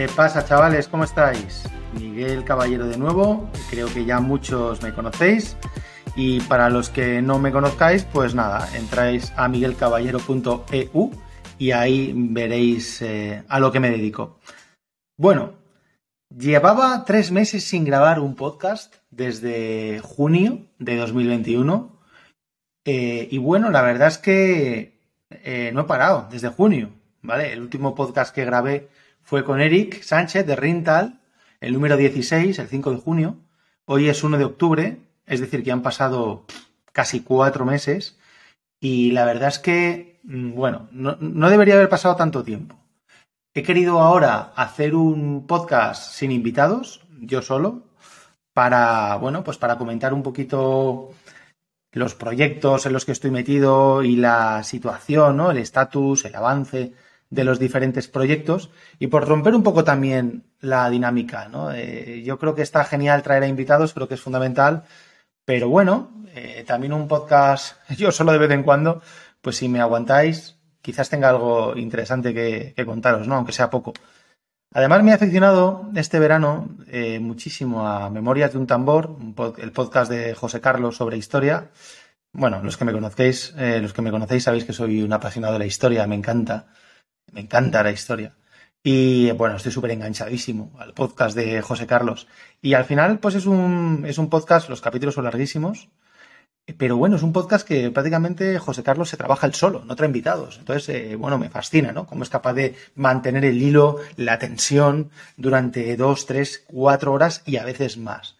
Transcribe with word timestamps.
¿Qué 0.00 0.08
pasa, 0.08 0.46
chavales? 0.46 0.88
¿Cómo 0.88 1.04
estáis? 1.04 1.68
Miguel 1.92 2.42
Caballero 2.42 2.86
de 2.86 2.96
nuevo. 2.96 3.50
Creo 3.68 3.86
que 3.92 4.06
ya 4.06 4.18
muchos 4.18 4.80
me 4.80 4.94
conocéis. 4.94 5.58
Y 6.16 6.40
para 6.40 6.70
los 6.70 6.88
que 6.88 7.20
no 7.20 7.38
me 7.38 7.52
conozcáis, 7.52 8.04
pues 8.04 8.34
nada, 8.34 8.66
entráis 8.74 9.30
a 9.36 9.46
miguelcaballero.eu 9.46 11.10
y 11.58 11.72
ahí 11.72 12.14
veréis 12.16 13.02
eh, 13.02 13.44
a 13.46 13.60
lo 13.60 13.70
que 13.70 13.80
me 13.80 13.90
dedico. 13.90 14.38
Bueno, 15.18 15.52
llevaba 16.34 17.04
tres 17.04 17.30
meses 17.30 17.64
sin 17.64 17.84
grabar 17.84 18.20
un 18.20 18.36
podcast 18.36 18.94
desde 19.10 20.00
junio 20.02 20.64
de 20.78 20.96
2021. 20.96 22.00
Eh, 22.86 23.28
y 23.30 23.36
bueno, 23.36 23.68
la 23.68 23.82
verdad 23.82 24.08
es 24.08 24.16
que 24.16 24.98
eh, 25.28 25.72
no 25.74 25.82
he 25.82 25.84
parado 25.84 26.26
desde 26.30 26.48
junio, 26.48 26.88
¿vale? 27.20 27.52
El 27.52 27.60
último 27.60 27.94
podcast 27.94 28.34
que 28.34 28.46
grabé 28.46 28.88
fue 29.30 29.44
con 29.44 29.60
Eric 29.60 30.02
Sánchez 30.02 30.44
de 30.44 30.56
Rintal, 30.56 31.20
el 31.60 31.72
número 31.72 31.96
16, 31.96 32.58
el 32.58 32.66
5 32.66 32.90
de 32.90 32.96
junio. 32.96 33.36
Hoy 33.84 34.08
es 34.08 34.24
1 34.24 34.36
de 34.38 34.44
octubre, 34.44 34.98
es 35.24 35.38
decir, 35.38 35.62
que 35.62 35.70
han 35.70 35.82
pasado 35.82 36.46
casi 36.90 37.20
cuatro 37.20 37.64
meses. 37.64 38.18
Y 38.80 39.12
la 39.12 39.24
verdad 39.24 39.50
es 39.50 39.60
que, 39.60 40.18
mm, 40.24 40.54
bueno, 40.54 40.88
no, 40.90 41.48
debería 41.48 41.74
haber 41.74 41.88
pasado 41.88 42.16
tanto 42.16 42.42
tiempo. 42.42 42.74
He 43.54 43.62
querido 43.62 44.00
ahora 44.00 44.52
hacer 44.56 44.96
un 44.96 45.46
podcast 45.46 46.12
sin 46.12 46.32
invitados, 46.32 47.06
yo 47.20 47.40
solo, 47.40 47.84
para, 48.52 49.14
bueno, 49.14 49.44
pues 49.44 49.58
para 49.58 49.78
comentar 49.78 50.12
un 50.12 50.24
poquito 50.24 51.10
los 51.92 52.16
proyectos 52.16 52.84
en 52.84 52.92
los 52.94 53.04
que 53.04 53.12
estoy 53.12 53.30
metido 53.30 54.02
y 54.02 54.16
la 54.16 54.64
situación, 54.64 55.36
¿no? 55.36 55.52
El 55.52 55.58
estatus, 55.58 56.24
el 56.24 56.34
avance 56.34 56.94
de 57.30 57.44
los 57.44 57.58
diferentes 57.60 58.08
proyectos 58.08 58.70
y 58.98 59.06
por 59.06 59.26
romper 59.26 59.54
un 59.54 59.62
poco 59.62 59.84
también 59.84 60.44
la 60.60 60.90
dinámica. 60.90 61.48
¿no? 61.48 61.72
Eh, 61.72 62.22
yo 62.24 62.38
creo 62.38 62.54
que 62.54 62.62
está 62.62 62.84
genial 62.84 63.22
traer 63.22 63.44
a 63.44 63.48
invitados, 63.48 63.94
creo 63.94 64.08
que 64.08 64.14
es 64.14 64.20
fundamental, 64.20 64.84
pero 65.44 65.68
bueno, 65.68 66.10
eh, 66.34 66.64
también 66.66 66.92
un 66.92 67.08
podcast, 67.08 67.76
yo 67.96 68.10
solo 68.12 68.32
de 68.32 68.38
vez 68.38 68.50
en 68.50 68.64
cuando, 68.64 69.00
pues 69.40 69.56
si 69.56 69.68
me 69.68 69.80
aguantáis, 69.80 70.56
quizás 70.82 71.08
tenga 71.08 71.28
algo 71.28 71.76
interesante 71.76 72.34
que, 72.34 72.74
contaros, 72.84 73.26
¿no? 73.28 73.36
aunque 73.36 73.52
sea 73.52 73.70
poco. 73.70 73.92
Además 74.72 75.02
me 75.02 75.10
he 75.10 75.14
aficionado 75.14 75.90
este 75.96 76.20
verano 76.20 76.68
eh, 76.86 77.18
muchísimo 77.18 77.88
a 77.88 78.08
Memorias 78.08 78.52
de 78.52 78.58
un 78.58 78.68
tambor, 78.68 79.16
el 79.58 79.72
podcast 79.72 80.10
de 80.10 80.34
José 80.34 80.60
Carlos 80.60 80.96
sobre 80.96 81.16
historia. 81.16 81.70
Bueno, 82.32 82.62
los 82.62 82.76
que 82.76 82.84
me 82.84 82.92
conocéis, 82.92 83.52
los 83.56 83.92
que 83.92 84.02
me 84.02 84.12
conocéis 84.12 84.44
sabéis 84.44 84.64
que 84.64 84.72
soy 84.72 85.02
un 85.02 85.12
apasionado 85.12 85.54
de 85.54 85.58
la 85.58 85.66
historia, 85.66 86.06
me 86.06 86.14
encanta 86.14 86.68
me 87.32 87.40
encanta 87.40 87.82
la 87.82 87.92
historia. 87.92 88.34
Y 88.82 89.30
bueno, 89.32 89.56
estoy 89.56 89.72
súper 89.72 89.90
enganchadísimo 89.90 90.72
al 90.78 90.94
podcast 90.94 91.36
de 91.36 91.60
José 91.60 91.86
Carlos. 91.86 92.28
Y 92.62 92.74
al 92.74 92.84
final, 92.84 93.18
pues 93.18 93.34
es 93.34 93.46
un, 93.46 94.04
es 94.06 94.18
un 94.18 94.30
podcast, 94.30 94.68
los 94.68 94.80
capítulos 94.80 95.14
son 95.14 95.24
larguísimos, 95.24 95.88
pero 96.78 96.96
bueno, 96.96 97.16
es 97.16 97.22
un 97.22 97.32
podcast 97.32 97.66
que 97.66 97.90
prácticamente 97.90 98.58
José 98.58 98.82
Carlos 98.82 99.08
se 99.08 99.16
trabaja 99.16 99.46
el 99.46 99.54
solo, 99.54 99.82
no 99.84 99.96
trae 99.96 100.06
invitados. 100.06 100.58
Entonces, 100.58 100.88
eh, 100.88 101.16
bueno, 101.16 101.38
me 101.38 101.50
fascina, 101.50 101.92
¿no? 101.92 102.06
Cómo 102.06 102.22
es 102.22 102.30
capaz 102.30 102.54
de 102.54 102.74
mantener 102.94 103.44
el 103.44 103.60
hilo, 103.60 103.98
la 104.16 104.38
tensión 104.38 105.10
durante 105.36 105.96
dos, 105.96 106.26
tres, 106.26 106.64
cuatro 106.66 107.12
horas 107.12 107.42
y 107.44 107.56
a 107.56 107.64
veces 107.64 107.98
más. 107.98 108.36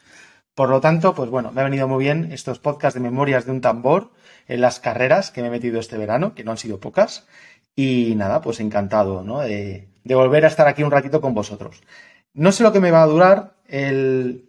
Por 0.55 0.69
lo 0.69 0.81
tanto, 0.81 1.15
pues 1.15 1.31
bueno, 1.31 1.53
me 1.53 1.61
ha 1.61 1.65
venido 1.65 1.89
muy 1.89 2.05
bien 2.05 2.33
estos 2.33 2.59
podcasts 2.59 2.95
de 2.95 3.01
memorias 3.01 3.47
de 3.47 3.53
un 3.53 3.61
tambor 3.61 4.11
en 4.47 4.61
las 4.61 4.81
carreras 4.81 5.31
que 5.31 5.43
me 5.43 5.49
he 5.49 5.51
metido 5.51 5.81
este 5.81 5.97
verano, 5.97 6.35
que 6.35 6.45
no 6.45 6.51
han 6.51 6.59
sido 6.59 6.81
pocas. 6.81 7.27
Y 7.77 8.15
nada, 8.17 8.41
pues 8.41 8.61
encantado, 8.61 9.23
¿no? 9.23 9.41
De, 9.41 9.89
volver 10.05 10.45
a 10.45 10.49
estar 10.49 10.67
aquí 10.67 10.83
un 10.83 10.91
ratito 10.91 11.21
con 11.21 11.35
vosotros. 11.35 11.83
No 12.35 12.53
sé 12.53 12.63
lo 12.63 12.73
que 12.73 12.81
me 12.81 12.91
va 12.91 13.03
a 13.03 13.07
durar 13.07 13.55
el, 13.69 14.49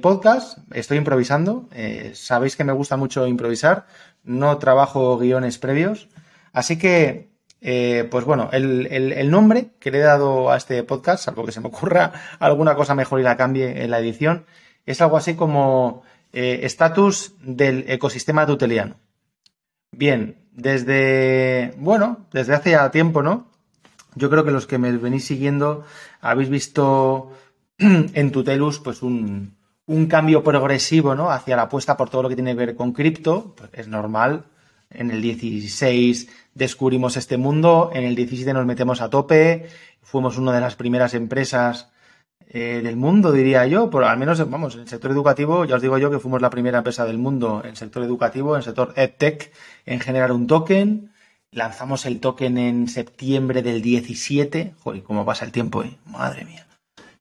podcast, 0.00 0.58
estoy 0.72 0.98
improvisando. 0.98 1.68
Eh, 1.72 2.12
sabéis 2.14 2.56
que 2.56 2.64
me 2.64 2.72
gusta 2.72 2.96
mucho 2.96 3.26
improvisar, 3.26 3.86
no 4.24 4.58
trabajo 4.58 5.18
guiones 5.18 5.58
previos. 5.58 6.08
Así 6.52 6.78
que, 6.78 7.30
eh, 7.60 8.08
pues 8.10 8.24
bueno, 8.24 8.48
el, 8.52 9.30
nombre 9.30 9.70
que 9.78 9.90
le 9.90 9.98
he 9.98 10.02
dado 10.02 10.50
a 10.50 10.56
este 10.56 10.82
podcast, 10.84 11.24
salvo 11.24 11.44
que 11.44 11.52
se 11.52 11.60
me 11.60 11.68
ocurra 11.68 12.12
alguna 12.38 12.74
cosa 12.74 12.94
mejor 12.94 13.20
y 13.20 13.24
la 13.24 13.36
cambie 13.36 13.82
en 13.82 13.90
la 13.90 13.98
edición, 13.98 14.46
es 14.86 15.00
algo 15.00 15.16
así 15.16 15.34
como 15.34 16.02
eh, 16.32 16.60
estatus 16.62 17.34
del 17.40 17.84
ecosistema 17.88 18.46
tuteliano. 18.46 18.96
Bien, 19.92 20.36
desde, 20.60 21.74
bueno, 21.78 22.26
desde 22.32 22.54
hace 22.54 22.70
ya 22.70 22.90
tiempo, 22.90 23.22
¿no? 23.22 23.46
Yo 24.14 24.28
creo 24.30 24.44
que 24.44 24.50
los 24.50 24.66
que 24.66 24.78
me 24.78 24.92
venís 24.92 25.24
siguiendo 25.24 25.84
habéis 26.20 26.48
visto 26.48 27.32
en 27.78 28.32
Tutelus 28.32 28.80
pues 28.80 29.02
un, 29.02 29.56
un 29.86 30.06
cambio 30.06 30.42
progresivo, 30.42 31.14
¿no? 31.14 31.30
Hacia 31.30 31.56
la 31.56 31.62
apuesta 31.62 31.96
por 31.96 32.10
todo 32.10 32.22
lo 32.22 32.28
que 32.28 32.34
tiene 32.34 32.52
que 32.52 32.66
ver 32.66 32.76
con 32.76 32.92
cripto, 32.92 33.54
pues 33.56 33.70
es 33.72 33.88
normal. 33.88 34.44
En 34.90 35.10
el 35.10 35.22
16 35.22 36.28
descubrimos 36.54 37.16
este 37.16 37.36
mundo, 37.36 37.90
en 37.94 38.04
el 38.04 38.16
17 38.16 38.52
nos 38.52 38.66
metemos 38.66 39.00
a 39.00 39.08
tope, 39.08 39.68
fuimos 40.02 40.36
una 40.36 40.52
de 40.52 40.60
las 40.60 40.74
primeras 40.74 41.14
empresas 41.14 41.90
eh, 42.52 42.80
del 42.82 42.96
mundo, 42.96 43.30
diría 43.30 43.64
yo, 43.68 43.90
por 43.90 44.02
al 44.02 44.18
menos, 44.18 44.50
vamos, 44.50 44.74
en 44.74 44.80
el 44.80 44.88
sector 44.88 45.12
educativo, 45.12 45.64
ya 45.66 45.76
os 45.76 45.82
digo 45.82 45.98
yo 45.98 46.10
que 46.10 46.18
fuimos 46.18 46.42
la 46.42 46.50
primera 46.50 46.78
empresa 46.78 47.04
del 47.04 47.16
mundo 47.16 47.60
en 47.62 47.70
el 47.70 47.76
sector 47.76 48.02
educativo, 48.02 48.56
en 48.56 48.58
el 48.58 48.64
sector 48.64 48.92
EdTech, 48.96 49.52
en 49.86 50.00
generar 50.00 50.32
un 50.32 50.48
token. 50.48 51.12
Lanzamos 51.52 52.06
el 52.06 52.18
token 52.18 52.58
en 52.58 52.88
septiembre 52.88 53.62
del 53.62 53.82
17. 53.82 54.74
Joder, 54.80 55.02
cómo 55.04 55.24
pasa 55.24 55.44
el 55.44 55.52
tiempo, 55.52 55.84
¿eh? 55.84 55.96
Madre 56.06 56.44
mía. 56.44 56.66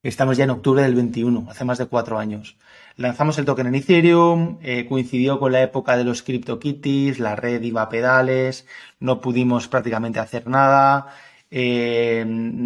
Estamos 0.02 0.36
ya 0.36 0.46
en 0.46 0.50
octubre 0.50 0.82
del 0.82 0.96
21, 0.96 1.46
hace 1.48 1.64
más 1.64 1.78
de 1.78 1.86
cuatro 1.86 2.18
años. 2.18 2.58
Lanzamos 2.96 3.38
el 3.38 3.46
token 3.46 3.68
en 3.68 3.76
Ethereum, 3.76 4.58
eh, 4.64 4.88
coincidió 4.90 5.40
con 5.40 5.52
la 5.52 5.62
época 5.62 5.96
de 5.96 6.06
los 6.06 6.24
CryptoKitties, 6.24 7.20
la 7.20 7.36
red 7.36 7.62
iba 7.62 7.84
a 7.84 7.90
pedales, 7.90 8.66
no 9.00 9.22
pudimos 9.22 9.68
prácticamente 9.68 10.20
hacer 10.20 10.48
nada. 10.48 11.14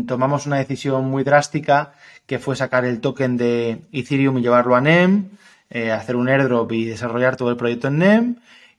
Tomamos 0.08 0.46
una 0.46 0.58
decisión 0.58 1.06
muy 1.06 1.24
drástica 1.24 1.94
que 2.26 2.40
fue 2.40 2.56
sacar 2.56 2.86
el 2.86 3.02
token 3.02 3.38
de 3.38 3.82
Ethereum 3.92 4.38
y 4.38 4.42
llevarlo 4.42 4.76
a 4.76 4.82
NEM, 4.82 5.30
eh, 5.70 5.92
hacer 5.92 6.16
un 6.16 6.30
airdrop 6.30 6.72
y 6.72 6.86
desarrollar 6.86 7.36
todo 7.36 7.50
el 7.50 7.58
proyecto 7.58 7.88
en 7.88 7.98
NEM. 7.98 8.36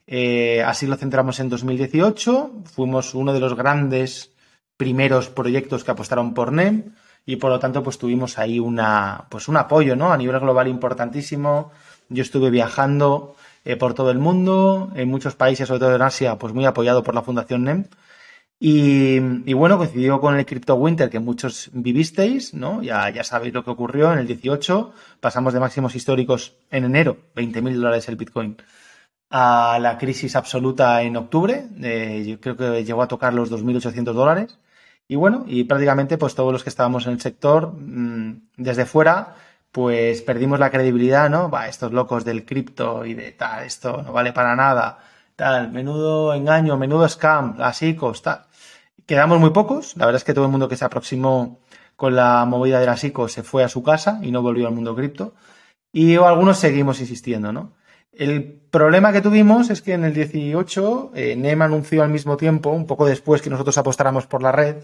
Eh, 0.07 0.63
así 0.63 0.87
lo 0.87 0.95
centramos 0.95 1.39
en 1.39 1.49
2018. 1.49 2.51
Fuimos 2.65 3.13
uno 3.13 3.33
de 3.33 3.39
los 3.39 3.55
grandes 3.55 4.31
primeros 4.77 5.29
proyectos 5.29 5.83
que 5.83 5.91
apostaron 5.91 6.33
por 6.33 6.51
NEM 6.51 6.93
y 7.25 7.37
por 7.37 7.49
lo 7.49 7.59
tanto 7.59 7.81
pues 7.81 7.97
tuvimos 7.97 8.37
ahí 8.37 8.59
una, 8.59 9.25
pues 9.29 9.47
un 9.47 9.57
apoyo 9.57 9.95
¿no? 9.95 10.11
a 10.11 10.17
nivel 10.17 10.39
global 10.39 10.67
importantísimo. 10.67 11.71
Yo 12.09 12.21
estuve 12.21 12.49
viajando 12.49 13.35
eh, 13.63 13.77
por 13.77 13.93
todo 13.93 14.11
el 14.11 14.19
mundo, 14.19 14.91
en 14.95 15.09
muchos 15.09 15.35
países, 15.35 15.67
sobre 15.67 15.79
todo 15.79 15.95
en 15.95 16.01
Asia, 16.01 16.37
pues 16.37 16.53
muy 16.53 16.65
apoyado 16.65 17.03
por 17.03 17.15
la 17.15 17.23
Fundación 17.23 17.63
NEM. 17.63 17.85
Y, 18.57 19.53
bueno, 19.53 19.77
coincidió 19.77 20.19
con 20.21 20.37
el 20.37 20.45
Crypto 20.45 20.75
Winter 20.75 21.09
que 21.09 21.19
muchos 21.19 21.69
vivisteis, 21.73 22.53
¿no? 22.53 22.81
Ya, 22.81 23.09
ya 23.09 23.23
sabéis 23.23 23.53
lo 23.53 23.63
que 23.63 23.71
ocurrió 23.71 24.13
en 24.13 24.19
el 24.19 24.27
18. 24.27 24.93
Pasamos 25.19 25.53
de 25.53 25.59
máximos 25.59 25.95
históricos 25.95 26.55
en 26.71 26.85
enero, 26.85 27.17
20.000 27.35 27.75
dólares 27.75 28.07
el 28.07 28.15
Bitcoin, 28.15 28.57
a 29.29 29.77
la 29.81 29.97
crisis 29.97 30.35
absoluta 30.35 31.01
en 31.03 31.17
octubre. 31.17 31.67
Eh, 31.81 32.23
yo 32.27 32.39
creo 32.39 32.55
que 32.55 32.83
llegó 32.85 33.01
a 33.03 33.07
tocar 33.07 33.33
los 33.33 33.51
2.800 33.51 34.13
dólares. 34.13 34.57
Y 35.07 35.15
bueno, 35.15 35.45
y 35.47 35.65
prácticamente 35.65 36.17
pues 36.17 36.35
todos 36.35 36.51
los 36.53 36.63
que 36.63 36.69
estábamos 36.69 37.05
en 37.07 37.13
el 37.13 37.21
sector, 37.21 37.73
mm, 37.73 38.49
desde 38.57 38.85
fuera, 38.85 39.35
pues 39.71 40.21
perdimos 40.21 40.59
la 40.59 40.71
credibilidad, 40.71 41.29
¿no? 41.29 41.49
Va, 41.49 41.67
estos 41.67 41.91
locos 41.91 42.25
del 42.25 42.45
cripto 42.45 43.05
y 43.05 43.13
de 43.13 43.33
tal, 43.33 43.65
esto 43.65 44.01
no 44.03 44.13
vale 44.13 44.33
para 44.33 44.55
nada 44.55 44.99
tal, 45.35 45.71
menudo 45.71 46.33
engaño, 46.33 46.77
menudo 46.77 47.07
scam, 47.07 47.57
ICOs, 47.81 48.21
tal. 48.21 48.45
Quedamos 49.05 49.39
muy 49.39 49.51
pocos, 49.51 49.95
la 49.97 50.05
verdad 50.05 50.19
es 50.19 50.23
que 50.23 50.33
todo 50.33 50.45
el 50.45 50.51
mundo 50.51 50.67
que 50.67 50.77
se 50.77 50.85
aproximó 50.85 51.59
con 51.95 52.15
la 52.15 52.45
movida 52.45 52.79
de 52.79 52.87
las 52.87 53.03
ICOs 53.03 53.31
se 53.31 53.43
fue 53.43 53.63
a 53.63 53.69
su 53.69 53.83
casa 53.83 54.19
y 54.23 54.31
no 54.31 54.41
volvió 54.41 54.67
al 54.67 54.73
mundo 54.73 54.95
cripto. 54.95 55.33
Y 55.91 56.15
algunos 56.15 56.57
seguimos 56.57 56.99
insistiendo, 56.99 57.53
¿no? 57.53 57.73
El 58.11 58.43
problema 58.71 59.11
que 59.11 59.21
tuvimos 59.21 59.69
es 59.69 59.81
que 59.81 59.93
en 59.93 60.05
el 60.05 60.13
18 60.13 61.11
eh, 61.15 61.35
NEM 61.35 61.61
anunció 61.61 62.01
al 62.01 62.09
mismo 62.09 62.37
tiempo, 62.37 62.69
un 62.69 62.87
poco 62.87 63.05
después 63.05 63.41
que 63.41 63.49
nosotros 63.49 63.77
apostáramos 63.77 64.25
por 64.25 64.41
la 64.41 64.53
red, 64.53 64.77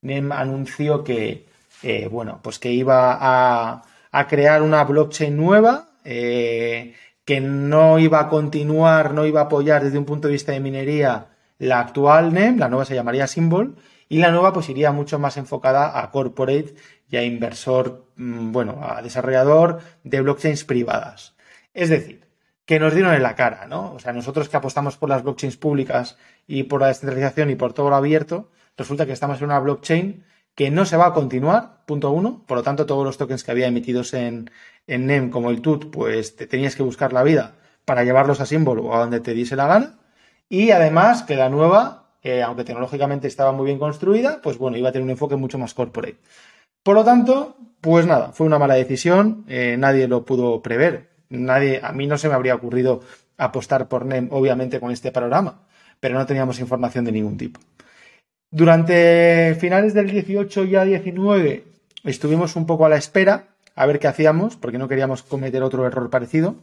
NEM 0.00 0.32
anunció 0.32 1.04
que, 1.04 1.46
eh, 1.82 2.08
bueno, 2.10 2.40
pues 2.42 2.58
que 2.58 2.72
iba 2.72 3.12
a, 3.20 3.82
a, 4.10 4.26
crear 4.26 4.62
una 4.62 4.84
blockchain 4.84 5.36
nueva 5.36 5.88
eh, 6.04 6.94
que 7.28 7.42
no 7.42 7.98
iba 7.98 8.20
a 8.20 8.28
continuar, 8.30 9.12
no 9.12 9.26
iba 9.26 9.42
a 9.42 9.44
apoyar 9.44 9.84
desde 9.84 9.98
un 9.98 10.06
punto 10.06 10.28
de 10.28 10.32
vista 10.32 10.52
de 10.52 10.60
minería 10.60 11.26
la 11.58 11.78
actual 11.78 12.32
NEM, 12.32 12.56
la 12.56 12.70
nueva 12.70 12.86
se 12.86 12.94
llamaría 12.94 13.26
Symbol, 13.26 13.76
y 14.08 14.16
la 14.16 14.30
nueva 14.30 14.54
pues 14.54 14.70
iría 14.70 14.92
mucho 14.92 15.18
más 15.18 15.36
enfocada 15.36 16.00
a 16.00 16.10
corporate 16.10 16.74
y 17.10 17.18
a 17.18 17.24
inversor, 17.24 18.06
mm, 18.16 18.50
bueno, 18.50 18.80
a 18.82 19.02
desarrollador 19.02 19.80
de 20.04 20.22
blockchains 20.22 20.64
privadas. 20.64 21.36
Es 21.74 21.90
decir, 21.90 22.26
que 22.64 22.80
nos 22.80 22.94
dieron 22.94 23.12
en 23.12 23.22
la 23.22 23.34
cara, 23.34 23.66
¿no? 23.66 23.92
O 23.92 23.98
sea, 23.98 24.14
nosotros 24.14 24.48
que 24.48 24.56
apostamos 24.56 24.96
por 24.96 25.10
las 25.10 25.22
blockchains 25.22 25.58
públicas 25.58 26.16
y 26.46 26.62
por 26.62 26.80
la 26.80 26.86
descentralización 26.86 27.50
y 27.50 27.56
por 27.56 27.74
todo 27.74 27.90
lo 27.90 27.96
abierto, 27.96 28.50
resulta 28.74 29.04
que 29.04 29.12
estamos 29.12 29.36
en 29.40 29.44
una 29.44 29.58
blockchain 29.58 30.24
que 30.58 30.72
no 30.72 30.84
se 30.84 30.96
va 30.96 31.06
a 31.06 31.12
continuar, 31.12 31.84
punto 31.86 32.10
uno. 32.10 32.42
Por 32.44 32.56
lo 32.56 32.62
tanto, 32.64 32.84
todos 32.84 33.04
los 33.04 33.16
tokens 33.16 33.44
que 33.44 33.52
había 33.52 33.68
emitidos 33.68 34.12
en, 34.12 34.50
en 34.88 35.06
NEM 35.06 35.30
como 35.30 35.50
el 35.50 35.62
TUT, 35.62 35.88
pues 35.92 36.34
te 36.34 36.48
tenías 36.48 36.74
que 36.74 36.82
buscar 36.82 37.12
la 37.12 37.22
vida 37.22 37.54
para 37.84 38.02
llevarlos 38.02 38.40
a 38.40 38.46
símbolo 38.46 38.86
o 38.86 38.94
a 38.96 38.98
donde 38.98 39.20
te 39.20 39.34
diese 39.34 39.54
la 39.54 39.68
gana. 39.68 40.00
Y 40.48 40.72
además 40.72 41.22
que 41.22 41.36
la 41.36 41.48
nueva, 41.48 42.08
aunque 42.44 42.64
tecnológicamente 42.64 43.28
estaba 43.28 43.52
muy 43.52 43.66
bien 43.66 43.78
construida, 43.78 44.40
pues 44.42 44.58
bueno, 44.58 44.76
iba 44.76 44.88
a 44.88 44.92
tener 44.92 45.04
un 45.04 45.10
enfoque 45.10 45.36
mucho 45.36 45.58
más 45.58 45.74
corporate. 45.74 46.18
Por 46.82 46.96
lo 46.96 47.04
tanto, 47.04 47.56
pues 47.80 48.04
nada, 48.04 48.32
fue 48.32 48.44
una 48.44 48.58
mala 48.58 48.74
decisión, 48.74 49.44
eh, 49.46 49.76
nadie 49.78 50.08
lo 50.08 50.24
pudo 50.24 50.60
prever. 50.60 51.10
Nadie, 51.28 51.78
a 51.84 51.92
mí 51.92 52.08
no 52.08 52.18
se 52.18 52.28
me 52.28 52.34
habría 52.34 52.56
ocurrido 52.56 53.02
apostar 53.36 53.86
por 53.86 54.06
NEM, 54.06 54.30
obviamente, 54.32 54.80
con 54.80 54.90
este 54.90 55.12
panorama, 55.12 55.68
pero 56.00 56.18
no 56.18 56.26
teníamos 56.26 56.58
información 56.58 57.04
de 57.04 57.12
ningún 57.12 57.36
tipo. 57.36 57.60
Durante 58.50 59.54
finales 59.60 59.92
del 59.92 60.10
18 60.10 60.64
y 60.64 60.76
a 60.76 60.84
19 60.84 61.64
estuvimos 62.04 62.56
un 62.56 62.64
poco 62.66 62.86
a 62.86 62.88
la 62.88 62.96
espera 62.96 63.48
a 63.74 63.86
ver 63.86 63.98
qué 63.98 64.08
hacíamos, 64.08 64.56
porque 64.56 64.78
no 64.78 64.88
queríamos 64.88 65.22
cometer 65.22 65.62
otro 65.62 65.86
error 65.86 66.08
parecido. 66.10 66.56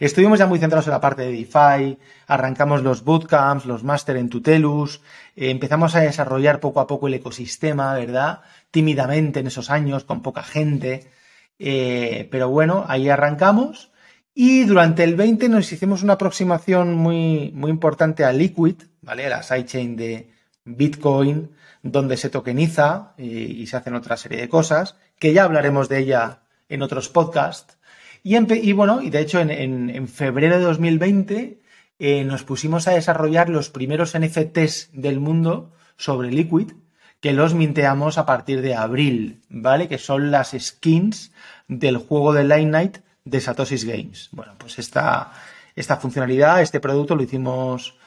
Estuvimos 0.00 0.38
ya 0.38 0.46
muy 0.46 0.58
centrados 0.58 0.86
en 0.86 0.92
la 0.92 1.00
parte 1.00 1.22
de 1.22 1.30
DeFi, 1.32 1.98
arrancamos 2.26 2.82
los 2.82 3.04
bootcamps, 3.04 3.66
los 3.66 3.84
máster 3.84 4.16
en 4.16 4.30
Tutelus, 4.30 5.02
eh, 5.36 5.50
empezamos 5.50 5.94
a 5.94 6.00
desarrollar 6.00 6.58
poco 6.58 6.80
a 6.80 6.86
poco 6.86 7.06
el 7.06 7.14
ecosistema, 7.14 7.94
¿verdad? 7.94 8.40
Tímidamente 8.70 9.40
en 9.40 9.48
esos 9.48 9.70
años, 9.70 10.04
con 10.04 10.22
poca 10.22 10.42
gente. 10.42 11.10
Eh, 11.58 12.28
pero 12.30 12.48
bueno, 12.48 12.86
ahí 12.88 13.10
arrancamos. 13.10 13.92
Y 14.34 14.64
durante 14.64 15.04
el 15.04 15.16
20 15.16 15.50
nos 15.50 15.70
hicimos 15.70 16.02
una 16.02 16.14
aproximación 16.14 16.94
muy, 16.94 17.52
muy 17.54 17.70
importante 17.70 18.24
a 18.24 18.32
Liquid, 18.32 18.76
¿vale? 19.02 19.28
La 19.28 19.42
sidechain 19.42 19.96
de 19.96 20.37
Bitcoin, 20.76 21.50
donde 21.82 22.16
se 22.16 22.30
tokeniza 22.30 23.14
y, 23.16 23.66
se 23.66 23.76
hacen 23.76 23.94
otra 23.94 24.16
serie 24.16 24.40
de 24.40 24.48
cosas, 24.48 24.96
que 25.18 25.32
ya 25.32 25.44
hablaremos 25.44 25.88
de 25.88 25.98
ella 25.98 26.40
en 26.68 26.82
otros 26.82 27.08
podcasts. 27.08 27.78
Y, 28.22 28.72
bueno, 28.72 29.00
y 29.00 29.10
de 29.10 29.20
hecho 29.20 29.40
en, 29.40 30.08
febrero 30.08 30.58
de 30.58 30.64
2020 30.64 31.60
eh, 31.98 32.24
nos 32.24 32.42
pusimos 32.42 32.88
a 32.88 32.92
desarrollar 32.92 33.48
los 33.48 33.70
primeros 33.70 34.16
NFTs 34.18 34.90
del 34.92 35.20
mundo 35.20 35.72
sobre 35.96 36.30
Liquid, 36.30 36.72
que 37.20 37.32
los 37.32 37.54
minteamos 37.54 38.18
a 38.18 38.26
partir 38.26 38.60
de 38.60 38.74
abril, 38.74 39.40
¿vale? 39.48 39.88
Que 39.88 39.98
son 39.98 40.30
las 40.30 40.54
skins 40.58 41.32
del 41.66 41.96
juego 41.96 42.32
de 42.32 42.44
Line 42.44 42.70
Night 42.70 42.98
de 43.24 43.40
Satoshi's 43.40 43.84
Games. 43.84 44.28
Bueno, 44.32 44.52
pues 44.58 44.78
esta, 44.78 45.32
esta 45.74 45.96
funcionalidad, 45.96 46.62
este 46.62 46.80
producto 46.80 47.16
lo 47.16 47.22
hicimos, 47.22 47.97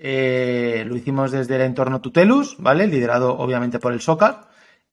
eh, 0.00 0.84
lo 0.86 0.96
hicimos 0.96 1.30
desde 1.30 1.56
el 1.56 1.62
entorno 1.62 2.00
Tutelus, 2.00 2.56
¿vale? 2.58 2.86
Liderado 2.86 3.36
obviamente 3.36 3.78
por 3.78 3.92
el 3.92 4.00
Socar. 4.00 4.48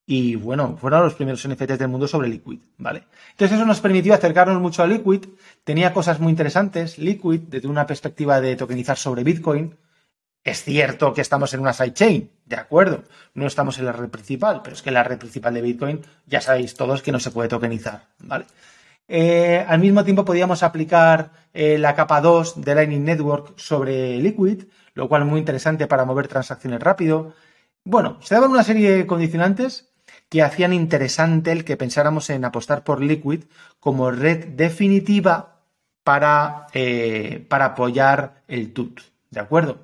Y 0.08 0.36
bueno, 0.36 0.78
fueron 0.78 1.04
los 1.04 1.16
primeros 1.16 1.48
NFTs 1.48 1.80
del 1.80 1.88
mundo 1.88 2.08
sobre 2.08 2.28
Liquid, 2.28 2.60
¿vale? 2.78 3.06
Entonces 3.32 3.58
eso 3.58 3.66
nos 3.66 3.80
permitió 3.82 4.14
acercarnos 4.14 4.62
mucho 4.62 4.84
a 4.84 4.88
Liquid. 4.88 5.26
Tenía 5.64 5.94
cosas 5.94 6.20
muy 6.20 6.30
interesantes. 6.30 7.00
Liquid, 7.00 7.42
desde 7.48 7.68
una 7.68 7.88
perspectiva 7.88 8.40
de 8.40 8.56
tokenizar 8.56 8.98
sobre 8.98 9.24
Bitcoin. 9.24 9.76
Es 10.44 10.64
cierto 10.64 11.12
que 11.12 11.22
estamos 11.22 11.56
en 11.56 11.62
una 11.62 11.74
sidechain, 11.74 12.30
de 12.46 12.56
acuerdo. 12.56 13.04
No 13.34 13.48
estamos 13.48 13.80
en 13.80 13.86
la 13.86 13.94
red 13.94 14.10
principal, 14.10 14.62
pero 14.64 14.76
es 14.76 14.84
que 14.84 14.92
la 14.92 15.04
red 15.04 15.18
principal 15.18 15.56
de 15.56 15.62
Bitcoin 15.64 16.02
ya 16.28 16.40
sabéis 16.40 16.76
todos 16.76 17.02
que 17.02 17.12
no 17.12 17.20
se 17.20 17.32
puede 17.32 17.50
tokenizar, 17.50 18.06
¿vale? 18.20 18.46
Eh, 19.08 19.64
al 19.68 19.80
mismo 19.80 20.04
tiempo 20.04 20.26
podíamos 20.26 20.64
aplicar 20.64 21.32
eh, 21.54 21.78
la 21.78 21.96
capa 21.96 22.22
2 22.22 22.62
de 22.62 22.76
Lightning 22.76 23.04
Network 23.04 23.54
sobre 23.58 24.18
Liquid, 24.20 24.64
lo 24.94 25.08
cual 25.08 25.24
es 25.24 25.28
muy 25.28 25.40
interesante 25.40 25.88
para 25.88 26.06
mover 26.06 26.28
transacciones 26.28 26.80
rápido. 26.80 27.34
Bueno, 27.84 28.18
se 28.22 28.36
daban 28.36 28.52
una 28.52 28.64
serie 28.64 28.92
de 28.92 29.06
condicionantes 29.06 29.92
que 30.30 30.42
hacían 30.42 30.74
interesante 30.74 31.52
el 31.52 31.66
que 31.66 31.78
pensáramos 31.78 32.30
en 32.30 32.46
apostar 32.46 32.84
por 32.84 33.02
Liquid 33.02 33.44
como 33.80 34.10
red 34.12 34.48
definitiva 34.48 35.60
para, 36.04 36.68
eh, 36.74 37.46
para 37.50 37.66
apoyar 37.66 38.44
el 38.48 38.74
TUT. 38.74 39.02
¿De 39.30 39.40
acuerdo? 39.40 39.80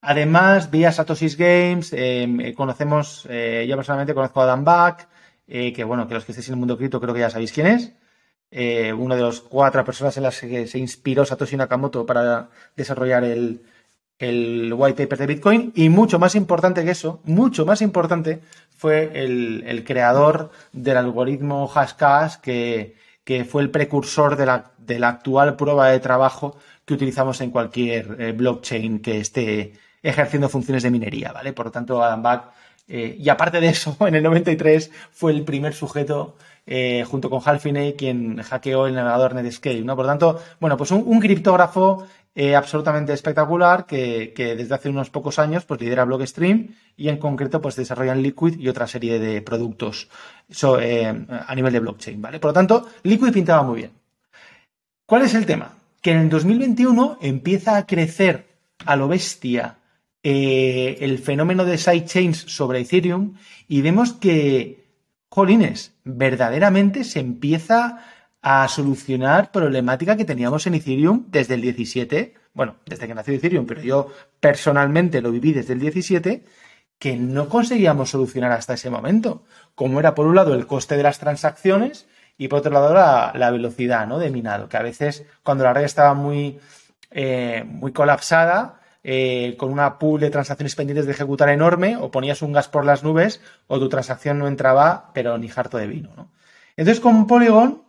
Además, 0.00 0.70
vía 0.70 0.92
Satoshi's 0.92 1.36
Games, 1.36 1.92
em, 1.92 2.54
conocemos, 2.54 3.24
yo 3.24 3.76
personalmente 3.76 4.14
conozco 4.14 4.42
a 4.42 4.46
Dan 4.46 4.64
Back, 4.64 5.08
que 5.46 5.84
bueno, 5.84 6.06
que 6.06 6.14
los 6.14 6.24
que 6.24 6.32
estéis 6.32 6.48
en 6.48 6.54
el 6.54 6.60
mundo 6.60 6.76
cripto 6.76 7.00
creo 7.00 7.14
que 7.14 7.20
ya 7.20 7.30
sabéis 7.30 7.52
quién 7.52 7.66
es. 7.68 7.92
Uno 8.96 9.16
de 9.16 9.22
los 9.22 9.40
cuatro 9.40 9.84
personas 9.84 10.16
en 10.16 10.22
las 10.22 10.40
que 10.40 10.66
se 10.66 10.78
inspiró 10.78 11.24
Satoshi 11.24 11.56
Nakamoto 11.56 12.06
para 12.06 12.50
desarrollar 12.76 13.24
el, 13.24 13.60
white 14.20 15.06
paper 15.06 15.18
de 15.18 15.26
Bitcoin 15.26 15.72
y 15.74 15.88
mucho 15.88 16.18
más 16.18 16.34
importante 16.36 16.84
que 16.84 16.92
eso, 16.92 17.20
mucho 17.24 17.66
más 17.66 17.82
importante 17.82 18.40
fue 18.76 19.10
el, 19.14 19.82
creador 19.84 20.50
del 20.72 20.96
algoritmo 20.96 21.66
Hashcash 21.66 22.36
que, 22.36 22.94
fue 23.48 23.62
el 23.62 23.70
precursor 23.70 24.36
de 24.36 24.46
la, 24.46 24.70
de 24.78 24.98
la, 24.98 25.08
actual 25.08 25.56
prueba 25.56 25.88
de 25.88 25.98
trabajo 25.98 26.56
que 26.84 26.94
utilizamos 26.94 27.40
en 27.40 27.50
cualquier 27.50 28.16
eh, 28.20 28.32
blockchain 28.32 29.00
que 29.00 29.18
esté 29.18 29.72
ejerciendo 30.02 30.48
funciones 30.48 30.82
de 30.82 30.90
minería, 30.90 31.32
¿vale? 31.32 31.52
Por 31.52 31.66
lo 31.66 31.72
tanto, 31.72 32.02
Adam 32.02 32.22
Back, 32.22 32.44
eh, 32.86 33.16
y 33.18 33.28
aparte 33.30 33.60
de 33.60 33.68
eso, 33.68 33.96
en 34.06 34.14
el 34.14 34.22
93 34.22 34.90
fue 35.10 35.32
el 35.32 35.44
primer 35.44 35.74
sujeto 35.74 36.36
eh, 36.66 37.04
junto 37.06 37.28
con 37.28 37.42
Hal 37.44 37.60
Finney 37.60 37.92
quien 37.92 38.40
hackeó 38.40 38.86
el 38.86 38.94
navegador 38.94 39.34
Netscape, 39.34 39.82
¿no? 39.82 39.96
Por 39.96 40.06
tanto, 40.06 40.40
bueno, 40.60 40.78
pues 40.78 40.90
un, 40.92 41.20
criptógrafo 41.20 42.06
eh, 42.34 42.56
absolutamente 42.56 43.12
espectacular 43.12 43.84
que, 43.84 44.32
desde 44.34 44.74
hace 44.74 44.88
unos 44.88 45.10
pocos 45.10 45.38
años 45.38 45.66
pues 45.66 45.82
lidera 45.82 46.06
Blockstream 46.06 46.74
y 46.96 47.08
en 47.08 47.18
concreto 47.18 47.60
pues 47.60 47.76
desarrollan 47.76 48.22
Liquid 48.22 48.58
y 48.58 48.68
otra 48.68 48.86
serie 48.86 49.18
de 49.18 49.42
productos 49.42 50.08
eh, 50.80 51.26
a 51.28 51.54
nivel 51.54 51.72
de 51.74 51.80
blockchain, 51.80 52.22
¿vale? 52.22 52.40
Por 52.40 52.50
lo 52.50 52.54
tanto, 52.54 52.88
Liquid 53.02 53.32
pintaba 53.32 53.62
muy 53.62 53.76
bien. 53.76 53.90
¿Cuál 55.04 55.22
es 55.22 55.34
el 55.34 55.44
tema? 55.44 55.76
Que 56.00 56.12
en 56.12 56.18
el 56.20 56.30
2021 56.30 57.18
empieza 57.20 57.76
a 57.76 57.86
crecer 57.86 58.46
a 58.86 58.96
lo 58.96 59.06
bestia 59.06 59.76
el 60.22 61.18
fenómeno 61.18 61.66
de 61.66 61.76
sidechains 61.76 62.38
sobre 62.38 62.80
Ethereum 62.80 63.34
y 63.68 63.82
vemos 63.82 64.14
que, 64.14 64.83
jolines, 65.34 65.96
verdaderamente 66.04 67.02
se 67.02 67.18
empieza 67.18 67.98
a 68.40 68.68
solucionar 68.68 69.50
problemática 69.50 70.16
que 70.16 70.24
teníamos 70.24 70.64
en 70.68 70.74
Ethereum 70.74 71.24
desde 71.26 71.54
el 71.54 71.60
17, 71.60 72.34
bueno, 72.52 72.76
desde 72.86 73.08
que 73.08 73.16
nació 73.16 73.34
Ethereum, 73.34 73.66
pero 73.66 73.82
yo 73.82 74.12
personalmente 74.38 75.20
lo 75.20 75.32
viví 75.32 75.52
desde 75.52 75.72
el 75.72 75.80
17, 75.80 76.44
que 77.00 77.16
no 77.16 77.48
conseguíamos 77.48 78.10
solucionar 78.10 78.52
hasta 78.52 78.74
ese 78.74 78.90
momento. 78.90 79.42
Como 79.74 79.98
era 79.98 80.14
por 80.14 80.28
un 80.28 80.36
lado 80.36 80.54
el 80.54 80.68
coste 80.68 80.96
de 80.96 81.02
las 81.02 81.18
transacciones 81.18 82.06
y 82.38 82.46
por 82.46 82.60
otro 82.60 82.70
lado 82.70 82.94
la, 82.94 83.50
velocidad 83.50 84.06
¿no? 84.06 84.20
de 84.20 84.30
minado, 84.30 84.68
que 84.68 84.76
a 84.76 84.82
veces 84.82 85.26
cuando 85.42 85.64
la 85.64 85.72
red 85.72 85.82
estaba 85.82 86.14
muy, 86.14 86.60
eh, 87.10 87.64
muy 87.66 87.90
colapsada, 87.90 88.78
eh, 89.06 89.54
con 89.58 89.70
una 89.70 89.98
pool 89.98 90.18
de 90.18 90.30
transacciones 90.30 90.74
pendientes 90.74 91.04
de 91.04 91.12
ejecutar 91.12 91.50
enorme, 91.50 91.98
o 91.98 92.10
ponías 92.10 92.40
un 92.40 92.52
gas 92.52 92.68
por 92.68 92.86
las 92.86 93.04
nubes, 93.04 93.42
o 93.66 93.78
tu 93.78 93.90
transacción 93.90 94.38
no 94.38 94.48
entraba, 94.48 95.10
pero 95.12 95.36
ni 95.36 95.50
harto 95.54 95.76
de 95.76 95.86
vino. 95.86 96.10
¿no? 96.16 96.32
Entonces 96.76 97.00
con 97.00 97.26
Polygon 97.26 97.82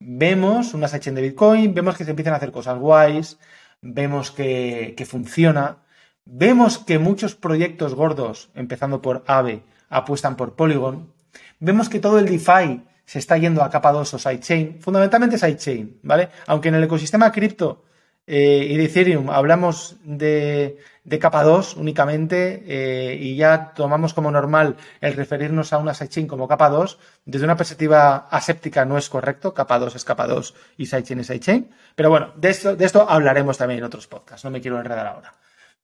vemos 0.00 0.72
una 0.72 0.88
sidechain 0.88 1.14
de 1.14 1.22
Bitcoin, 1.22 1.74
vemos 1.74 1.96
que 1.96 2.04
se 2.04 2.10
empiezan 2.10 2.32
a 2.32 2.36
hacer 2.38 2.52
cosas 2.52 2.78
guays, 2.78 3.38
vemos 3.82 4.30
que, 4.30 5.06
funciona, 5.06 5.76
vemos 6.24 6.78
que 6.78 6.98
muchos 6.98 7.34
proyectos 7.34 7.94
gordos, 7.94 8.50
empezando 8.54 9.02
por 9.02 9.24
Aave, 9.26 9.62
apuestan 9.90 10.36
por 10.36 10.56
Polygon, 10.56 11.12
vemos 11.60 11.90
que 11.90 12.00
todo 12.00 12.18
el 12.18 12.26
DeFi 12.26 12.82
se 13.04 13.18
está 13.18 13.36
yendo 13.36 13.62
a 13.62 13.68
capa 13.68 13.92
2 13.92 14.14
o 14.14 14.18
sidechain, 14.18 14.80
fundamentalmente 14.80 15.36
sidechain, 15.36 15.98
¿vale? 16.02 16.30
Aunque 16.46 16.68
en 16.68 16.76
el 16.76 16.84
ecosistema 16.84 17.30
cripto 17.30 17.84
eh, 18.26 18.66
y 18.70 18.76
de 18.76 18.84
Ethereum 18.84 19.30
hablamos 19.30 19.96
de, 20.04 20.78
de 21.04 21.18
capa 21.18 21.42
2 21.42 21.76
únicamente 21.76 22.62
eh, 22.66 23.16
y 23.20 23.36
ya 23.36 23.72
tomamos 23.74 24.14
como 24.14 24.30
normal 24.30 24.76
el 25.00 25.14
referirnos 25.14 25.72
a 25.72 25.78
una 25.78 25.94
sidechain 25.94 26.28
como 26.28 26.46
capa 26.46 26.68
2, 26.68 26.98
desde 27.24 27.44
una 27.44 27.56
perspectiva 27.56 28.28
aséptica 28.30 28.84
no 28.84 28.96
es 28.96 29.08
correcto, 29.08 29.52
capa 29.52 29.78
2 29.78 29.96
es 29.96 30.04
capa 30.04 30.26
2 30.26 30.54
y 30.76 30.86
sidechain 30.86 31.20
es 31.20 31.26
sidechain, 31.26 31.70
pero 31.96 32.10
bueno, 32.10 32.32
de 32.36 32.50
esto, 32.50 32.76
de 32.76 32.84
esto 32.84 33.08
hablaremos 33.08 33.58
también 33.58 33.78
en 33.78 33.84
otros 33.84 34.06
podcasts, 34.06 34.44
no 34.44 34.50
me 34.50 34.60
quiero 34.60 34.78
enredar 34.78 35.06
ahora. 35.06 35.34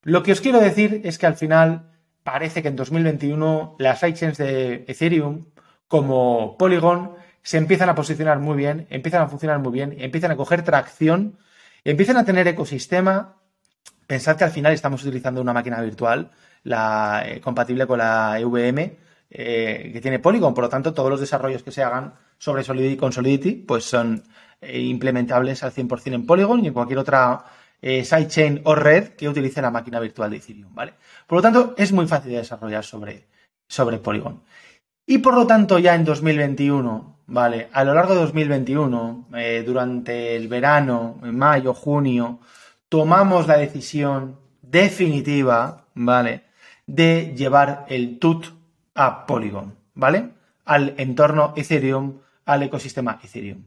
Lo 0.02 0.22
que 0.22 0.32
os 0.32 0.40
quiero 0.40 0.60
decir 0.60 1.00
es 1.04 1.18
que 1.18 1.26
al 1.26 1.34
final 1.34 1.90
parece 2.22 2.62
que 2.62 2.68
en 2.68 2.76
2021 2.76 3.76
las 3.78 4.00
sidechains 4.00 4.38
de 4.38 4.84
Ethereum 4.86 5.46
como 5.88 6.56
Polygon 6.56 7.16
se 7.42 7.56
empiezan 7.56 7.88
a 7.88 7.94
posicionar 7.94 8.38
muy 8.38 8.56
bien, 8.56 8.86
empiezan 8.90 9.22
a 9.22 9.28
funcionar 9.28 9.58
muy 9.58 9.72
bien, 9.72 9.96
empiezan 9.98 10.30
a 10.30 10.36
coger 10.36 10.62
tracción, 10.62 11.38
empiezan 11.84 12.16
a 12.16 12.24
tener 12.24 12.46
ecosistema 12.48 13.38
Pensad 14.08 14.38
que 14.38 14.44
al 14.44 14.50
final 14.50 14.72
estamos 14.72 15.02
utilizando 15.02 15.42
una 15.42 15.52
máquina 15.52 15.82
virtual 15.82 16.30
la, 16.62 17.24
eh, 17.26 17.42
compatible 17.42 17.86
con 17.86 17.98
la 17.98 18.40
EVM 18.40 18.96
eh, 19.28 19.90
que 19.92 20.00
tiene 20.00 20.18
Polygon. 20.18 20.54
Por 20.54 20.64
lo 20.64 20.70
tanto, 20.70 20.94
todos 20.94 21.10
los 21.10 21.20
desarrollos 21.20 21.62
que 21.62 21.70
se 21.70 21.82
hagan 21.82 22.14
sobre 22.38 22.64
Solidity 22.64 22.96
con 22.96 23.12
Solidity 23.12 23.52
pues 23.52 23.84
son 23.84 24.24
eh, 24.62 24.80
implementables 24.80 25.62
al 25.62 25.72
100% 25.74 26.14
en 26.14 26.24
Polygon 26.24 26.64
y 26.64 26.68
en 26.68 26.72
cualquier 26.72 27.00
otra 27.00 27.44
sidechain 27.82 28.62
o 28.64 28.74
red 28.74 29.08
que 29.10 29.28
utilice 29.28 29.60
la 29.60 29.70
máquina 29.70 30.00
virtual 30.00 30.30
de 30.30 30.38
Ethereum. 30.38 30.74
¿vale? 30.74 30.94
Por 31.26 31.36
lo 31.36 31.42
tanto, 31.42 31.74
es 31.76 31.92
muy 31.92 32.08
fácil 32.08 32.32
de 32.32 32.38
desarrollar 32.38 32.84
sobre, 32.84 33.28
sobre 33.68 33.98
Polygon. 33.98 34.42
Y 35.10 35.18
por 35.18 35.32
lo 35.32 35.46
tanto, 35.46 35.78
ya 35.78 35.94
en 35.94 36.04
2021, 36.04 37.16
¿vale? 37.28 37.70
A 37.72 37.82
lo 37.82 37.94
largo 37.94 38.12
de 38.12 38.20
2021, 38.20 39.28
eh, 39.36 39.62
durante 39.64 40.36
el 40.36 40.48
verano, 40.48 41.18
en 41.22 41.34
mayo, 41.34 41.72
junio, 41.72 42.40
tomamos 42.90 43.46
la 43.46 43.56
decisión 43.56 44.38
definitiva, 44.60 45.86
¿vale? 45.94 46.44
De 46.86 47.34
llevar 47.34 47.86
el 47.88 48.18
TUT 48.18 48.48
a 48.94 49.24
Polygon, 49.24 49.76
¿vale? 49.94 50.28
Al 50.66 50.92
entorno 50.98 51.54
Ethereum, 51.56 52.18
al 52.44 52.64
ecosistema 52.64 53.18
Ethereum. 53.24 53.64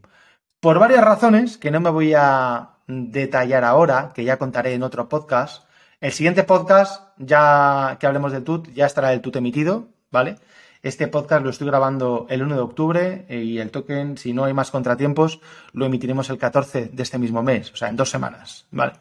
Por 0.60 0.78
varias 0.78 1.04
razones 1.04 1.58
que 1.58 1.72
no 1.72 1.80
me 1.80 1.90
voy 1.90 2.14
a 2.16 2.70
detallar 2.86 3.64
ahora, 3.64 4.12
que 4.14 4.24
ya 4.24 4.38
contaré 4.38 4.76
en 4.76 4.84
otro 4.84 5.10
podcast. 5.10 5.64
El 6.02 6.12
siguiente 6.12 6.44
podcast, 6.44 7.02
ya 7.18 7.98
que 8.00 8.06
hablemos 8.06 8.32
del 8.32 8.44
TUT, 8.44 8.72
ya 8.76 8.86
estará 8.86 9.12
el 9.12 9.22
TUT 9.22 9.38
emitido, 9.38 9.88
¿vale? 10.12 10.38
Este 10.84 11.08
podcast 11.08 11.44
lo 11.44 11.52
estoy 11.52 11.68
grabando 11.68 12.26
el 12.28 12.42
1 12.42 12.56
de 12.56 12.62
octubre 12.62 13.26
eh, 13.30 13.44
y 13.44 13.60
el 13.60 13.70
token, 13.70 14.18
si 14.18 14.34
no 14.34 14.46
hay 14.46 14.54
más 14.54 14.72
contratiempos, 14.72 15.40
lo 15.74 15.86
emitiremos 15.86 16.32
el 16.32 16.40
14 16.40 16.86
de 16.88 17.04
este 17.04 17.20
mismo 17.20 17.44
mes, 17.44 17.72
o 17.72 17.76
sea, 17.76 17.90
en 17.90 17.96
dos 17.96 18.10
semanas, 18.10 18.66
¿vale? 18.72 18.94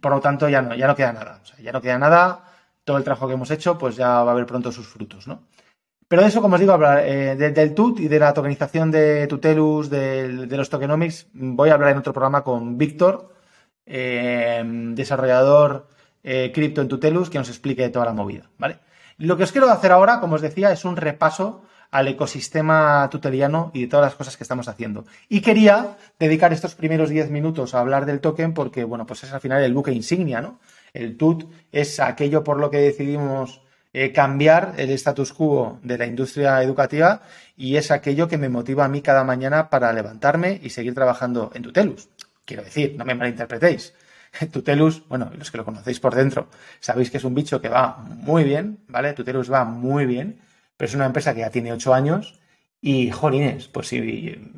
Por 0.00 0.12
lo 0.12 0.20
tanto, 0.20 0.48
ya 0.48 0.62
no, 0.62 0.74
ya 0.74 0.86
no 0.86 0.96
queda 0.96 1.12
nada, 1.12 1.40
o 1.42 1.46
sea, 1.46 1.58
ya 1.58 1.70
no 1.70 1.82
queda 1.82 1.98
nada, 1.98 2.44
todo 2.82 2.96
el 2.96 3.04
trabajo 3.04 3.28
que 3.28 3.34
hemos 3.34 3.50
hecho, 3.50 3.76
pues 3.76 3.96
ya 3.96 4.08
va 4.22 4.30
a 4.30 4.32
haber 4.32 4.46
pronto 4.46 4.72
sus 4.72 4.88
frutos, 4.88 5.28
¿no? 5.28 5.42
Pero 6.08 6.22
de 6.22 6.28
eso, 6.28 6.40
como 6.40 6.54
os 6.54 6.60
digo, 6.60 6.72
hablar 6.72 7.00
eh, 7.04 7.36
del 7.36 7.74
TUT 7.74 8.00
y 8.00 8.08
de 8.08 8.18
la 8.18 8.32
tokenización 8.32 8.90
de 8.90 9.26
Tutelus, 9.26 9.90
de, 9.90 10.46
los 10.48 10.70
tokenomics, 10.70 11.26
voy 11.34 11.68
a 11.68 11.74
hablar 11.74 11.90
en 11.90 11.98
otro 11.98 12.14
programa 12.14 12.42
con 12.42 12.78
Víctor, 12.78 13.34
eh, 13.84 14.62
desarrollador 14.94 15.88
cripto 16.22 16.80
en 16.80 16.88
Tutelus, 16.88 17.28
que 17.28 17.38
nos 17.38 17.48
explique 17.48 17.88
toda 17.90 18.06
la 18.06 18.12
movida, 18.12 18.50
¿vale? 18.58 18.78
Lo 19.18 19.36
que 19.36 19.42
os 19.42 19.52
quiero 19.52 19.68
hacer 19.68 19.90
ahora, 19.90 20.20
como 20.20 20.36
os 20.36 20.40
decía, 20.40 20.70
es 20.70 20.84
un 20.84 20.96
repaso 20.96 21.62
al 21.90 22.06
ecosistema 22.06 23.08
tuteliano 23.10 23.72
y 23.74 23.82
de 23.82 23.86
todas 23.88 24.06
las 24.06 24.14
cosas 24.14 24.36
que 24.36 24.44
estamos 24.44 24.68
haciendo. 24.68 25.06
Y 25.28 25.40
quería 25.40 25.96
dedicar 26.20 26.52
estos 26.52 26.76
primeros 26.76 27.10
10 27.10 27.30
minutos 27.30 27.74
a 27.74 27.80
hablar 27.80 28.06
del 28.06 28.20
token 28.20 28.54
porque, 28.54 28.84
bueno, 28.84 29.06
pues 29.06 29.24
es 29.24 29.32
al 29.32 29.40
final 29.40 29.62
el 29.64 29.74
buque 29.74 29.90
insignia, 29.90 30.40
¿no? 30.40 30.60
El 30.92 31.16
TUT 31.16 31.50
es 31.72 31.98
aquello 31.98 32.44
por 32.44 32.60
lo 32.60 32.70
que 32.70 32.78
decidimos 32.78 33.60
eh, 33.92 34.12
cambiar 34.12 34.74
el 34.76 34.90
status 34.90 35.32
quo 35.32 35.80
de 35.82 35.98
la 35.98 36.06
industria 36.06 36.62
educativa 36.62 37.22
y 37.56 37.76
es 37.76 37.90
aquello 37.90 38.28
que 38.28 38.38
me 38.38 38.48
motiva 38.48 38.84
a 38.84 38.88
mí 38.88 39.02
cada 39.02 39.24
mañana 39.24 39.68
para 39.70 39.92
levantarme 39.92 40.60
y 40.62 40.70
seguir 40.70 40.94
trabajando 40.94 41.50
en 41.54 41.62
Tutelus. 41.62 42.08
Quiero 42.44 42.62
decir, 42.62 42.94
no 42.96 43.04
me 43.04 43.14
malinterpretéis. 43.14 43.94
Tutelus, 44.52 45.06
bueno, 45.08 45.30
los 45.36 45.50
que 45.50 45.58
lo 45.58 45.64
conocéis 45.64 46.00
por 46.00 46.14
dentro, 46.14 46.48
sabéis 46.80 47.10
que 47.10 47.18
es 47.18 47.24
un 47.24 47.34
bicho 47.34 47.60
que 47.60 47.68
va 47.68 47.98
muy 47.98 48.44
bien, 48.44 48.80
¿vale? 48.88 49.12
Tutelus 49.12 49.52
va 49.52 49.64
muy 49.64 50.06
bien, 50.06 50.40
pero 50.76 50.88
es 50.88 50.94
una 50.94 51.06
empresa 51.06 51.34
que 51.34 51.40
ya 51.40 51.50
tiene 51.50 51.72
ocho 51.72 51.94
años 51.94 52.40
y, 52.80 53.10
jolines, 53.10 53.68
pues 53.68 53.88
si, 53.88 54.00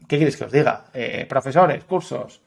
¿qué 0.09 0.17
quieres 0.17 0.37
que 0.37 0.45
os 0.45 0.53
diga? 0.53 0.87
Eh, 0.93 1.27
profesores, 1.29 1.85
cursos, 1.85 2.43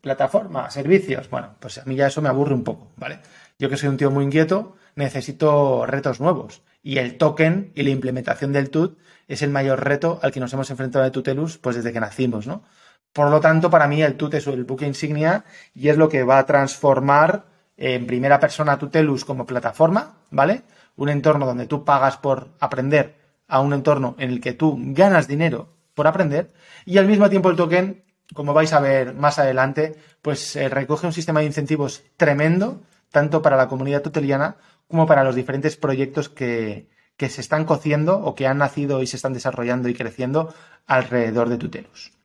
plataformas, 0.00 0.72
servicios, 0.72 1.28
bueno, 1.28 1.56
pues 1.60 1.78
a 1.78 1.84
mí 1.84 1.96
ya 1.96 2.06
eso 2.06 2.22
me 2.22 2.28
aburre 2.28 2.54
un 2.54 2.64
poco, 2.64 2.92
¿vale? 2.96 3.20
Yo 3.58 3.68
que 3.68 3.76
soy 3.76 3.88
un 3.88 3.96
tío 3.96 4.10
muy 4.10 4.24
inquieto, 4.24 4.76
necesito 4.94 5.86
retos 5.86 6.20
nuevos 6.20 6.62
y 6.82 6.98
el 6.98 7.18
token 7.18 7.72
y 7.74 7.82
la 7.82 7.90
implementación 7.90 8.52
del 8.52 8.70
TUT 8.70 8.98
es 9.26 9.42
el 9.42 9.50
mayor 9.50 9.84
reto 9.84 10.20
al 10.22 10.32
que 10.32 10.40
nos 10.40 10.52
hemos 10.52 10.70
enfrentado 10.70 11.04
de 11.04 11.10
Tutelus 11.10 11.58
pues 11.58 11.76
desde 11.76 11.92
que 11.92 12.00
nacimos, 12.00 12.46
¿no? 12.46 12.62
Por 13.12 13.30
lo 13.30 13.40
tanto, 13.40 13.70
para 13.70 13.88
mí 13.88 14.02
el 14.02 14.16
TUT 14.16 14.34
es 14.34 14.46
el 14.46 14.64
buque 14.64 14.86
insignia 14.86 15.44
y 15.74 15.88
es 15.88 15.96
lo 15.96 16.08
que 16.08 16.22
va 16.22 16.38
a 16.38 16.46
transformar 16.46 17.46
en 17.76 18.06
primera 18.06 18.40
persona 18.40 18.78
Tutelus 18.78 19.24
como 19.24 19.46
plataforma, 19.46 20.18
¿vale? 20.30 20.62
Un 20.96 21.08
entorno 21.08 21.46
donde 21.46 21.66
tú 21.66 21.84
pagas 21.84 22.16
por 22.16 22.48
aprender 22.60 23.16
a 23.46 23.60
un 23.60 23.72
entorno 23.72 24.14
en 24.18 24.30
el 24.30 24.40
que 24.40 24.52
tú 24.52 24.76
ganas 24.78 25.26
dinero 25.26 25.68
por 25.94 26.06
aprender 26.06 26.52
y 26.84 26.98
al 26.98 27.06
mismo 27.06 27.30
tiempo 27.30 27.50
el 27.50 27.56
token, 27.56 28.04
como 28.34 28.52
vais 28.52 28.72
a 28.72 28.80
ver 28.80 29.14
más 29.14 29.38
adelante, 29.38 29.96
pues 30.22 30.54
eh, 30.56 30.68
recoge 30.68 31.06
un 31.06 31.12
sistema 31.12 31.40
de 31.40 31.46
incentivos 31.46 32.02
tremendo, 32.16 32.82
tanto 33.10 33.42
para 33.42 33.56
la 33.56 33.68
comunidad 33.68 34.02
tuteliana 34.02 34.56
como 34.86 35.06
para 35.06 35.24
los 35.24 35.34
diferentes 35.34 35.76
proyectos 35.76 36.28
que, 36.28 36.88
que 37.16 37.28
se 37.28 37.40
están 37.40 37.64
cociendo 37.64 38.18
o 38.18 38.34
que 38.34 38.46
han 38.46 38.58
nacido 38.58 39.02
y 39.02 39.06
se 39.06 39.16
están 39.16 39.34
desarrollando 39.34 39.88
y 39.88 39.94
creciendo 39.94 40.54
alrededor 40.86 41.48
de 41.48 41.58
Tutelus. 41.58 42.17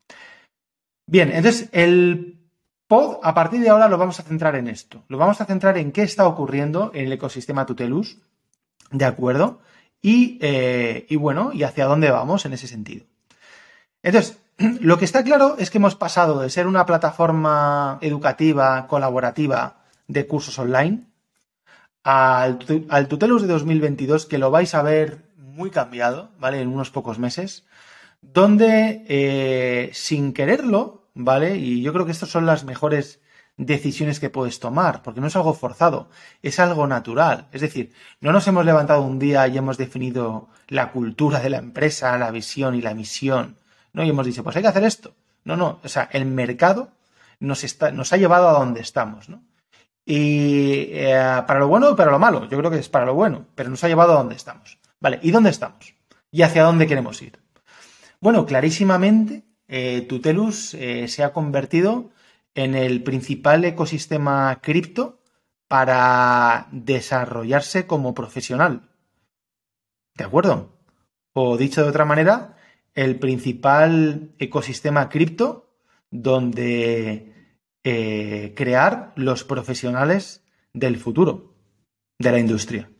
Bien, 1.06 1.30
entonces 1.32 1.68
el 1.72 2.40
pod 2.88 3.18
a 3.22 3.34
partir 3.34 3.60
de 3.60 3.68
ahora 3.68 3.88
lo 3.88 3.98
vamos 3.98 4.20
a 4.20 4.22
centrar 4.22 4.56
en 4.56 4.68
esto. 4.68 5.04
Lo 5.08 5.18
vamos 5.18 5.40
a 5.40 5.44
centrar 5.44 5.76
en 5.78 5.92
qué 5.92 6.02
está 6.02 6.26
ocurriendo 6.26 6.90
en 6.94 7.06
el 7.06 7.12
ecosistema 7.12 7.66
Tutelus, 7.66 8.18
¿de 8.90 9.04
acuerdo? 9.04 9.60
Y, 10.00 10.38
eh, 10.42 11.06
bueno, 11.18 11.50
y 11.52 11.62
hacia 11.62 11.86
dónde 11.86 12.10
vamos 12.10 12.44
en 12.44 12.52
ese 12.52 12.66
sentido. 12.66 13.06
Entonces, 14.02 14.38
lo 14.80 14.98
que 14.98 15.04
está 15.04 15.24
claro 15.24 15.56
es 15.58 15.70
que 15.70 15.78
hemos 15.78 15.94
pasado 15.94 16.40
de 16.40 16.50
ser 16.50 16.66
una 16.66 16.86
plataforma 16.86 17.98
educativa, 18.00 18.86
colaborativa 18.86 19.84
de 20.08 20.26
cursos 20.26 20.58
online, 20.58 21.04
al, 22.02 22.58
al, 22.90 23.08
Tutelus 23.08 23.42
de 23.42 23.48
2022, 23.48 24.26
que 24.26 24.36
lo 24.36 24.50
vais 24.50 24.74
a 24.74 24.82
ver 24.82 25.24
muy 25.38 25.70
cambiado, 25.70 26.30
¿vale? 26.38 26.60
En 26.60 26.68
unos 26.68 26.90
pocos 26.90 27.18
meses 27.18 27.64
donde 28.32 29.04
eh, 29.08 29.90
sin 29.92 30.32
quererlo, 30.32 31.08
¿vale? 31.14 31.56
Y 31.56 31.82
yo 31.82 31.92
creo 31.92 32.06
que 32.06 32.12
estas 32.12 32.30
son 32.30 32.46
las 32.46 32.64
mejores 32.64 33.20
decisiones 33.56 34.18
que 34.18 34.30
puedes 34.30 34.58
tomar, 34.58 35.02
porque 35.02 35.20
no 35.20 35.28
es 35.28 35.36
algo 35.36 35.54
forzado, 35.54 36.08
es 36.42 36.58
algo 36.58 36.86
natural. 36.86 37.48
Es 37.52 37.60
decir, 37.60 37.92
no 38.20 38.32
nos 38.32 38.46
hemos 38.48 38.64
levantado 38.64 39.02
un 39.02 39.18
día 39.18 39.46
y 39.46 39.56
hemos 39.56 39.78
definido 39.78 40.48
la 40.68 40.90
cultura 40.90 41.40
de 41.40 41.50
la 41.50 41.58
empresa, 41.58 42.18
la 42.18 42.30
visión 42.30 42.74
y 42.74 42.82
la 42.82 42.94
misión, 42.94 43.58
¿no? 43.92 44.02
Y 44.02 44.10
hemos 44.10 44.26
dicho, 44.26 44.42
pues 44.42 44.56
hay 44.56 44.62
que 44.62 44.68
hacer 44.68 44.84
esto. 44.84 45.14
No, 45.44 45.56
no, 45.56 45.80
o 45.84 45.88
sea, 45.88 46.08
el 46.12 46.26
mercado 46.26 46.90
nos, 47.38 47.62
ha 48.12 48.16
llevado 48.16 48.48
a 48.48 48.58
donde 48.58 48.80
estamos, 48.80 49.28
¿no? 49.28 49.42
Y 50.06 50.88
eh, 50.90 51.42
para 51.46 51.60
lo 51.60 51.68
bueno 51.68 51.90
y 51.90 51.94
para 51.94 52.10
lo 52.10 52.18
malo, 52.18 52.48
yo 52.48 52.58
creo 52.58 52.70
que 52.70 52.78
es 52.78 52.88
para 52.88 53.06
lo 53.06 53.14
bueno, 53.14 53.46
pero 53.54 53.70
nos 53.70 53.82
ha 53.84 53.88
llevado 53.88 54.12
a 54.12 54.16
donde 54.16 54.34
estamos. 54.34 54.78
Vale, 55.00 55.18
¿y 55.22 55.30
dónde 55.30 55.50
estamos? 55.50 55.94
¿Y 56.30 56.42
hacia 56.42 56.64
dónde 56.64 56.86
queremos 56.86 57.22
ir? 57.22 57.43
Bueno, 58.24 58.46
clarísimamente, 58.46 59.44
eh, 59.68 60.00
Tutelus 60.08 60.72
eh, 60.72 61.08
se 61.08 61.24
ha 61.24 61.34
convertido 61.34 62.10
en 62.54 62.74
el 62.74 63.02
principal 63.02 63.62
ecosistema 63.66 64.62
cripto 64.62 65.20
para 65.68 66.68
desarrollarse 66.72 67.86
como 67.86 68.14
profesional. 68.14 68.88
¿De 70.14 70.24
acuerdo? 70.24 70.72
O 71.34 71.58
dicho 71.58 71.82
de 71.82 71.90
otra 71.90 72.06
manera, 72.06 72.56
el 72.94 73.18
principal 73.18 74.34
ecosistema 74.38 75.10
cripto 75.10 75.76
donde 76.10 77.58
eh, 77.82 78.54
crear 78.56 79.12
los 79.16 79.44
profesionales 79.44 80.42
del 80.72 80.96
futuro 80.96 81.52
de 82.18 82.32
la 82.32 82.38
industria. 82.38 82.90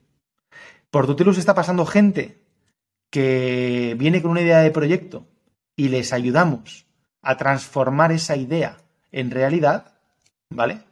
Por 0.90 1.06
Tutelus 1.06 1.38
está 1.38 1.54
pasando 1.54 1.86
gente 1.86 2.43
que 3.14 3.94
viene 3.96 4.20
con 4.20 4.32
una 4.32 4.40
idea 4.40 4.58
de 4.58 4.72
proyecto 4.72 5.24
y 5.76 5.86
les 5.86 6.12
ayudamos 6.12 6.88
a 7.22 7.36
transformar 7.36 8.10
esa 8.10 8.34
idea 8.34 8.78
en 9.12 9.30
realidad, 9.30 9.94
¿vale? 10.50 10.82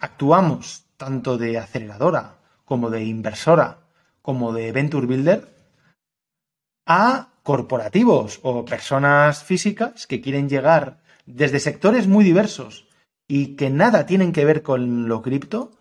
Actuamos 0.00 0.86
tanto 0.96 1.36
de 1.36 1.58
aceleradora 1.58 2.38
como 2.64 2.88
de 2.88 3.04
inversora 3.04 3.80
como 4.22 4.54
de 4.54 4.72
venture 4.72 5.06
builder 5.06 5.54
a 6.86 7.28
corporativos 7.42 8.40
o 8.42 8.64
personas 8.64 9.44
físicas 9.44 10.06
que 10.06 10.22
quieren 10.22 10.48
llegar 10.48 11.02
desde 11.26 11.60
sectores 11.60 12.06
muy 12.06 12.24
diversos 12.24 12.88
y 13.28 13.54
que 13.56 13.68
nada 13.68 14.06
tienen 14.06 14.32
que 14.32 14.46
ver 14.46 14.62
con 14.62 15.08
lo 15.08 15.20
cripto, 15.20 15.72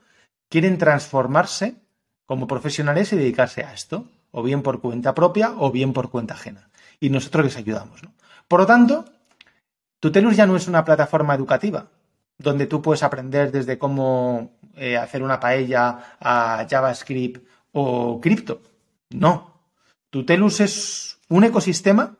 quieren 0.49 0.77
transformarse 0.77 1.75
como 2.25 2.47
profesionales 2.47 3.13
y 3.13 3.15
dedicarse 3.15 3.63
a 3.63 3.73
esto 3.73 4.09
o 4.35 4.41
bien 4.41 4.63
por 4.63 4.81
cuenta 4.81 5.13
propia 5.13 5.53
o 5.57 5.71
bien 5.71 5.93
por 5.93 6.09
cuenta 6.09 6.33
ajena. 6.33 6.69
Y 6.99 7.09
nosotros 7.09 7.45
les 7.45 7.55
ayudamos. 7.55 8.01
Por 8.47 8.59
lo 8.59 8.65
tanto, 8.65 9.05
Tutelus 9.99 10.35
ya 10.35 10.45
no 10.45 10.55
es 10.55 10.67
una 10.67 10.83
plataforma 10.83 11.35
educativa 11.35 11.87
donde 12.37 12.65
tú 12.65 12.81
puedes 12.81 13.03
aprender 13.03 13.51
desde 13.51 13.77
cómo 13.77 14.57
eh, 14.75 14.97
hacer 14.97 15.23
una 15.23 15.39
paella 15.39 16.17
a 16.19 16.65
JavaScript 16.69 17.47
o 17.71 18.19
cripto. 18.19 18.61
No. 19.11 19.53
Tutelus 20.09 20.59
es 20.59 21.19
un 21.29 21.43
ecosistema 21.43 22.17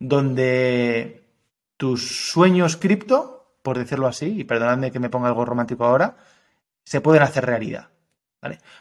donde 0.00 1.28
tus 1.76 2.30
sueños 2.30 2.76
cripto, 2.76 3.58
por 3.62 3.78
decirlo 3.78 4.06
así, 4.06 4.40
y 4.40 4.44
perdonadme 4.44 4.90
que 4.90 4.98
me 4.98 5.10
ponga 5.10 5.28
algo 5.28 5.44
romántico 5.44 5.84
ahora, 5.84 6.16
se 6.84 7.00
pueden 7.00 7.22
hacer 7.22 7.44
realidad. 7.44 7.88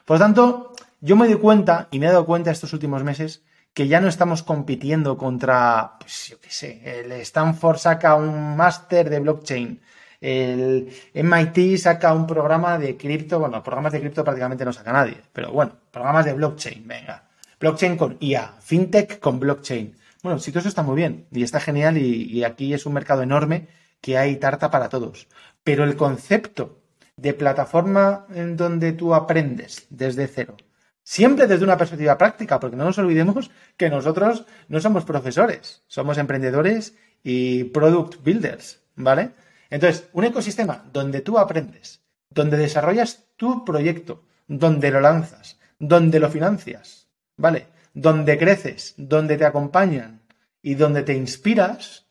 Por 0.06 0.18
lo 0.18 0.20
tanto, 0.20 0.74
yo 1.04 1.18
me 1.18 1.28
doy 1.28 1.36
cuenta, 1.38 1.90
y 1.92 2.00
me 2.00 2.06
he 2.06 2.10
dado 2.10 2.26
cuenta 2.26 2.50
estos 2.50 2.72
últimos 2.72 3.04
meses, 3.04 3.44
que 3.74 3.90
ya 3.90 4.00
no 4.00 4.08
estamos 4.08 4.42
compitiendo 4.42 5.18
contra, 5.18 5.98
pues 6.00 6.30
yo 6.30 6.40
qué 6.40 6.50
sé, 6.50 6.82
el 7.02 7.12
Stanford 7.12 7.78
saca 7.78 8.16
un 8.16 8.56
máster 8.56 9.10
de 9.10 9.20
blockchain, 9.20 9.82
el 10.22 10.94
MIT 11.14 11.78
saca 11.78 12.14
un 12.14 12.26
programa 12.26 12.80
de 12.80 12.96
cripto, 12.96 13.38
bueno, 13.40 13.62
programas 13.62 13.92
de 13.92 14.00
cripto 14.00 14.24
prácticamente 14.24 14.64
no 14.64 14.72
saca 14.72 14.94
nadie, 14.94 15.18
pero 15.34 15.52
bueno, 15.52 15.76
programas 15.92 16.24
de 16.24 16.32
blockchain, 16.34 16.88
venga. 16.88 17.28
blockchain 17.60 17.98
con 17.98 18.18
IA, 18.22 18.56
fintech 18.62 19.20
con 19.20 19.42
blockchain. 19.42 19.98
Bueno, 20.22 20.40
sí, 20.40 20.52
todo 20.52 20.60
eso 20.60 20.70
está 20.70 20.84
muy 20.84 20.96
bien 20.96 21.28
y 21.32 21.44
está 21.44 21.60
genial 21.60 21.98
y, 21.98 22.46
aquí 22.46 22.74
es 22.74 22.86
un 22.86 22.94
mercado 22.94 23.24
enorme 23.24 23.68
que 24.00 24.18
hay 24.18 24.38
tarta 24.38 24.72
para 24.72 24.88
todos. 24.88 25.28
Pero 25.66 25.84
el 25.84 25.98
concepto 25.98 26.80
de 27.18 27.34
plataforma 27.34 28.26
en 28.34 28.56
donde 28.56 28.94
tú 28.94 29.14
aprendes 29.14 29.86
desde 29.90 30.28
cero, 30.28 30.56
siempre 31.04 31.48
desde 31.48 31.64
una 31.64 31.78
perspectiva 31.78 32.18
práctica, 32.18 32.60
porque 32.60 32.78
no 32.78 32.86
nos 32.86 32.98
olvidemos 32.98 33.52
que 33.78 33.90
nosotros 33.90 34.46
no 34.70 34.80
somos 34.80 35.06
profesores, 35.06 35.84
somos 35.88 36.18
emprendedores 36.18 36.96
y 37.24 37.66
product 37.66 38.24
builders, 38.24 38.82
¿vale? 38.96 39.32
Entonces, 39.70 40.10
un 40.14 40.24
ecosistema 40.26 40.86
donde 40.92 41.22
tú 41.22 41.38
aprendes, 41.38 42.02
donde 42.30 42.58
desarrollas 42.58 43.26
tu 43.38 43.66
proyecto, 43.66 44.24
donde 44.48 44.92
lo 44.92 45.02
lanzas, 45.02 45.60
donde 45.80 46.20
lo 46.20 46.30
financias, 46.30 47.08
¿vale? 47.38 47.68
Donde 47.94 48.38
creces, 48.38 48.94
donde 48.98 49.38
te 49.38 49.46
acompañan 49.46 50.22
y 50.62 50.76
donde 50.76 51.04
te 51.04 51.14
inspiras, 51.14 52.06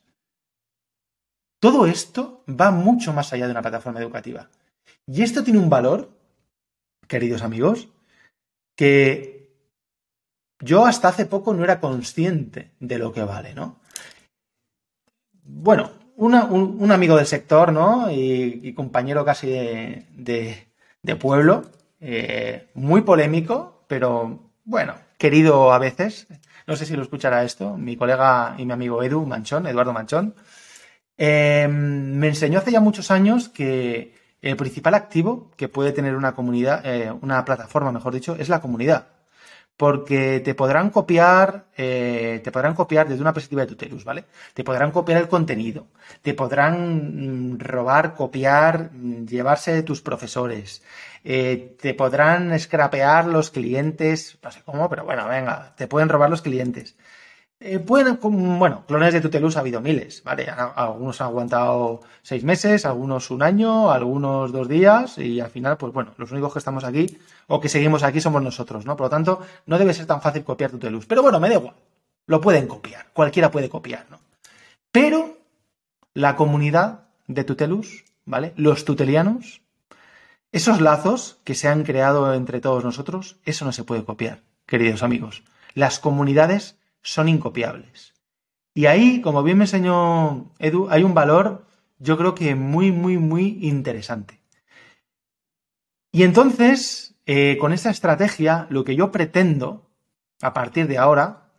todo 1.59 1.87
esto 1.87 2.43
va 2.47 2.71
mucho 2.71 3.13
más 3.13 3.31
allá 3.33 3.45
de 3.45 3.51
una 3.51 3.61
plataforma 3.61 3.99
educativa. 3.99 4.49
Y 5.07 5.21
esto 5.21 5.43
tiene 5.43 5.59
un 5.59 5.69
valor, 5.69 6.11
queridos 7.07 7.41
amigos, 7.41 7.89
que 8.75 9.33
yo 10.59 10.85
hasta 10.85 11.09
hace 11.09 11.25
poco 11.25 11.53
no 11.53 11.63
era 11.63 11.79
consciente 11.79 12.71
de 12.79 12.97
lo 12.97 13.11
que 13.11 13.23
vale, 13.23 13.53
¿no? 13.53 13.79
Bueno, 15.43 15.91
un, 16.15 16.91
amigo 16.91 17.17
del 17.17 17.25
sector, 17.25 17.73
¿no? 17.73 18.09
Y, 18.11 18.73
compañero 18.73 19.25
casi 19.25 19.47
de, 19.47 20.67
pueblo, 21.19 21.63
eh, 21.99 22.69
muy 22.75 23.01
polémico, 23.01 23.83
pero 23.87 24.51
bueno, 24.63 24.95
querido 25.17 25.73
a 25.73 25.79
veces. 25.79 26.27
No 26.65 26.75
sé 26.77 26.85
si 26.85 26.95
lo 26.95 27.03
escuchará 27.03 27.43
esto, 27.43 27.77
mi 27.77 27.97
colega 27.97 28.55
y 28.57 28.65
mi 28.65 28.71
amigo 28.71 29.03
Edu 29.03 29.25
Manchón, 29.25 29.67
Eduardo 29.67 29.91
Manchón, 29.91 30.33
eh, 31.17 31.67
me 31.69 32.27
enseñó 32.29 32.59
hace 32.59 32.71
ya 32.71 32.79
muchos 32.79 33.11
años 33.11 33.49
que 33.49 34.15
el 34.43 34.55
principal 34.55 34.93
activo 34.93 35.51
que 35.57 35.69
puede 35.69 35.91
tener 35.91 36.15
una 36.15 36.35
comunidad, 36.35 36.85
eh, 36.85 37.11
una 37.21 37.43
plataforma, 37.43 37.91
mejor 37.91 38.13
dicho, 38.13 38.35
es 38.35 38.49
la 38.49 38.61
comunidad 38.61 39.07
porque 39.77 40.39
te 40.39 40.53
podrán 40.53 40.91
copiar, 40.91 41.65
eh, 41.75 42.41
te 42.43 42.51
podrán 42.51 42.75
copiar 42.75 43.07
desde 43.07 43.21
una 43.21 43.33
perspectiva 43.33 43.63
de 43.63 43.67
tutelus, 43.67 44.03
¿vale? 44.03 44.25
Te 44.53 44.63
podrán 44.63 44.91
copiar 44.91 45.19
el 45.19 45.27
contenido, 45.27 45.87
te 46.21 46.33
podrán 46.33 47.53
mm, 47.55 47.59
robar, 47.59 48.13
copiar, 48.13 48.91
mm, 48.93 49.25
llevarse 49.25 49.73
de 49.73 49.83
tus 49.83 50.01
profesores, 50.01 50.83
eh, 51.23 51.75
te 51.81 51.93
podrán 51.95 52.57
scrapear 52.59 53.25
los 53.25 53.49
clientes, 53.49 54.37
no 54.43 54.51
sé 54.51 54.61
cómo, 54.63 54.89
pero 54.89 55.05
bueno, 55.05 55.27
venga, 55.27 55.73
te 55.75 55.87
pueden 55.87 56.09
robar 56.09 56.29
los 56.29 56.41
clientes. 56.41 56.95
Eh, 57.65 57.79
pueden, 57.79 58.19
bueno, 58.59 58.83
clones 58.85 59.13
de 59.13 59.21
Tutelus 59.21 59.55
ha 59.55 59.61
habido 59.61 59.79
miles, 59.79 60.21
¿vale? 60.25 60.49
Algunos 60.49 61.21
han 61.21 61.27
aguantado 61.27 62.01
seis 62.21 62.43
meses, 62.43 62.85
algunos 62.85 63.31
un 63.31 63.41
año, 63.41 63.89
algunos 63.89 64.51
dos 64.51 64.67
días 64.67 65.17
y 65.17 65.39
al 65.39 65.49
final, 65.49 65.77
pues 65.77 65.93
bueno, 65.93 66.13
los 66.17 66.29
únicos 66.33 66.51
que 66.51 66.59
estamos 66.59 66.83
aquí 66.83 67.17
o 67.47 67.61
que 67.61 67.69
seguimos 67.69 68.03
aquí 68.03 68.19
somos 68.19 68.43
nosotros, 68.43 68.85
¿no? 68.85 68.97
Por 68.97 69.05
lo 69.05 69.09
tanto, 69.09 69.39
no 69.65 69.77
debe 69.77 69.93
ser 69.93 70.05
tan 70.05 70.21
fácil 70.21 70.43
copiar 70.43 70.71
Tutelus. 70.71 71.05
Pero 71.05 71.21
bueno, 71.21 71.39
me 71.39 71.47
da 71.47 71.55
igual, 71.55 71.75
lo 72.27 72.41
pueden 72.41 72.67
copiar, 72.67 73.05
cualquiera 73.13 73.49
puede 73.49 73.69
copiar, 73.69 74.07
¿no? 74.11 74.19
Pero 74.91 75.37
la 76.13 76.35
comunidad 76.35 77.05
de 77.27 77.45
Tutelus, 77.45 78.03
¿vale? 78.25 78.51
Los 78.57 78.83
tutelianos, 78.83 79.61
esos 80.51 80.81
lazos 80.81 81.37
que 81.45 81.55
se 81.55 81.69
han 81.69 81.83
creado 81.85 82.33
entre 82.33 82.59
todos 82.59 82.83
nosotros, 82.83 83.37
eso 83.45 83.63
no 83.63 83.71
se 83.71 83.85
puede 83.85 84.03
copiar, 84.03 84.41
queridos 84.65 85.01
amigos. 85.01 85.43
Las 85.75 85.99
comunidades 85.99 86.75
son 87.03 87.29
incopiables. 87.29 88.13
Y 88.73 88.87
ahí, 88.87 89.21
como 89.21 89.43
bien 89.43 89.59
me 89.59 89.65
enseñó 89.65 90.51
Edu, 90.57 90.87
hay 90.89 91.03
un 91.03 91.13
valor, 91.13 91.67
yo 91.99 92.17
creo 92.17 92.33
que 92.33 92.55
muy, 92.55 92.91
muy, 92.91 93.17
muy 93.17 93.59
interesante. 93.61 94.41
Y 96.11 96.23
entonces, 96.23 97.15
eh, 97.25 97.57
con 97.59 97.73
esta 97.73 97.91
estrategia, 97.91 98.65
lo 98.69 98.83
que 98.83 98.95
yo 98.95 99.11
pretendo, 99.11 99.89
a 100.41 100.53
partir 100.53 100.87
de 100.87 100.97
ahora, 100.97 101.49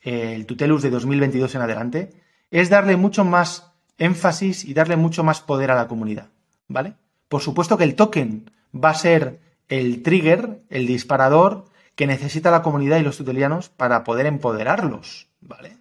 el 0.00 0.46
Tutelus 0.46 0.82
de 0.82 0.90
2022 0.90 1.54
en 1.54 1.62
adelante, 1.62 2.12
es 2.50 2.70
darle 2.70 2.96
mucho 2.96 3.24
más 3.24 3.72
énfasis 3.98 4.64
y 4.64 4.74
darle 4.74 4.96
mucho 4.96 5.24
más 5.24 5.40
poder 5.40 5.70
a 5.70 5.74
la 5.74 5.88
comunidad, 5.88 6.28
¿vale? 6.68 6.94
Por 7.28 7.40
supuesto 7.40 7.76
que 7.76 7.84
el 7.84 7.96
token 7.96 8.50
va 8.72 8.90
a 8.90 8.94
ser 8.94 9.40
el 9.68 10.02
trigger, 10.02 10.62
el 10.68 10.86
disparador, 10.86 11.64
que 11.96 12.06
necesita 12.06 12.50
la 12.50 12.62
comunidad 12.62 12.98
y 12.98 13.02
los 13.02 13.16
tutelianos 13.16 13.70
para 13.70 14.04
poder 14.04 14.26
empoderarlos, 14.26 15.28
¿vale? 15.40 15.78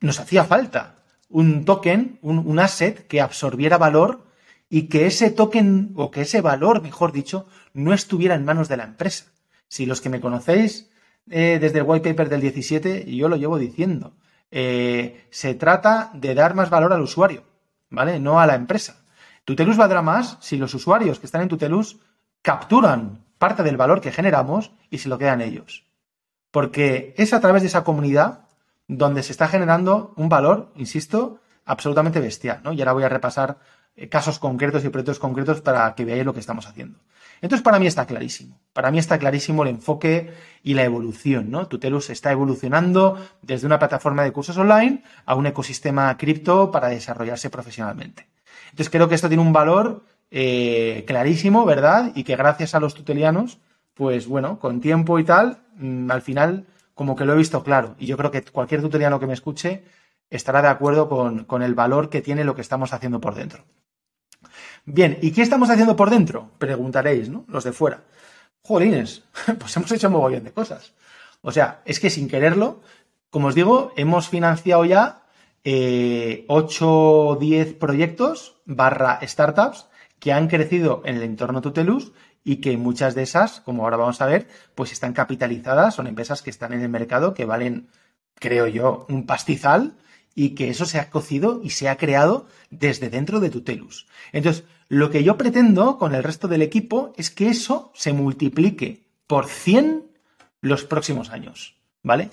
Nos 0.00 0.20
hacía 0.20 0.44
falta 0.44 0.96
un 1.28 1.64
token, 1.64 2.18
un, 2.22 2.58
asset 2.58 3.06
que 3.08 3.20
absorbiera 3.20 3.78
valor 3.78 4.26
y 4.68 4.82
que 4.82 5.06
ese 5.06 5.30
token, 5.30 5.92
o 5.96 6.10
que 6.10 6.20
ese 6.20 6.42
valor, 6.42 6.82
mejor 6.82 7.10
dicho, 7.10 7.46
no 7.72 7.92
estuviera 7.92 8.34
en 8.34 8.44
manos 8.44 8.68
de 8.68 8.76
la 8.76 8.84
empresa. 8.84 9.32
Si 9.66 9.86
los 9.86 10.00
que 10.00 10.10
me 10.10 10.20
conocéis 10.20 10.90
eh, 11.30 11.58
desde 11.60 11.78
el 11.78 11.86
white 11.86 12.08
paper 12.08 12.28
del 12.28 12.42
17, 12.42 13.12
yo 13.16 13.28
lo 13.28 13.36
llevo 13.36 13.58
diciendo, 13.58 14.14
eh, 14.50 15.26
se 15.30 15.54
trata 15.54 16.10
de 16.14 16.34
dar 16.34 16.54
más 16.54 16.70
valor 16.70 16.92
al 16.92 17.00
usuario, 17.00 17.44
¿vale? 17.90 18.20
No 18.20 18.38
a 18.38 18.46
la 18.46 18.54
empresa. 18.54 19.02
Tutelus 19.44 19.76
valdrá 19.76 20.02
más 20.02 20.36
si 20.40 20.56
los 20.56 20.74
usuarios 20.74 21.18
que 21.18 21.26
están 21.26 21.42
en 21.42 21.48
Tutelus 21.48 21.98
capturan 22.42 23.23
parte 23.38 23.62
del 23.62 23.76
valor 23.76 24.00
que 24.00 24.12
generamos 24.12 24.72
y 24.90 24.98
se 24.98 25.08
lo 25.08 25.18
quedan 25.18 25.40
ellos. 25.40 25.84
Porque 26.50 27.14
es 27.16 27.32
a 27.32 27.40
través 27.40 27.62
de 27.62 27.68
esa 27.68 27.84
comunidad 27.84 28.44
donde 28.86 29.22
se 29.22 29.32
está 29.32 29.48
generando 29.48 30.12
un 30.16 30.28
valor, 30.28 30.72
insisto, 30.76 31.40
absolutamente 31.64 32.20
bestial. 32.20 32.60
¿no? 32.62 32.72
Y 32.72 32.80
ahora 32.80 32.92
voy 32.92 33.04
a 33.04 33.08
repasar 33.08 33.58
eh, 33.96 34.08
casos 34.08 34.38
concretos 34.38 34.84
y 34.84 34.88
proyectos 34.88 35.18
concretos 35.18 35.60
para 35.60 35.94
que 35.94 36.04
veáis 36.04 36.24
lo 36.24 36.34
que 36.34 36.40
estamos 36.40 36.66
haciendo. 36.66 36.98
Entonces, 37.40 37.62
para 37.62 37.78
mí 37.78 37.86
está 37.86 38.06
clarísimo. 38.06 38.58
Para 38.72 38.90
mí 38.90 38.98
está 38.98 39.18
clarísimo 39.18 39.62
el 39.62 39.70
enfoque 39.70 40.32
y 40.62 40.74
la 40.74 40.84
evolución, 40.84 41.50
¿no? 41.50 41.66
Tutelus 41.66 42.10
está 42.10 42.32
evolucionando 42.32 43.18
desde 43.42 43.66
una 43.66 43.78
plataforma 43.78 44.22
de 44.22 44.32
cursos 44.32 44.56
online 44.56 45.02
a 45.26 45.34
un 45.34 45.46
ecosistema 45.46 46.16
cripto 46.16 46.70
para 46.70 46.88
desarrollarse 46.88 47.50
profesionalmente. 47.50 48.28
Entonces, 48.70 48.90
creo 48.90 49.08
que 49.08 49.14
esto 49.14 49.28
tiene 49.28 49.42
un 49.42 49.52
valor 49.52 50.04
eh, 50.30 51.04
clarísimo, 51.06 51.64
¿verdad? 51.64 52.12
Y 52.14 52.24
que 52.24 52.36
gracias 52.36 52.74
a 52.74 52.80
los 52.80 52.94
tutelianos, 52.94 53.58
pues 53.94 54.26
bueno, 54.26 54.58
con 54.58 54.80
tiempo 54.80 55.18
y 55.18 55.24
tal, 55.24 55.58
mm, 55.76 56.10
al 56.10 56.22
final 56.22 56.66
como 56.94 57.16
que 57.16 57.24
lo 57.24 57.34
he 57.34 57.36
visto 57.36 57.62
claro. 57.62 57.96
Y 57.98 58.06
yo 58.06 58.16
creo 58.16 58.30
que 58.30 58.42
cualquier 58.42 58.80
tuteliano 58.82 59.20
que 59.20 59.26
me 59.26 59.34
escuche 59.34 59.84
estará 60.30 60.62
de 60.62 60.68
acuerdo 60.68 61.08
con, 61.08 61.44
con 61.44 61.62
el 61.62 61.74
valor 61.74 62.08
que 62.08 62.22
tiene 62.22 62.44
lo 62.44 62.54
que 62.54 62.60
estamos 62.60 62.92
haciendo 62.92 63.20
por 63.20 63.34
dentro. 63.34 63.64
Bien, 64.84 65.18
¿y 65.22 65.32
qué 65.32 65.42
estamos 65.42 65.70
haciendo 65.70 65.96
por 65.96 66.10
dentro? 66.10 66.50
Preguntaréis, 66.58 67.28
¿no? 67.28 67.44
Los 67.48 67.64
de 67.64 67.72
fuera. 67.72 68.04
Jolines, 68.62 69.24
pues 69.58 69.76
hemos 69.76 69.92
hecho 69.92 70.08
un 70.08 70.14
mogollón 70.14 70.44
de 70.44 70.52
cosas. 70.52 70.92
O 71.42 71.52
sea, 71.52 71.82
es 71.84 72.00
que 72.00 72.10
sin 72.10 72.28
quererlo, 72.28 72.80
como 73.30 73.48
os 73.48 73.54
digo, 73.54 73.92
hemos 73.96 74.28
financiado 74.28 74.84
ya 74.84 75.22
eh, 75.64 76.44
8 76.48 76.86
o 76.88 77.36
10 77.36 77.74
proyectos 77.74 78.56
barra 78.64 79.20
startups 79.22 79.86
que 80.24 80.32
han 80.32 80.48
crecido 80.48 81.02
en 81.04 81.16
el 81.16 81.22
entorno 81.22 81.60
Tutelus 81.60 82.12
y 82.44 82.56
que 82.62 82.78
muchas 82.78 83.14
de 83.14 83.22
esas, 83.24 83.60
como 83.60 83.84
ahora 83.84 83.98
vamos 83.98 84.22
a 84.22 84.26
ver, 84.26 84.48
pues 84.74 84.90
están 84.90 85.12
capitalizadas, 85.12 85.96
son 85.96 86.06
empresas 86.06 86.40
que 86.40 86.48
están 86.48 86.72
en 86.72 86.80
el 86.80 86.88
mercado 86.88 87.34
que 87.34 87.44
valen, 87.44 87.88
creo 88.36 88.66
yo, 88.66 89.04
un 89.10 89.26
pastizal 89.26 89.98
y 90.34 90.54
que 90.54 90.70
eso 90.70 90.86
se 90.86 90.98
ha 90.98 91.10
cocido 91.10 91.60
y 91.62 91.70
se 91.70 91.90
ha 91.90 91.98
creado 91.98 92.46
desde 92.70 93.10
dentro 93.10 93.38
de 93.38 93.50
Tutelus. 93.50 94.06
Entonces, 94.32 94.64
lo 94.88 95.10
que 95.10 95.24
yo 95.24 95.36
pretendo 95.36 95.98
con 95.98 96.14
el 96.14 96.22
resto 96.22 96.48
del 96.48 96.62
equipo 96.62 97.12
es 97.18 97.30
que 97.30 97.50
eso 97.50 97.92
se 97.94 98.14
multiplique 98.14 99.04
por 99.26 99.46
100 99.46 100.06
los 100.62 100.84
próximos 100.84 101.28
años, 101.28 101.76
¿vale? 102.02 102.30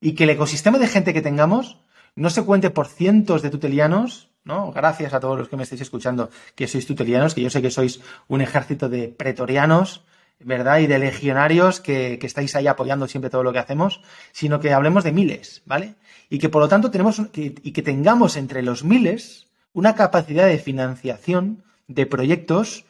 Y 0.00 0.12
que 0.12 0.24
el 0.24 0.30
ecosistema 0.30 0.78
de 0.78 0.88
gente 0.88 1.12
que 1.12 1.20
tengamos 1.20 1.76
no 2.16 2.30
se 2.30 2.42
cuente 2.42 2.70
por 2.70 2.86
cientos 2.86 3.42
de 3.42 3.50
tutelianos 3.50 4.30
¿no? 4.44 4.72
Gracias 4.72 5.14
a 5.14 5.20
todos 5.20 5.38
los 5.38 5.48
que 5.48 5.56
me 5.56 5.62
estáis 5.62 5.80
escuchando, 5.80 6.30
que 6.54 6.68
sois 6.68 6.86
tutelianos, 6.86 7.34
que 7.34 7.42
yo 7.42 7.50
sé 7.50 7.62
que 7.62 7.70
sois 7.70 8.00
un 8.28 8.40
ejército 8.40 8.88
de 8.88 9.08
pretorianos, 9.08 10.04
¿verdad? 10.40 10.78
Y 10.80 10.86
de 10.86 10.98
legionarios 10.98 11.80
que, 11.80 12.18
estáis 12.22 12.54
ahí 12.54 12.66
apoyando 12.66 13.08
siempre 13.08 13.30
todo 13.30 13.42
lo 13.42 13.52
que 13.52 13.58
hacemos, 13.58 14.02
sino 14.32 14.60
que 14.60 14.72
hablemos 14.72 15.04
de 15.04 15.12
miles, 15.12 15.62
¿vale? 15.64 15.94
Y 16.28 16.38
que 16.38 16.48
por 16.48 16.60
lo 16.60 16.68
tanto 16.68 16.90
tenemos, 16.90 17.20
y 17.34 17.72
que 17.72 17.82
tengamos 17.82 18.36
entre 18.36 18.62
los 18.62 18.84
miles 18.84 19.46
una 19.72 19.94
capacidad 19.94 20.46
de 20.46 20.58
financiación 20.58 21.64
de 21.88 22.06
proyectos 22.06 22.84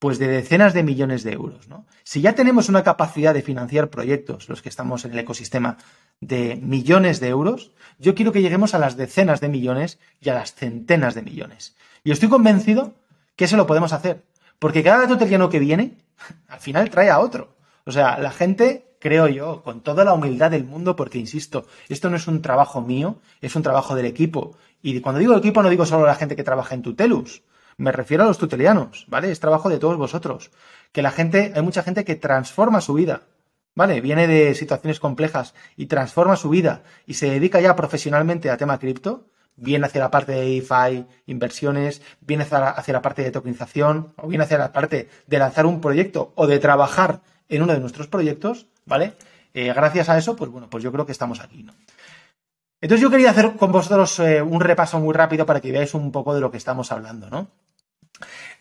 pues 0.00 0.18
de 0.18 0.28
decenas 0.28 0.72
de 0.72 0.82
millones 0.82 1.22
de 1.22 1.32
euros. 1.32 1.68
¿no? 1.68 1.86
Si 2.02 2.22
ya 2.22 2.34
tenemos 2.34 2.68
una 2.70 2.82
capacidad 2.82 3.34
de 3.34 3.42
financiar 3.42 3.90
proyectos, 3.90 4.48
los 4.48 4.62
que 4.62 4.70
estamos 4.70 5.04
en 5.04 5.12
el 5.12 5.18
ecosistema, 5.20 5.76
de 6.20 6.56
millones 6.56 7.20
de 7.20 7.28
euros, 7.28 7.72
yo 7.98 8.14
quiero 8.14 8.32
que 8.32 8.42
lleguemos 8.42 8.74
a 8.74 8.78
las 8.78 8.96
decenas 8.96 9.40
de 9.40 9.50
millones 9.50 9.98
y 10.20 10.30
a 10.30 10.34
las 10.34 10.54
centenas 10.54 11.14
de 11.14 11.22
millones. 11.22 11.76
Y 12.02 12.12
estoy 12.12 12.30
convencido 12.30 12.94
que 13.36 13.44
eso 13.44 13.58
lo 13.58 13.66
podemos 13.66 13.92
hacer, 13.92 14.24
porque 14.58 14.82
cada 14.82 15.06
tuteliano 15.06 15.50
que 15.50 15.58
viene, 15.58 15.98
al 16.48 16.60
final 16.60 16.88
trae 16.88 17.10
a 17.10 17.20
otro. 17.20 17.54
O 17.84 17.92
sea, 17.92 18.18
la 18.18 18.30
gente 18.30 18.86
creo 19.00 19.28
yo, 19.28 19.62
con 19.62 19.82
toda 19.82 20.04
la 20.04 20.14
humildad 20.14 20.50
del 20.50 20.64
mundo, 20.64 20.96
porque 20.96 21.18
insisto, 21.18 21.66
esto 21.90 22.08
no 22.08 22.16
es 22.16 22.26
un 22.26 22.40
trabajo 22.40 22.80
mío, 22.80 23.18
es 23.42 23.54
un 23.54 23.62
trabajo 23.62 23.94
del 23.94 24.06
equipo. 24.06 24.56
Y 24.82 25.00
cuando 25.00 25.18
digo 25.18 25.36
equipo 25.36 25.62
no 25.62 25.68
digo 25.68 25.84
solo 25.84 26.06
la 26.06 26.14
gente 26.14 26.36
que 26.36 26.44
trabaja 26.44 26.74
en 26.74 26.82
Tutelus, 26.82 27.42
me 27.80 27.92
refiero 27.92 28.24
a 28.24 28.26
los 28.26 28.36
tutelianos, 28.36 29.06
¿vale? 29.08 29.30
Es 29.30 29.40
trabajo 29.40 29.70
de 29.70 29.78
todos 29.78 29.96
vosotros. 29.96 30.50
Que 30.92 31.00
la 31.00 31.10
gente, 31.10 31.52
hay 31.54 31.62
mucha 31.62 31.82
gente 31.82 32.04
que 32.04 32.14
transforma 32.14 32.82
su 32.82 32.92
vida, 32.92 33.22
¿vale? 33.74 34.02
Viene 34.02 34.26
de 34.26 34.54
situaciones 34.54 35.00
complejas 35.00 35.54
y 35.76 35.86
transforma 35.86 36.36
su 36.36 36.50
vida 36.50 36.82
y 37.06 37.14
se 37.14 37.30
dedica 37.30 37.58
ya 37.58 37.76
profesionalmente 37.76 38.50
a 38.50 38.58
tema 38.58 38.78
cripto, 38.78 39.28
bien 39.56 39.82
hacia 39.82 40.02
la 40.02 40.10
parte 40.10 40.32
de 40.32 40.42
DeFi, 40.42 41.06
inversiones, 41.26 42.02
bien 42.20 42.42
hacia 42.42 42.92
la 42.92 43.02
parte 43.02 43.22
de 43.22 43.30
tokenización, 43.30 44.12
o 44.16 44.28
bien 44.28 44.42
hacia 44.42 44.58
la 44.58 44.72
parte 44.72 45.08
de 45.26 45.38
lanzar 45.38 45.64
un 45.64 45.80
proyecto 45.80 46.32
o 46.36 46.46
de 46.46 46.58
trabajar 46.58 47.22
en 47.48 47.62
uno 47.62 47.72
de 47.72 47.80
nuestros 47.80 48.08
proyectos, 48.08 48.66
¿vale? 48.84 49.14
Eh, 49.54 49.72
gracias 49.72 50.10
a 50.10 50.18
eso, 50.18 50.36
pues 50.36 50.50
bueno, 50.50 50.68
pues 50.68 50.84
yo 50.84 50.92
creo 50.92 51.06
que 51.06 51.12
estamos 51.12 51.40
aquí, 51.40 51.62
¿no? 51.62 51.72
Entonces 52.82 53.02
yo 53.02 53.10
quería 53.10 53.30
hacer 53.30 53.56
con 53.56 53.72
vosotros 53.72 54.18
eh, 54.20 54.40
un 54.42 54.60
repaso 54.60 55.00
muy 55.00 55.14
rápido 55.14 55.46
para 55.46 55.60
que 55.60 55.72
veáis 55.72 55.94
un 55.94 56.12
poco 56.12 56.34
de 56.34 56.40
lo 56.40 56.50
que 56.50 56.56
estamos 56.56 56.92
hablando, 56.92 57.28
¿no? 57.28 57.48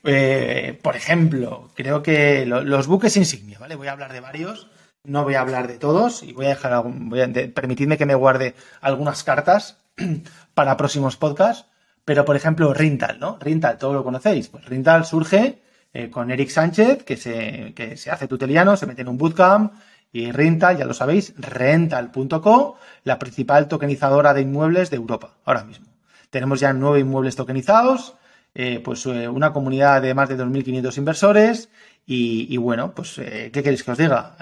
Eh, 0.03 0.79
por 0.81 0.95
ejemplo, 0.95 1.69
creo 1.75 2.01
que 2.01 2.45
los 2.45 2.88
buques 2.88 3.17
insignia, 3.17 3.59
¿vale? 3.59 3.75
Voy 3.75 3.88
a 3.88 3.91
hablar 3.91 4.13
de 4.13 4.21
varios, 4.21 4.69
no 5.03 5.23
voy 5.23 5.35
a 5.35 5.41
hablar 5.41 5.67
de 5.67 5.77
todos 5.77 6.23
y 6.23 6.33
voy 6.33 6.45
a 6.45 6.49
dejar, 6.49 6.83
voy 6.85 7.21
a, 7.21 7.29
permitidme 7.53 7.97
que 7.97 8.05
me 8.05 8.15
guarde 8.15 8.55
algunas 8.81 9.23
cartas 9.23 9.77
para 10.53 10.77
próximos 10.77 11.17
podcasts, 11.17 11.65
pero 12.05 12.25
por 12.25 12.35
ejemplo, 12.35 12.73
Rintal, 12.73 13.19
¿no? 13.19 13.38
Rintal, 13.39 13.77
todo 13.77 13.93
lo 13.93 14.03
conocéis. 14.03 14.47
Pues 14.47 14.65
Rintal 14.65 15.05
surge 15.05 15.62
eh, 15.93 16.09
con 16.09 16.31
Eric 16.31 16.49
Sánchez, 16.49 17.03
que 17.03 17.17
se, 17.17 17.73
que 17.75 17.97
se 17.97 18.12
hace 18.12 18.27
tuteliano, 18.27 18.77
se 18.77 18.85
mete 18.85 19.01
en 19.01 19.09
un 19.09 19.17
bootcamp, 19.17 19.73
y 20.12 20.31
Rental, 20.31 20.77
ya 20.77 20.85
lo 20.85 20.93
sabéis, 20.93 21.33
rental.co, 21.38 22.77
la 23.03 23.19
principal 23.19 23.67
tokenizadora 23.67 24.33
de 24.33 24.41
inmuebles 24.41 24.89
de 24.89 24.97
Europa, 24.97 25.35
ahora 25.45 25.63
mismo. 25.63 25.88
Tenemos 26.29 26.59
ya 26.59 26.73
nueve 26.73 26.99
inmuebles 26.99 27.35
tokenizados, 27.35 28.15
eh, 28.53 28.81
pues 28.83 29.05
eh, 29.05 29.27
una 29.27 29.53
comunidad 29.53 30.01
de 30.01 30.13
más 30.13 30.29
de 30.29 30.38
2.500 30.38 30.97
inversores 30.97 31.69
y, 32.05 32.57
bueno, 32.57 32.93
pues, 32.95 33.19
eh, 33.19 33.51
¿qué 33.53 33.62
queréis 33.62 33.83
que 33.83 33.91
os 33.91 33.97
diga? 33.97 34.35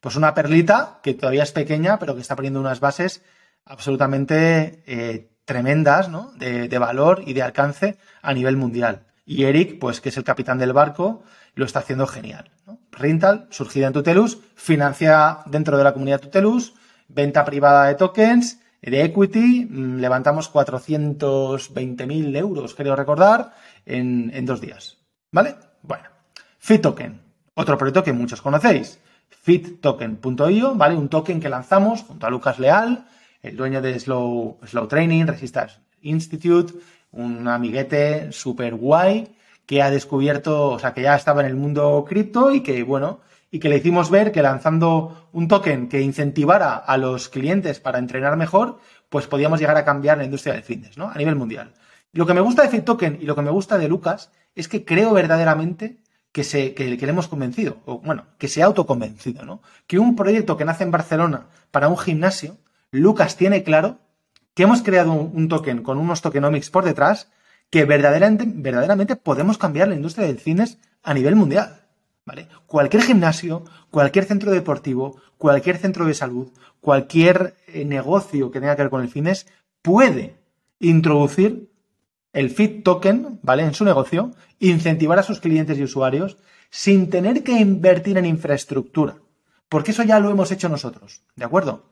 pues 0.00 0.16
una 0.16 0.34
perlita 0.34 1.00
que 1.02 1.14
todavía 1.14 1.42
es 1.42 1.50
pequeña, 1.50 1.98
pero 1.98 2.14
que 2.14 2.20
está 2.20 2.36
poniendo 2.36 2.60
unas 2.60 2.78
bases 2.78 3.22
absolutamente 3.64 5.26
tremendas, 5.44 6.08
¿no? 6.08 6.30
De, 6.36 6.78
valor 6.78 7.22
y 7.26 7.32
de 7.32 7.42
alcance 7.42 7.96
a 8.22 8.34
nivel 8.34 8.56
mundial. 8.56 9.06
Y 9.26 9.44
Eric, 9.44 9.78
pues 9.80 10.00
que 10.00 10.10
es 10.10 10.16
el 10.18 10.24
capitán 10.24 10.58
del 10.58 10.72
barco, 10.72 11.24
lo 11.54 11.64
está 11.64 11.80
haciendo 11.80 12.06
genial. 12.06 12.50
¿no? 12.66 12.78
Rental, 12.92 13.46
surgida 13.50 13.86
en 13.86 13.94
Tutelus, 13.94 14.38
financia 14.54 15.38
dentro 15.46 15.78
de 15.78 15.84
la 15.84 15.94
comunidad 15.94 16.20
Tutelus, 16.20 16.74
venta 17.08 17.44
privada 17.44 17.86
de 17.86 17.94
tokens, 17.94 18.60
de 18.90 19.04
equity, 19.04 19.66
mm, 19.68 19.96
levantamos 19.98 20.52
420.000 20.52 22.36
euros, 22.36 22.74
creo 22.74 22.96
recordar, 22.96 23.54
en, 23.86 24.44
dos 24.46 24.60
días. 24.60 24.98
¿Vale? 25.32 25.56
Bueno. 25.82 26.04
Fit 26.58 26.80
Token, 26.80 27.20
otro 27.54 27.76
proyecto 27.76 28.02
que 28.02 28.12
muchos 28.12 28.40
conocéis. 28.40 28.98
FitToken.io, 29.28 30.74
¿vale? 30.74 30.96
Un 30.96 31.08
token 31.08 31.40
que 31.40 31.50
lanzamos 31.50 32.02
junto 32.02 32.26
a 32.26 32.30
Lucas 32.30 32.58
Leal, 32.58 33.06
el 33.42 33.56
dueño 33.56 33.82
de 33.82 33.98
Slow, 34.00 34.58
Slow 34.64 34.86
Training, 34.86 35.26
Resistance 35.26 35.76
Institute, 36.00 36.72
un 37.12 37.46
amiguete 37.46 38.32
super 38.32 38.74
guay 38.74 39.36
que 39.66 39.82
ha 39.82 39.90
descubierto, 39.90 40.70
o 40.70 40.78
sea, 40.78 40.92
que 40.92 41.02
ya 41.02 41.14
estaba 41.14 41.42
en 41.42 41.48
el 41.48 41.56
mundo 41.56 42.04
cripto 42.08 42.50
y 42.52 42.62
que, 42.62 42.82
bueno, 42.82 43.20
y 43.54 43.60
que 43.60 43.68
le 43.68 43.76
hicimos 43.76 44.10
ver 44.10 44.32
que 44.32 44.42
lanzando 44.42 45.28
un 45.30 45.46
token 45.46 45.88
que 45.88 46.00
incentivara 46.00 46.74
a 46.74 46.96
los 46.96 47.28
clientes 47.28 47.78
para 47.78 48.00
entrenar 48.00 48.36
mejor, 48.36 48.80
pues 49.08 49.28
podíamos 49.28 49.60
llegar 49.60 49.76
a 49.76 49.84
cambiar 49.84 50.18
la 50.18 50.24
industria 50.24 50.54
del 50.54 50.64
fitness, 50.64 50.98
¿no? 50.98 51.08
A 51.08 51.14
nivel 51.14 51.36
mundial. 51.36 51.72
Lo 52.10 52.26
que 52.26 52.34
me 52.34 52.40
gusta 52.40 52.62
de 52.62 52.68
FitToken 52.68 53.18
y 53.20 53.26
lo 53.26 53.36
que 53.36 53.42
me 53.42 53.52
gusta 53.52 53.78
de 53.78 53.86
Lucas 53.86 54.32
es 54.56 54.66
que 54.66 54.84
creo 54.84 55.12
verdaderamente 55.12 56.02
que, 56.32 56.42
se, 56.42 56.74
que, 56.74 56.96
le 56.96 57.08
hemos 57.08 57.28
convencido, 57.28 57.76
o 57.84 58.00
bueno, 58.00 58.26
que 58.38 58.48
se 58.48 58.60
ha 58.60 58.66
autoconvencido, 58.66 59.44
¿no? 59.44 59.62
Que 59.86 60.00
un 60.00 60.16
proyecto 60.16 60.56
que 60.56 60.64
nace 60.64 60.82
en 60.82 60.90
Barcelona 60.90 61.46
para 61.70 61.86
un 61.86 61.96
gimnasio, 61.96 62.56
Lucas 62.90 63.36
tiene 63.36 63.62
claro 63.62 63.98
que 64.54 64.64
hemos 64.64 64.82
creado 64.82 65.12
un, 65.12 65.30
un 65.32 65.48
token 65.48 65.84
con 65.84 65.98
unos 65.98 66.22
tokenomics 66.22 66.70
por 66.70 66.84
detrás 66.84 67.30
que 67.70 67.84
verdaderamente, 67.84 68.46
verdaderamente 68.48 69.14
podemos 69.14 69.58
cambiar 69.58 69.86
la 69.86 69.94
industria 69.94 70.26
del 70.26 70.40
fitness 70.40 70.78
a 71.04 71.14
nivel 71.14 71.36
mundial. 71.36 71.83
¿Vale? 72.26 72.48
Cualquier 72.66 73.02
gimnasio, 73.02 73.64
cualquier 73.90 74.24
centro 74.24 74.50
deportivo, 74.50 75.20
cualquier 75.36 75.76
centro 75.76 76.06
de 76.06 76.14
salud, 76.14 76.48
cualquier 76.80 77.54
eh, 77.66 77.84
negocio 77.84 78.50
que 78.50 78.60
tenga 78.60 78.76
que 78.76 78.82
ver 78.82 78.90
con 78.90 79.02
el 79.02 79.08
fitness 79.08 79.46
puede 79.82 80.36
introducir 80.80 81.70
el 82.32 82.50
Fit 82.50 82.82
Token, 82.82 83.38
¿vale? 83.42 83.62
En 83.62 83.74
su 83.74 83.84
negocio, 83.84 84.32
incentivar 84.58 85.18
a 85.18 85.22
sus 85.22 85.40
clientes 85.40 85.78
y 85.78 85.84
usuarios 85.84 86.38
sin 86.70 87.10
tener 87.10 87.44
que 87.44 87.52
invertir 87.52 88.18
en 88.18 88.26
infraestructura. 88.26 89.16
Porque 89.68 89.92
eso 89.92 90.02
ya 90.02 90.18
lo 90.18 90.30
hemos 90.30 90.50
hecho 90.50 90.68
nosotros, 90.68 91.22
¿de 91.36 91.44
acuerdo? 91.44 91.84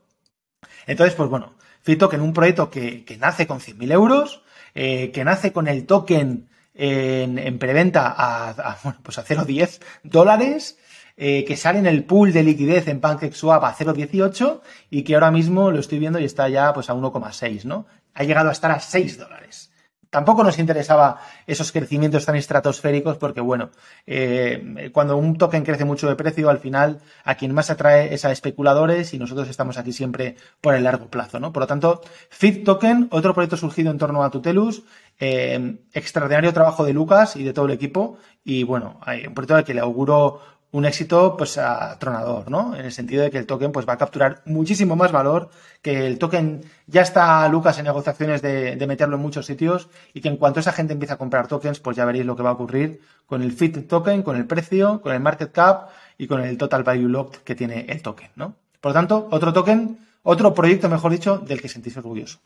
Entonces, 0.87 1.15
pues 1.15 1.29
bueno, 1.29 1.55
Fit 1.83 1.99
Token, 1.99 2.21
un 2.21 2.33
proyecto 2.33 2.71
que, 2.71 3.05
nace 3.21 3.47
con 3.47 3.61
100.000 3.61 3.93
euros, 3.93 4.43
eh, 4.75 5.11
que 5.13 5.25
nace 5.25 5.53
con 5.53 5.69
el 5.69 5.87
token 5.87 6.49
en, 6.75 7.59
preventa 7.59 8.15
a, 8.17 8.79
bueno, 8.83 8.99
pues 9.03 9.19
a 9.19 9.25
0,10 9.25 9.81
dólares, 10.03 10.79
eh, 11.17 11.45
que 11.45 11.57
sale 11.57 11.79
en 11.79 11.87
el 11.87 12.05
pool 12.05 12.33
de 12.33 12.43
liquidez 12.43 12.89
en 12.89 13.01
PancakeSwap 13.01 13.65
a 13.65 13.75
0,18 13.75 14.61
y 14.91 15.03
que 15.03 15.15
ahora 15.15 15.31
mismo 15.31 15.71
lo 15.71 15.81
estoy 15.81 15.99
viendo 15.99 16.19
y 16.19 16.25
está 16.25 16.49
ya 16.49 16.73
pues 16.73 16.89
a 16.89 16.95
1,6, 16.95 17.65
¿no? 17.65 17.87
Ha 18.15 18.25
llegado 18.25 18.49
a 18.49 18.53
estar 18.53 18.71
a 18.71 18.81
6 18.81 19.19
dólares. 19.19 19.71
Tampoco 20.13 20.45
nos 20.45 20.59
interesaba 20.59 21.23
esos 21.47 21.73
crecimientos 21.73 22.27
tan 22.27 22.37
estratosféricos 22.37 23.17
porque, 23.17 23.41
bueno, 23.41 23.71
eh, 24.07 24.91
cuando 24.93 25.17
un 25.17 25.39
token 25.39 25.65
crece 25.65 25.87
mucho 25.87 26.07
de 26.07 26.17
precio, 26.17 26.51
al 26.51 26.59
final 26.59 27.01
a 27.25 27.35
quien 27.35 27.55
más 27.55 27.71
atrae 27.71 28.13
es 28.13 28.27
a 28.27 28.31
especuladores 28.31 29.15
y 29.15 29.19
nosotros 29.19 29.49
estamos 29.49 29.79
aquí 29.79 29.91
siempre 29.91 30.37
por 30.61 30.75
el 30.75 30.85
largo 30.85 31.09
plazo, 31.09 31.41
¿no? 31.41 31.51
Por 31.51 31.63
lo 31.63 31.67
tanto, 31.67 32.03
Fit 32.29 32.63
Token, 32.63 33.09
otro 33.11 33.33
proyecto 33.33 33.57
surgido 33.57 33.91
en 33.91 33.97
torno 33.97 34.23
a 34.23 34.31
Tutelus, 34.31 34.83
eh, 35.19 35.79
extraordinario 35.95 36.53
trabajo 36.53 36.85
de 36.85 36.93
Lucas 36.93 37.35
y 37.37 37.43
de 37.43 37.55
todo 37.55 37.65
el 37.65 37.73
equipo 37.73 38.19
y, 38.45 38.65
bueno, 38.65 39.01
hay 39.01 39.27
un 39.27 39.33
proyecto 39.33 39.57
al 39.57 39.65
que 39.65 39.73
le 39.73 39.81
auguro 39.81 40.43
un 40.73 40.87
éxito 40.87 41.37
pues 41.37 41.59
atronador, 41.59 42.51
¿no? 42.51 42.75
En 42.75 42.87
el 42.87 42.93
sentido 42.93 43.23
de 43.23 43.31
que 43.31 43.39
el 43.39 43.47
token 43.47 43.73
pues 43.73 43.87
va 43.87 43.93
a 43.93 43.99
capturar 43.99 44.41
muchísimo 44.47 44.97
más 44.97 45.13
valor, 45.13 45.51
que 45.83 46.07
el 46.07 46.19
token 46.19 46.63
ya 46.87 47.03
está 47.03 47.47
Lucas 47.49 47.79
en 47.79 47.85
negociaciones 47.85 48.41
de, 48.41 48.83
meterlo 48.89 49.17
en 49.17 49.23
muchos 49.23 49.45
sitios 49.45 49.89
y 50.15 50.23
que 50.23 50.29
en 50.29 50.39
cuanto 50.39 50.61
esa 50.61 50.73
gente 50.73 50.95
empiece 50.95 51.13
a 51.13 51.19
comprar 51.19 51.47
tokens, 51.47 51.79
pues 51.79 51.97
ya 51.97 52.07
veréis 52.07 52.25
lo 52.25 52.37
que 52.37 52.43
va 52.43 52.51
a 52.51 52.55
ocurrir 52.55 53.03
con 53.27 53.43
el 53.43 53.53
fit 53.53 53.87
token, 53.87 54.23
con 54.23 54.37
el 54.37 54.47
precio, 54.47 55.03
con 55.03 55.13
el 55.13 55.21
market 55.21 55.53
cap 55.53 55.91
y 56.17 56.27
con 56.27 56.41
el 56.41 56.57
total 56.57 56.85
value 56.85 57.09
locked 57.09 57.41
que 57.43 57.55
tiene 57.55 57.87
el 57.91 58.01
token, 58.01 58.31
¿no? 58.37 58.57
Por 58.81 58.91
lo 58.91 58.95
tanto, 58.95 59.29
otro 59.31 59.53
token, 59.53 59.99
otro 60.23 60.55
proyecto, 60.55 60.89
mejor 60.89 61.13
dicho, 61.13 61.39
del 61.39 61.61
que 61.61 61.69
sentís 61.69 61.97
orgulloso. 61.99 62.39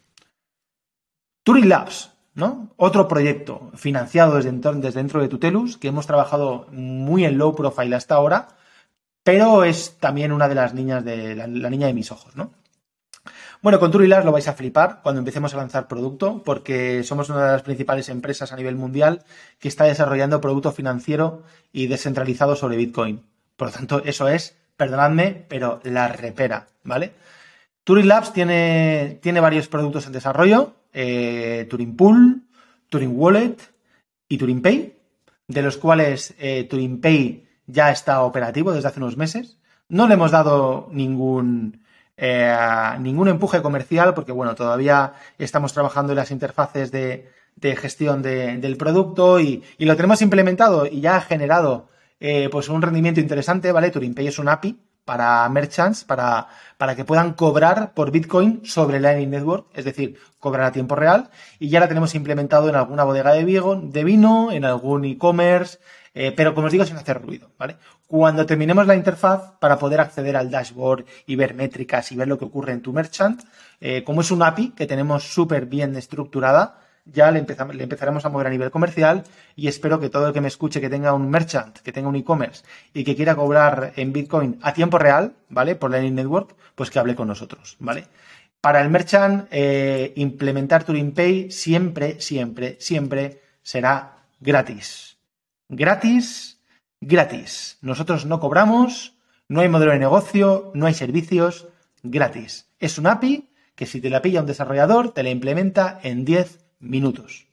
Turing 1.44 1.68
Labs, 1.68 2.10
¿no? 2.36 2.68
Otro 2.76 3.08
proyecto 3.08 3.72
financiado 3.74 4.36
desde, 4.36 4.52
dentro 4.92 5.20
de 5.20 5.28
Tutelus, 5.28 5.78
que 5.78 5.88
hemos 5.88 6.06
trabajado 6.06 6.66
muy 6.70 7.24
en 7.24 7.38
low 7.38 7.56
profile 7.56 7.96
hasta 7.96 8.14
ahora, 8.14 8.48
pero 9.24 9.64
es 9.64 9.96
también 9.98 10.30
una 10.30 10.46
de 10.48 10.54
las 10.54 10.74
niñas 10.74 11.04
de 11.04 11.34
la, 11.34 11.46
niña 11.46 11.88
de 11.88 11.94
mis 11.94 12.12
ojos, 12.12 12.36
¿no? 12.36 12.52
Bueno, 13.62 13.80
con 13.80 13.90
Turilas 13.90 14.24
lo 14.24 14.32
vais 14.32 14.46
a 14.46 14.52
flipar 14.52 15.00
cuando 15.02 15.18
empecemos 15.18 15.54
a 15.54 15.56
lanzar 15.56 15.88
producto, 15.88 16.42
porque 16.44 17.02
somos 17.02 17.30
una 17.30 17.46
de 17.46 17.52
las 17.52 17.62
principales 17.62 18.10
empresas 18.10 18.52
a 18.52 18.56
nivel 18.56 18.76
mundial 18.76 19.24
que 19.58 19.68
está 19.68 19.84
desarrollando 19.84 20.40
producto 20.40 20.70
financiero 20.72 21.42
y 21.72 21.86
descentralizado 21.86 22.54
sobre 22.54 22.76
Bitcoin. 22.76 23.24
Por 23.56 23.68
lo 23.68 23.74
tanto, 23.74 24.02
eso 24.04 24.28
es, 24.28 24.56
perdonadme, 24.76 25.46
pero 25.48 25.80
la 25.84 26.08
repera, 26.08 26.66
¿vale? 26.84 27.14
Turing 27.82 28.06
Labs 28.06 28.32
tiene, 28.32 29.18
tiene 29.22 29.40
varios 29.40 29.68
productos 29.68 30.06
en 30.06 30.12
desarrollo, 30.12 30.74
eh, 30.98 31.66
Turing 31.68 31.94
Pool, 31.94 32.42
Turing 32.88 33.12
Wallet 33.14 33.56
y 34.30 34.38
Turing 34.38 34.62
Pay, 34.62 34.96
de 35.46 35.62
los 35.62 35.76
cuales 35.76 36.34
eh, 36.38 36.64
Turing 36.64 37.02
Pay 37.02 37.46
ya 37.66 37.90
está 37.90 38.22
operativo 38.22 38.72
desde 38.72 38.88
hace 38.88 39.00
unos 39.00 39.18
meses. 39.18 39.58
No 39.90 40.08
le 40.08 40.14
hemos 40.14 40.30
dado 40.30 40.88
ningún, 40.90 41.84
eh, 42.16 42.56
ningún 43.00 43.28
empuje 43.28 43.60
comercial 43.60 44.14
porque, 44.14 44.32
bueno, 44.32 44.54
todavía 44.54 45.12
estamos 45.36 45.74
trabajando 45.74 46.12
en 46.12 46.16
las 46.16 46.30
interfaces 46.30 46.90
de, 46.90 47.28
gestión 47.60 48.22
del 48.22 48.76
producto 48.78 49.38
y, 49.38 49.62
lo 49.78 49.96
tenemos 49.96 50.22
implementado 50.22 50.86
y 50.86 51.02
ya 51.02 51.16
ha 51.16 51.20
generado 51.20 51.90
pues 52.50 52.70
un 52.70 52.80
rendimiento 52.80 53.20
interesante, 53.20 53.70
¿vale? 53.70 53.90
Turing 53.90 54.14
Pay 54.14 54.28
es 54.28 54.38
un 54.38 54.48
API 54.48 54.78
para 55.06 55.48
merchants, 55.48 56.04
para, 56.04 56.48
para 56.76 56.94
que 56.94 57.06
puedan 57.06 57.32
cobrar 57.32 57.94
por 57.94 58.10
Bitcoin 58.10 58.60
sobre 58.66 59.00
Lightning 59.00 59.30
Network, 59.30 59.68
es 59.72 59.86
decir, 59.86 60.18
cobrar 60.38 60.66
a 60.66 60.72
tiempo 60.72 60.96
real. 60.96 61.30
Y 61.58 61.70
ya 61.70 61.80
la 61.80 61.88
tenemos 61.88 62.14
implementado 62.14 62.68
en 62.68 62.74
alguna 62.74 63.04
bodega 63.04 63.32
de, 63.32 63.44
de 63.44 64.04
vino, 64.04 64.52
en 64.52 64.64
algún 64.66 65.04
e-commerce, 65.06 65.78
eh, 66.12 66.32
pero 66.32 66.54
como 66.54 66.66
os 66.66 66.72
digo, 66.72 66.84
sin 66.84 66.96
hacer 66.96 67.22
ruido, 67.22 67.50
¿vale? 67.58 67.76
Cuando 68.06 68.46
terminemos 68.46 68.86
la 68.86 68.96
interfaz 68.96 69.52
para 69.60 69.78
poder 69.78 70.00
acceder 70.00 70.36
al 70.36 70.50
dashboard 70.50 71.04
y 71.26 71.36
ver 71.36 71.54
métricas 71.54 72.10
y 72.10 72.16
ver 72.16 72.26
lo 72.26 72.38
que 72.38 72.46
ocurre 72.46 72.72
en 72.72 72.82
tu 72.82 72.92
merchant, 72.92 73.42
eh, 73.80 74.02
como 74.02 74.22
es 74.22 74.30
un 74.30 74.42
API 74.42 74.70
que 74.70 74.86
tenemos 74.86 75.24
súper 75.24 75.66
bien 75.66 75.94
estructurada, 75.94 76.80
ya 77.06 77.30
le, 77.30 77.38
empezamos, 77.38 77.74
le 77.74 77.82
empezaremos 77.82 78.24
a 78.24 78.28
mover 78.28 78.48
a 78.48 78.50
nivel 78.50 78.70
comercial 78.70 79.24
y 79.54 79.68
espero 79.68 80.00
que 80.00 80.10
todo 80.10 80.28
el 80.28 80.34
que 80.34 80.40
me 80.40 80.48
escuche 80.48 80.80
que 80.80 80.90
tenga 80.90 81.12
un 81.12 81.30
merchant, 81.30 81.78
que 81.78 81.92
tenga 81.92 82.08
un 82.08 82.16
e-commerce 82.16 82.64
y 82.92 83.04
que 83.04 83.14
quiera 83.14 83.36
cobrar 83.36 83.92
en 83.96 84.12
Bitcoin 84.12 84.58
a 84.62 84.74
tiempo 84.74 84.98
real, 84.98 85.34
¿vale? 85.48 85.76
Por 85.76 85.90
Lightning 85.90 86.16
Network, 86.16 86.54
pues 86.74 86.90
que 86.90 86.98
hable 86.98 87.14
con 87.14 87.28
nosotros, 87.28 87.76
¿vale? 87.78 88.04
Para 88.60 88.80
el 88.80 88.90
merchant, 88.90 89.46
eh, 89.50 90.12
implementar 90.16 90.84
Turing 90.84 91.12
Pay 91.12 91.50
siempre, 91.52 92.20
siempre, 92.20 92.76
siempre 92.80 93.40
será 93.62 94.24
gratis. 94.40 95.16
Gratis, 95.68 96.60
gratis. 97.00 97.78
Nosotros 97.80 98.26
no 98.26 98.40
cobramos, 98.40 99.14
no 99.48 99.60
hay 99.60 99.68
modelo 99.68 99.92
de 99.92 100.00
negocio, 100.00 100.72
no 100.74 100.86
hay 100.86 100.94
servicios, 100.94 101.68
gratis. 102.02 102.68
Es 102.80 102.98
un 102.98 103.06
API 103.06 103.48
que 103.76 103.86
si 103.86 104.00
te 104.00 104.10
la 104.10 104.22
pilla 104.22 104.40
un 104.40 104.46
desarrollador, 104.46 105.12
te 105.12 105.22
la 105.22 105.30
implementa 105.30 106.00
en 106.02 106.24
10 106.24 106.65
minutos. 106.78 107.46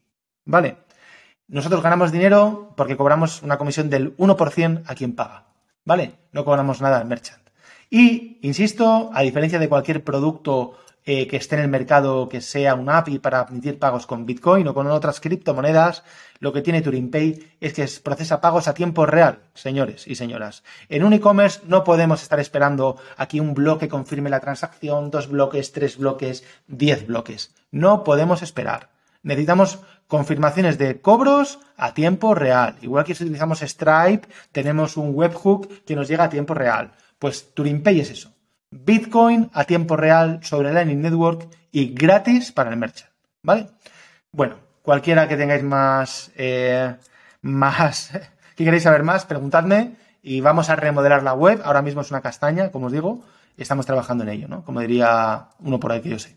¿Vale? 0.45 0.77
Nosotros 1.47 1.83
ganamos 1.83 2.11
dinero 2.11 2.73
porque 2.75 2.97
cobramos 2.97 3.43
una 3.43 3.57
comisión 3.57 3.89
del 3.89 4.15
1% 4.17 4.83
a 4.85 4.95
quien 4.95 5.15
paga. 5.15 5.45
¿Vale? 5.85 6.13
No 6.31 6.45
cobramos 6.45 6.81
nada 6.81 6.99
al 6.99 7.07
merchant. 7.07 7.43
Y, 7.89 8.39
insisto, 8.41 9.11
a 9.13 9.21
diferencia 9.21 9.59
de 9.59 9.69
cualquier 9.69 10.03
producto 10.03 10.77
eh, 11.05 11.27
que 11.27 11.35
esté 11.35 11.57
en 11.57 11.63
el 11.63 11.67
mercado 11.67 12.29
que 12.29 12.39
sea 12.39 12.75
un 12.75 12.89
API 12.89 13.19
para 13.19 13.41
admitir 13.41 13.77
pagos 13.77 14.07
con 14.07 14.25
Bitcoin 14.25 14.67
o 14.69 14.73
con 14.73 14.87
otras 14.87 15.19
criptomonedas, 15.19 16.03
lo 16.39 16.53
que 16.53 16.61
tiene 16.61 16.81
Turing 16.81 17.11
Pay 17.11 17.57
es 17.59 17.73
que 17.73 17.85
procesa 18.01 18.39
pagos 18.39 18.69
a 18.69 18.73
tiempo 18.73 19.05
real, 19.05 19.39
señores 19.53 20.07
y 20.07 20.15
señoras. 20.15 20.63
En 20.87 21.03
un 21.03 21.11
e-commerce 21.11 21.59
no 21.67 21.83
podemos 21.83 22.23
estar 22.23 22.39
esperando 22.39 22.95
aquí 23.17 23.41
un 23.41 23.53
bloque 23.53 23.89
confirme 23.89 24.29
la 24.29 24.39
transacción, 24.39 25.11
dos 25.11 25.27
bloques, 25.27 25.73
tres 25.73 25.97
bloques, 25.97 26.45
diez 26.67 27.05
bloques. 27.05 27.53
No 27.69 28.05
podemos 28.05 28.41
esperar 28.41 28.89
necesitamos 29.23 29.79
confirmaciones 30.07 30.77
de 30.77 31.01
cobros 31.01 31.59
a 31.75 31.93
tiempo 31.93 32.35
real. 32.35 32.75
Igual 32.81 33.05
que 33.05 33.15
si 33.15 33.23
utilizamos 33.23 33.61
Stripe, 33.61 34.27
tenemos 34.51 34.97
un 34.97 35.15
webhook 35.15 35.83
que 35.85 35.95
nos 35.95 36.07
llega 36.07 36.25
a 36.25 36.29
tiempo 36.29 36.53
real. 36.53 36.91
Pues 37.17 37.53
Turing 37.53 37.81
Pay 37.81 38.01
es 38.01 38.11
eso. 38.11 38.33
Bitcoin 38.69 39.49
a 39.53 39.65
tiempo 39.65 39.95
real 39.95 40.39
sobre 40.43 40.73
Lightning 40.73 41.01
Network 41.01 41.47
y 41.71 41.93
gratis 41.93 42.51
para 42.51 42.69
el 42.69 42.77
merchant. 42.77 43.11
¿Vale? 43.41 43.69
Bueno, 44.31 44.55
cualquiera 44.81 45.27
que 45.27 45.37
tengáis 45.37 45.63
más, 45.63 46.31
eh, 46.35 46.95
más, 47.41 48.11
que 48.55 48.65
queréis 48.65 48.83
saber 48.83 49.03
más, 49.03 49.25
preguntadme 49.25 49.95
y 50.21 50.41
vamos 50.41 50.69
a 50.69 50.75
remodelar 50.75 51.23
la 51.23 51.33
web. 51.33 51.61
Ahora 51.63 51.81
mismo 51.81 52.01
es 52.01 52.11
una 52.11 52.21
castaña, 52.21 52.71
como 52.71 52.87
os 52.87 52.91
digo, 52.91 53.23
estamos 53.57 53.85
trabajando 53.85 54.23
en 54.23 54.29
ello, 54.29 54.47
¿no? 54.47 54.63
Como 54.63 54.79
diría 54.81 55.49
uno 55.59 55.79
por 55.79 55.91
ahí 55.91 56.01
que 56.01 56.09
yo 56.09 56.19
sé. 56.19 56.35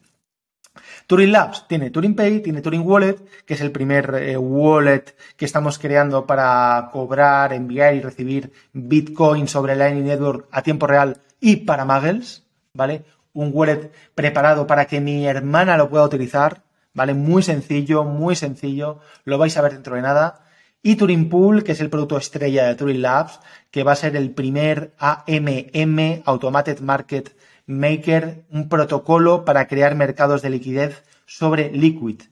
Turing 1.06 1.32
Labs 1.32 1.66
tiene 1.68 1.90
Turing 1.90 2.14
Pay, 2.14 2.40
tiene 2.40 2.62
Turing 2.62 2.86
Wallet, 2.86 3.16
que 3.44 3.54
es 3.54 3.60
el 3.60 3.72
primer 3.72 4.14
eh, 4.14 4.36
wallet 4.36 5.16
que 5.36 5.44
estamos 5.44 5.78
creando 5.78 6.26
para 6.26 6.88
cobrar, 6.92 7.52
enviar 7.52 7.94
y 7.94 8.00
recibir 8.00 8.52
Bitcoin 8.72 9.48
sobre 9.48 9.76
Lightning 9.76 10.06
Network 10.06 10.48
a 10.50 10.62
tiempo 10.62 10.86
real 10.86 11.18
y 11.40 11.56
para 11.56 11.84
Muggles, 11.84 12.44
¿vale? 12.72 13.04
Un 13.32 13.50
wallet 13.52 13.92
preparado 14.14 14.66
para 14.66 14.86
que 14.86 15.00
mi 15.00 15.26
hermana 15.26 15.76
lo 15.76 15.90
pueda 15.90 16.04
utilizar, 16.04 16.62
¿vale? 16.94 17.14
Muy 17.14 17.42
sencillo, 17.42 18.04
muy 18.04 18.36
sencillo, 18.36 19.00
lo 19.24 19.38
vais 19.38 19.56
a 19.56 19.62
ver 19.62 19.72
dentro 19.72 19.96
de 19.96 20.02
nada. 20.02 20.42
Y 20.82 20.96
Turing 20.96 21.28
Pool, 21.28 21.64
que 21.64 21.72
es 21.72 21.80
el 21.80 21.90
producto 21.90 22.16
estrella 22.16 22.66
de 22.66 22.74
Turing 22.76 23.02
Labs, 23.02 23.40
que 23.70 23.82
va 23.82 23.92
a 23.92 23.96
ser 23.96 24.16
el 24.16 24.30
primer 24.30 24.94
AMM, 24.98 26.22
Automated 26.24 26.80
Market 26.80 27.36
Maker 27.66 28.44
un 28.50 28.68
protocolo 28.68 29.44
para 29.44 29.66
crear 29.66 29.94
mercados 29.94 30.42
de 30.42 30.50
liquidez 30.50 31.02
sobre 31.26 31.70
Liquid, 31.70 32.22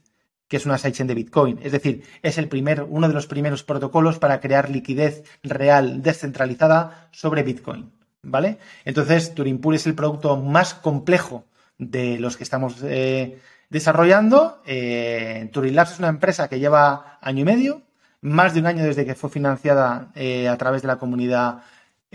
que 0.47 0.57
es 0.57 0.65
una 0.65 0.77
sidechain 0.77 1.07
de 1.07 1.15
Bitcoin. 1.15 1.59
Es 1.61 1.71
decir, 1.71 2.03
es 2.21 2.37
el 2.37 2.47
primer, 2.47 2.83
uno 2.83 3.07
de 3.07 3.13
los 3.13 3.27
primeros 3.27 3.63
protocolos 3.63 4.19
para 4.19 4.39
crear 4.39 4.69
liquidez 4.69 5.23
real 5.43 6.01
descentralizada 6.01 7.09
sobre 7.11 7.43
Bitcoin. 7.43 7.91
¿Vale? 8.21 8.57
Entonces, 8.85 9.35
Turing 9.35 9.59
Pool 9.59 9.75
es 9.75 9.85
el 9.85 9.93
producto 9.93 10.35
más 10.37 10.73
complejo 10.73 11.45
de 11.77 12.17
los 12.19 12.37
que 12.37 12.43
estamos 12.43 12.77
eh, 12.83 13.39
desarrollando. 13.69 14.61
Eh, 14.65 15.49
Turing 15.51 15.75
Labs 15.75 15.93
es 15.93 15.99
una 15.99 16.07
empresa 16.07 16.47
que 16.47 16.59
lleva 16.59 17.19
año 17.21 17.41
y 17.41 17.45
medio, 17.45 17.81
más 18.21 18.53
de 18.53 18.61
un 18.61 18.65
año 18.65 18.83
desde 18.83 19.05
que 19.05 19.13
fue 19.13 19.29
financiada 19.29 20.11
eh, 20.15 20.47
a 20.47 20.57
través 20.57 20.81
de 20.81 20.87
la 20.87 20.97
comunidad 20.97 21.59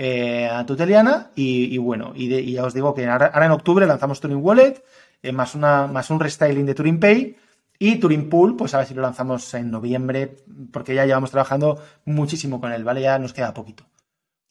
eh, 0.02 0.48
tuteliana 0.66 1.30
y, 1.34 1.76
bueno, 1.76 2.12
y, 2.14 2.52
ya 2.52 2.64
os 2.64 2.72
digo 2.72 2.94
que 2.94 3.06
ahora, 3.06 3.32
en 3.34 3.50
octubre 3.50 3.86
lanzamos 3.86 4.18
Turing 4.18 4.42
Wallet, 4.42 4.82
eh, 5.22 5.30
más, 5.30 5.54
una, 5.54 5.88
más 5.88 6.08
un 6.08 6.18
restyling 6.18 6.64
de 6.64 6.74
Turing 6.74 6.98
Pay 6.98 7.36
y 7.78 7.96
Turing 7.96 8.30
Pool, 8.30 8.56
pues 8.56 8.72
a 8.72 8.78
ver 8.78 8.86
si 8.86 8.94
lo 8.94 9.02
lanzamos 9.02 9.52
en 9.52 9.70
noviembre, 9.70 10.38
porque 10.72 10.94
ya 10.94 11.04
llevamos 11.04 11.30
trabajando 11.30 11.82
muchísimo 12.06 12.62
con 12.62 12.72
él, 12.72 12.82
¿vale? 12.82 13.02
Ya 13.02 13.18
nos 13.18 13.34
queda 13.34 13.52
poquito. 13.52 13.84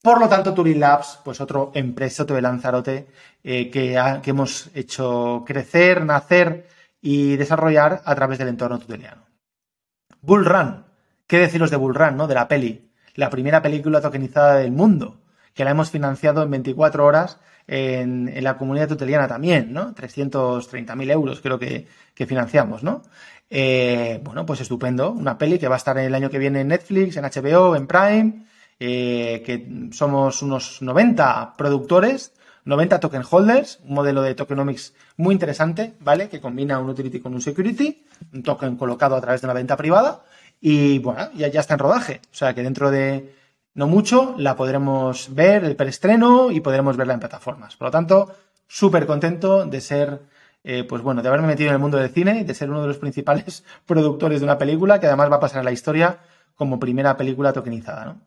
Por 0.03 0.19
lo 0.19 0.29
tanto, 0.29 0.53
Turing 0.53 0.79
Labs, 0.79 1.19
pues 1.25 1.41
otro 1.41 1.71
empresote 1.73 2.35
de 2.35 2.43
Lanzarote 2.43 3.07
eh, 3.43 3.71
que, 3.71 3.99
que 4.21 4.29
hemos 4.29 4.69
hecho 4.75 5.43
crecer, 5.47 6.05
nacer 6.05 6.67
y 7.01 7.37
desarrollar 7.37 8.03
a 8.05 8.13
través 8.13 8.37
del 8.37 8.49
entorno 8.49 8.77
tuteliano. 8.77 9.25
Bull 10.21 10.45
Run. 10.45 10.85
¿Qué 11.25 11.39
deciros 11.39 11.71
de 11.71 11.77
Bull 11.77 11.95
Run, 11.95 12.17
no? 12.17 12.27
De 12.27 12.35
la 12.35 12.47
peli. 12.47 12.91
La 13.15 13.31
primera 13.31 13.63
película 13.63 13.99
tokenizada 13.99 14.57
del 14.57 14.71
mundo 14.71 15.19
que 15.59 15.65
la 15.65 15.71
hemos 15.71 15.91
financiado 15.91 16.41
en 16.41 16.51
24 16.51 17.05
horas 17.05 17.37
en, 17.67 18.31
la 18.41 18.57
comunidad 18.57 18.87
tuteliana 18.87 19.27
también, 19.27 19.73
¿no? 19.73 19.93
330.000 19.93 21.11
euros 21.11 21.41
creo 21.41 21.59
que, 21.59 21.85
financiamos, 22.15 22.81
¿no? 22.81 23.01
Eh, 23.49 24.21
bueno, 24.23 24.45
pues 24.45 24.61
estupendo. 24.61 25.11
Una 25.11 25.37
peli 25.37 25.59
que 25.59 25.67
va 25.67 25.75
a 25.75 25.77
estar 25.77 25.97
el 25.97 26.15
año 26.15 26.29
que 26.29 26.39
viene 26.39 26.61
en 26.61 26.69
Netflix, 26.69 27.17
en 27.17 27.25
HBO, 27.25 27.75
en 27.75 27.87
Prime, 27.87 28.45
eh, 28.79 29.43
que 29.45 29.89
somos 29.91 30.41
unos 30.41 30.81
90 30.81 31.55
productores, 31.57 32.31
90 32.63 33.01
token 33.01 33.23
holders, 33.29 33.81
un 33.83 33.95
modelo 33.95 34.21
de 34.21 34.35
tokenomics 34.35 34.93
muy 35.17 35.33
interesante, 35.33 35.93
¿vale? 35.99 36.29
Que 36.29 36.39
combina 36.39 36.79
un 36.79 36.89
utility 36.89 37.19
con 37.19 37.33
un 37.33 37.41
security, 37.41 38.05
un 38.33 38.43
token 38.43 38.77
colocado 38.77 39.17
a 39.17 39.19
través 39.19 39.41
de 39.41 39.47
la 39.47 39.53
venta 39.53 39.75
privada 39.75 40.21
y 40.61 40.99
bueno, 40.99 41.29
ya, 41.35 41.49
ya 41.49 41.59
está 41.59 41.73
en 41.73 41.79
rodaje. 41.81 42.21
O 42.31 42.35
sea 42.35 42.53
que 42.55 42.63
dentro 42.63 42.91
de, 42.91 43.38
no 43.79 43.87
mucho, 43.87 44.35
la 44.37 44.57
podremos 44.57 45.33
ver 45.33 45.63
el 45.63 45.77
preestreno 45.77 46.51
y 46.51 46.59
podremos 46.59 46.97
verla 46.97 47.13
en 47.13 47.21
plataformas. 47.21 47.77
Por 47.77 47.87
lo 47.87 47.91
tanto, 47.91 48.35
súper 48.67 49.05
contento 49.05 49.65
de 49.65 49.79
ser, 49.79 50.19
eh, 50.65 50.83
pues 50.83 51.01
bueno, 51.01 51.21
de 51.21 51.29
haberme 51.29 51.47
metido 51.47 51.69
en 51.69 51.75
el 51.75 51.79
mundo 51.79 51.97
del 51.97 52.09
cine 52.09 52.41
y 52.41 52.43
de 52.43 52.53
ser 52.53 52.69
uno 52.69 52.81
de 52.81 52.89
los 52.89 52.97
principales 52.97 53.63
productores 53.85 54.41
de 54.41 54.43
una 54.43 54.57
película 54.57 54.99
que 54.99 55.07
además 55.07 55.31
va 55.31 55.37
a 55.37 55.39
pasar 55.39 55.61
a 55.61 55.63
la 55.63 55.71
historia 55.71 56.17
como 56.55 56.77
primera 56.77 57.15
película 57.15 57.53
tokenizada. 57.53 58.03
¿no? 58.03 58.21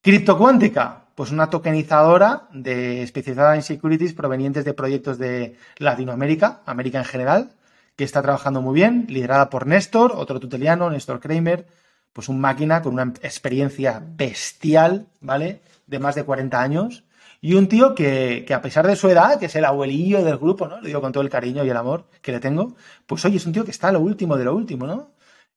Criptocuántica, 0.00 1.04
pues 1.14 1.30
una 1.30 1.50
tokenizadora 1.50 2.48
de, 2.50 3.02
especializada 3.02 3.56
en 3.56 3.62
securities 3.62 4.14
provenientes 4.14 4.64
de 4.64 4.72
proyectos 4.72 5.18
de 5.18 5.58
Latinoamérica, 5.76 6.62
América 6.64 6.96
en 6.96 7.04
general, 7.04 7.50
que 7.96 8.04
está 8.04 8.22
trabajando 8.22 8.62
muy 8.62 8.76
bien, 8.76 9.04
liderada 9.10 9.50
por 9.50 9.66
Néstor, 9.66 10.12
otro 10.14 10.40
tuteliano, 10.40 10.88
Néstor 10.88 11.20
Kramer, 11.20 11.66
pues 12.12 12.28
un 12.28 12.40
máquina 12.40 12.82
con 12.82 12.94
una 12.94 13.12
experiencia 13.22 14.02
bestial, 14.04 15.06
¿vale? 15.20 15.62
De 15.86 15.98
más 15.98 16.14
de 16.14 16.24
40 16.24 16.60
años. 16.60 17.04
Y 17.40 17.54
un 17.54 17.68
tío 17.68 17.94
que, 17.94 18.44
que, 18.46 18.52
a 18.54 18.60
pesar 18.60 18.86
de 18.86 18.96
su 18.96 19.08
edad, 19.08 19.38
que 19.38 19.46
es 19.46 19.56
el 19.56 19.64
abuelillo 19.64 20.22
del 20.22 20.36
grupo, 20.36 20.68
¿no? 20.68 20.80
Lo 20.80 20.86
digo 20.86 21.00
con 21.00 21.12
todo 21.12 21.22
el 21.22 21.30
cariño 21.30 21.64
y 21.64 21.70
el 21.70 21.76
amor 21.76 22.04
que 22.20 22.32
le 22.32 22.40
tengo, 22.40 22.76
pues 23.06 23.24
oye, 23.24 23.36
es 23.36 23.46
un 23.46 23.52
tío 23.52 23.64
que 23.64 23.70
está 23.70 23.88
a 23.88 23.92
lo 23.92 24.00
último 24.00 24.36
de 24.36 24.44
lo 24.44 24.54
último, 24.54 24.86
¿no? 24.86 25.10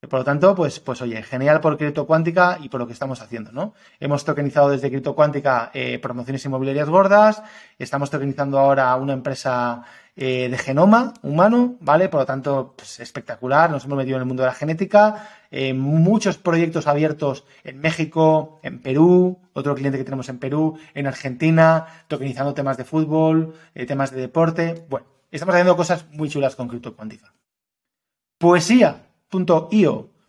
Por 0.09 0.19
lo 0.19 0.25
tanto, 0.25 0.53
pues, 0.55 0.79
pues 0.79 1.01
oye, 1.01 1.21
genial 1.23 1.61
por 1.61 1.77
Cripto 1.77 2.05
Cuántica 2.05 2.57
y 2.61 2.69
por 2.69 2.79
lo 2.79 2.87
que 2.87 2.93
estamos 2.93 3.21
haciendo, 3.21 3.51
¿no? 3.51 3.73
Hemos 3.99 4.25
tokenizado 4.25 4.69
desde 4.69 4.89
Cripto 4.89 5.15
Cuántica 5.15 5.71
eh, 5.73 5.99
promociones 5.99 6.43
inmobiliarias 6.45 6.89
gordas, 6.89 7.41
estamos 7.79 8.09
tokenizando 8.09 8.59
ahora 8.59 8.95
una 8.95 9.13
empresa 9.13 9.83
eh, 10.15 10.47
de 10.47 10.57
genoma 10.59 11.13
humano, 11.23 11.75
¿vale? 11.79 12.07
Por 12.07 12.19
lo 12.19 12.25
tanto, 12.27 12.75
pues, 12.77 12.99
espectacular, 12.99 13.71
nos 13.71 13.85
hemos 13.85 13.97
metido 13.97 14.17
en 14.17 14.21
el 14.21 14.27
mundo 14.27 14.43
de 14.43 14.49
la 14.49 14.53
genética, 14.53 15.27
eh, 15.49 15.73
muchos 15.73 16.37
proyectos 16.37 16.85
abiertos 16.85 17.45
en 17.63 17.79
México, 17.79 18.59
en 18.61 18.79
Perú, 18.79 19.39
otro 19.53 19.73
cliente 19.73 19.97
que 19.97 20.03
tenemos 20.03 20.29
en 20.29 20.37
Perú, 20.37 20.77
en 20.93 21.07
Argentina, 21.07 21.87
tokenizando 22.07 22.53
temas 22.53 22.77
de 22.77 22.83
fútbol, 22.83 23.55
eh, 23.73 23.85
temas 23.87 24.11
de 24.11 24.21
deporte. 24.21 24.85
Bueno, 24.87 25.07
estamos 25.31 25.55
haciendo 25.55 25.75
cosas 25.75 26.05
muy 26.11 26.29
chulas 26.29 26.55
con 26.55 26.67
Crypto 26.67 26.95
Cuántica. 26.95 27.33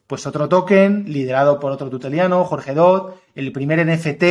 Pues 0.06 0.26
otro 0.26 0.48
token 0.48 1.04
liderado 1.12 1.60
por 1.60 1.72
otro 1.72 1.90
tuteliano, 1.90 2.44
Jorge 2.44 2.74
Dot, 2.74 3.20
el 3.34 3.52
primer 3.52 3.84
NFT 3.84 4.22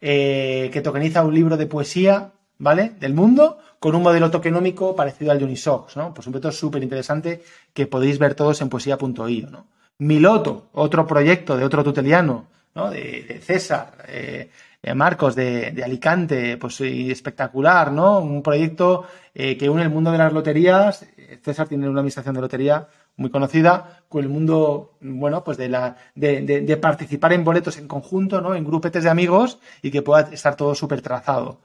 eh, 0.00 0.70
que 0.72 0.80
tokeniza 0.82 1.24
un 1.24 1.34
libro 1.34 1.56
de 1.56 1.66
poesía, 1.66 2.32
¿vale? 2.58 2.92
Del 2.98 3.14
mundo, 3.14 3.58
con 3.78 3.94
un 3.94 4.02
modelo 4.02 4.30
tokenómico 4.30 4.96
parecido 4.96 5.30
al 5.30 5.38
de 5.38 5.44
Unisox, 5.44 5.96
¿no? 5.96 6.12
Pues 6.14 6.26
un 6.26 6.32
proyecto 6.32 6.52
súper 6.52 6.82
interesante 6.82 7.42
que 7.72 7.86
podéis 7.86 8.18
ver 8.18 8.34
todos 8.34 8.60
en 8.62 8.68
poesía.io, 8.68 9.50
¿no? 9.50 9.66
Miloto, 9.98 10.68
otro 10.72 11.06
proyecto 11.06 11.56
de 11.56 11.64
otro 11.64 11.84
tuteliano, 11.84 12.46
¿no? 12.74 12.90
De, 12.90 13.40
César, 13.44 13.92
eh, 14.08 14.48
Marcos 14.94 15.36
de, 15.36 15.82
Alicante, 15.84 16.56
pues 16.56 16.80
espectacular, 16.80 17.92
¿no? 17.92 18.20
Un 18.20 18.42
proyecto 18.42 19.04
eh, 19.34 19.56
que 19.56 19.68
une 19.68 19.82
el 19.82 19.90
mundo 19.90 20.10
de 20.10 20.18
las 20.18 20.32
loterías. 20.32 21.06
César 21.42 21.68
tiene 21.68 21.88
una 21.88 22.00
administración 22.00 22.34
de 22.34 22.40
lotería 22.40 22.88
muy 23.20 23.30
conocida 23.30 24.02
con 24.08 24.24
el 24.24 24.30
mundo, 24.30 24.96
bueno, 25.02 25.44
pues 25.44 25.58
de 25.58 25.68
la, 25.68 25.96
de, 26.14 26.78
participar 26.80 27.34
en 27.34 27.44
boletos 27.44 27.76
en 27.76 27.86
conjunto, 27.86 28.40
¿no? 28.40 28.54
En 28.54 28.64
grupetes 28.64 29.04
de 29.04 29.10
amigos 29.10 29.58
y 29.82 29.90
que 29.90 30.00
pueda 30.00 30.30
estar 30.32 30.56
todo 30.56 30.74
súper 30.74 31.02
trazado. 31.02 31.60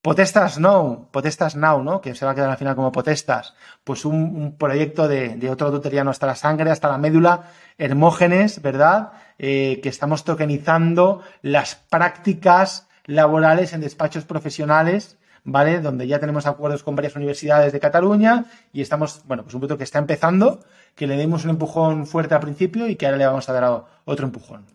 Potestas 0.00 0.60
Now, 0.60 1.08
Potestas 1.10 1.56
Now, 1.56 1.82
¿no? 1.82 2.00
Que 2.00 2.14
se 2.14 2.24
va 2.24 2.30
a 2.30 2.34
quedar 2.36 2.50
al 2.50 2.56
final 2.56 2.76
como 2.76 2.92
Potestas. 2.92 3.54
Pues 3.82 4.04
un, 4.04 4.56
proyecto 4.56 5.08
de, 5.08 5.50
otro 5.50 5.72
tutoriano 5.72 6.10
hasta 6.10 6.28
la 6.28 6.36
sangre, 6.36 6.70
hasta 6.70 6.88
la 6.88 6.98
médula, 6.98 7.50
Hermógenes, 7.78 8.62
¿verdad? 8.62 9.12
Eh, 9.38 9.80
que 9.82 9.88
estamos 9.88 10.22
tokenizando 10.22 11.22
las 11.42 11.74
prácticas 11.74 12.88
laborales 13.06 13.72
en 13.72 13.80
despachos 13.80 14.24
profesionales 14.24 15.18
¿vale? 15.44 15.80
Donde 15.80 16.06
ya 16.06 16.18
tenemos 16.18 16.46
acuerdos 16.46 16.82
con 16.82 16.96
varias 16.96 17.16
universidades 17.16 17.72
de 17.72 17.80
Cataluña 17.80 18.46
y 18.72 18.80
estamos, 18.80 19.22
bueno, 19.26 19.42
pues 19.42 19.54
un 19.54 19.60
proyecto 19.60 19.78
que 19.78 19.84
está 19.84 19.98
empezando, 19.98 20.60
que 20.94 21.06
le 21.06 21.18
dimos 21.18 21.44
un 21.44 21.50
empujón 21.50 22.06
fuerte 22.06 22.34
al 22.34 22.40
principio 22.40 22.88
y 22.88 22.96
que 22.96 23.06
ahora 23.06 23.18
le 23.18 23.26
vamos 23.26 23.48
a 23.48 23.52
dar 23.52 23.84
otro 24.04 24.26
empujón. 24.26 24.66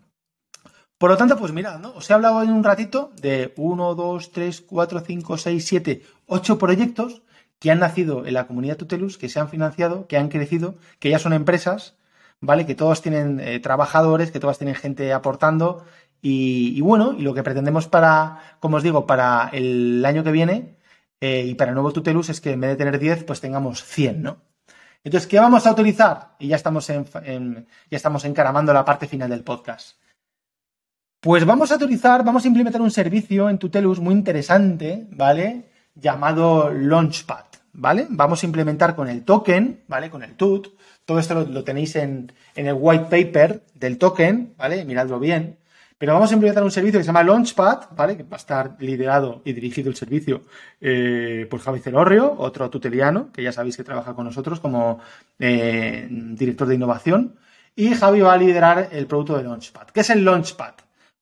Por 0.98 1.10
lo 1.10 1.16
tanto, 1.16 1.38
pues 1.38 1.52
mirad, 1.52 1.78
¿no? 1.78 1.92
Os 1.94 2.10
he 2.10 2.14
hablado 2.14 2.42
en 2.42 2.50
un 2.50 2.64
ratito 2.64 3.12
de 3.20 3.52
1, 3.56 3.94
2, 3.94 4.32
3, 4.32 4.60
4, 4.62 5.00
5, 5.00 5.38
6, 5.38 5.66
7, 5.66 6.02
8 6.26 6.58
proyectos 6.58 7.22
que 7.60 7.70
han 7.70 7.78
nacido 7.78 8.26
en 8.26 8.34
la 8.34 8.46
comunidad 8.46 8.76
Tutelus, 8.76 9.16
que 9.16 9.28
se 9.28 9.38
han 9.38 9.48
financiado, 9.48 10.06
que 10.08 10.16
han 10.16 10.28
crecido, 10.28 10.76
que 10.98 11.10
ya 11.10 11.18
son 11.20 11.32
empresas, 11.32 11.96
¿vale? 12.40 12.66
Que 12.66 12.74
todos 12.74 13.00
tienen 13.00 13.40
eh, 13.40 13.60
trabajadores, 13.60 14.30
que 14.32 14.40
todas 14.40 14.58
tienen 14.58 14.74
gente 14.74 15.12
aportando 15.12 15.84
y, 16.20 16.80
bueno, 16.80 17.14
y 17.16 17.22
lo 17.22 17.32
que 17.34 17.44
pretendemos 17.44 17.86
para, 17.86 18.56
como 18.60 18.78
os 18.78 18.82
digo, 18.82 19.06
para 19.06 19.50
el 19.52 20.04
año 20.04 20.24
que 20.24 20.32
viene 20.32 20.76
eh, 21.20 21.44
y 21.46 21.54
para 21.54 21.70
el 21.70 21.74
nuevo 21.74 21.92
Tutelus 21.92 22.28
es 22.28 22.40
que 22.40 22.52
en 22.52 22.60
vez 22.60 22.70
de 22.70 22.76
tener 22.76 22.98
10, 22.98 23.24
pues 23.24 23.40
tengamos 23.40 23.84
100, 23.84 24.22
¿no? 24.22 24.38
Entonces, 25.04 25.28
¿qué 25.28 25.38
vamos 25.38 25.66
a 25.66 25.72
utilizar? 25.72 26.34
Y 26.38 26.48
ya 26.48 26.56
estamos, 26.56 26.88
en, 26.90 27.66
ya 27.90 27.96
estamos 27.96 28.24
encaramando 28.24 28.72
la 28.72 28.84
parte 28.84 29.06
final 29.06 29.30
del 29.30 29.44
podcast. 29.44 29.96
Pues 31.20 31.44
vamos 31.44 31.72
a 31.72 31.76
utilizar, 31.76 32.24
vamos 32.24 32.44
a 32.44 32.48
implementar 32.48 32.80
un 32.80 32.90
servicio 32.90 33.50
en 33.50 33.58
Tutelus 33.58 34.00
muy 34.00 34.14
interesante, 34.14 35.06
¿vale? 35.10 35.70
Llamado 35.94 36.72
Launchpad, 36.72 37.46
¿vale? 37.72 38.06
Vamos 38.10 38.42
a 38.42 38.46
implementar 38.46 38.94
con 38.94 39.08
el 39.08 39.24
token, 39.24 39.82
¿vale? 39.88 40.10
Con 40.10 40.22
el 40.22 40.36
TUT. 40.36 40.68
Todo 41.04 41.18
esto 41.18 41.44
lo, 41.44 41.64
tenéis 41.64 41.96
en, 41.96 42.32
en, 42.54 42.66
el 42.66 42.76
white 42.78 43.06
paper 43.06 43.64
del 43.74 43.98
token, 43.98 44.54
¿vale? 44.56 44.84
Miradlo 44.84 45.18
bien. 45.18 45.58
Pero 45.98 46.14
vamos 46.14 46.30
a 46.30 46.34
implementar 46.34 46.62
un 46.62 46.70
servicio 46.70 47.00
que 47.00 47.02
se 47.02 47.08
llama 47.08 47.24
Launchpad, 47.24 47.90
¿vale? 47.96 48.16
Que 48.16 48.22
va 48.22 48.36
a 48.36 48.36
estar 48.36 48.76
liderado 48.78 49.42
y 49.44 49.52
dirigido 49.52 49.90
el 49.90 49.96
servicio 49.96 50.42
eh, 50.80 51.46
por 51.50 51.58
Javi 51.58 51.80
Celorrio, 51.80 52.36
otro 52.38 52.70
tuteliano, 52.70 53.32
que 53.32 53.42
ya 53.42 53.50
sabéis 53.50 53.76
que 53.76 53.82
trabaja 53.82 54.14
con 54.14 54.24
nosotros 54.24 54.60
como 54.60 55.00
eh, 55.40 56.06
director 56.08 56.68
de 56.68 56.76
innovación. 56.76 57.34
Y 57.74 57.94
Javi 57.94 58.20
va 58.20 58.32
a 58.32 58.36
liderar 58.36 58.90
el 58.92 59.06
producto 59.06 59.36
de 59.36 59.42
Launchpad. 59.42 59.88
¿Qué 59.88 60.00
es 60.00 60.10
el 60.10 60.24
Launchpad? 60.24 60.74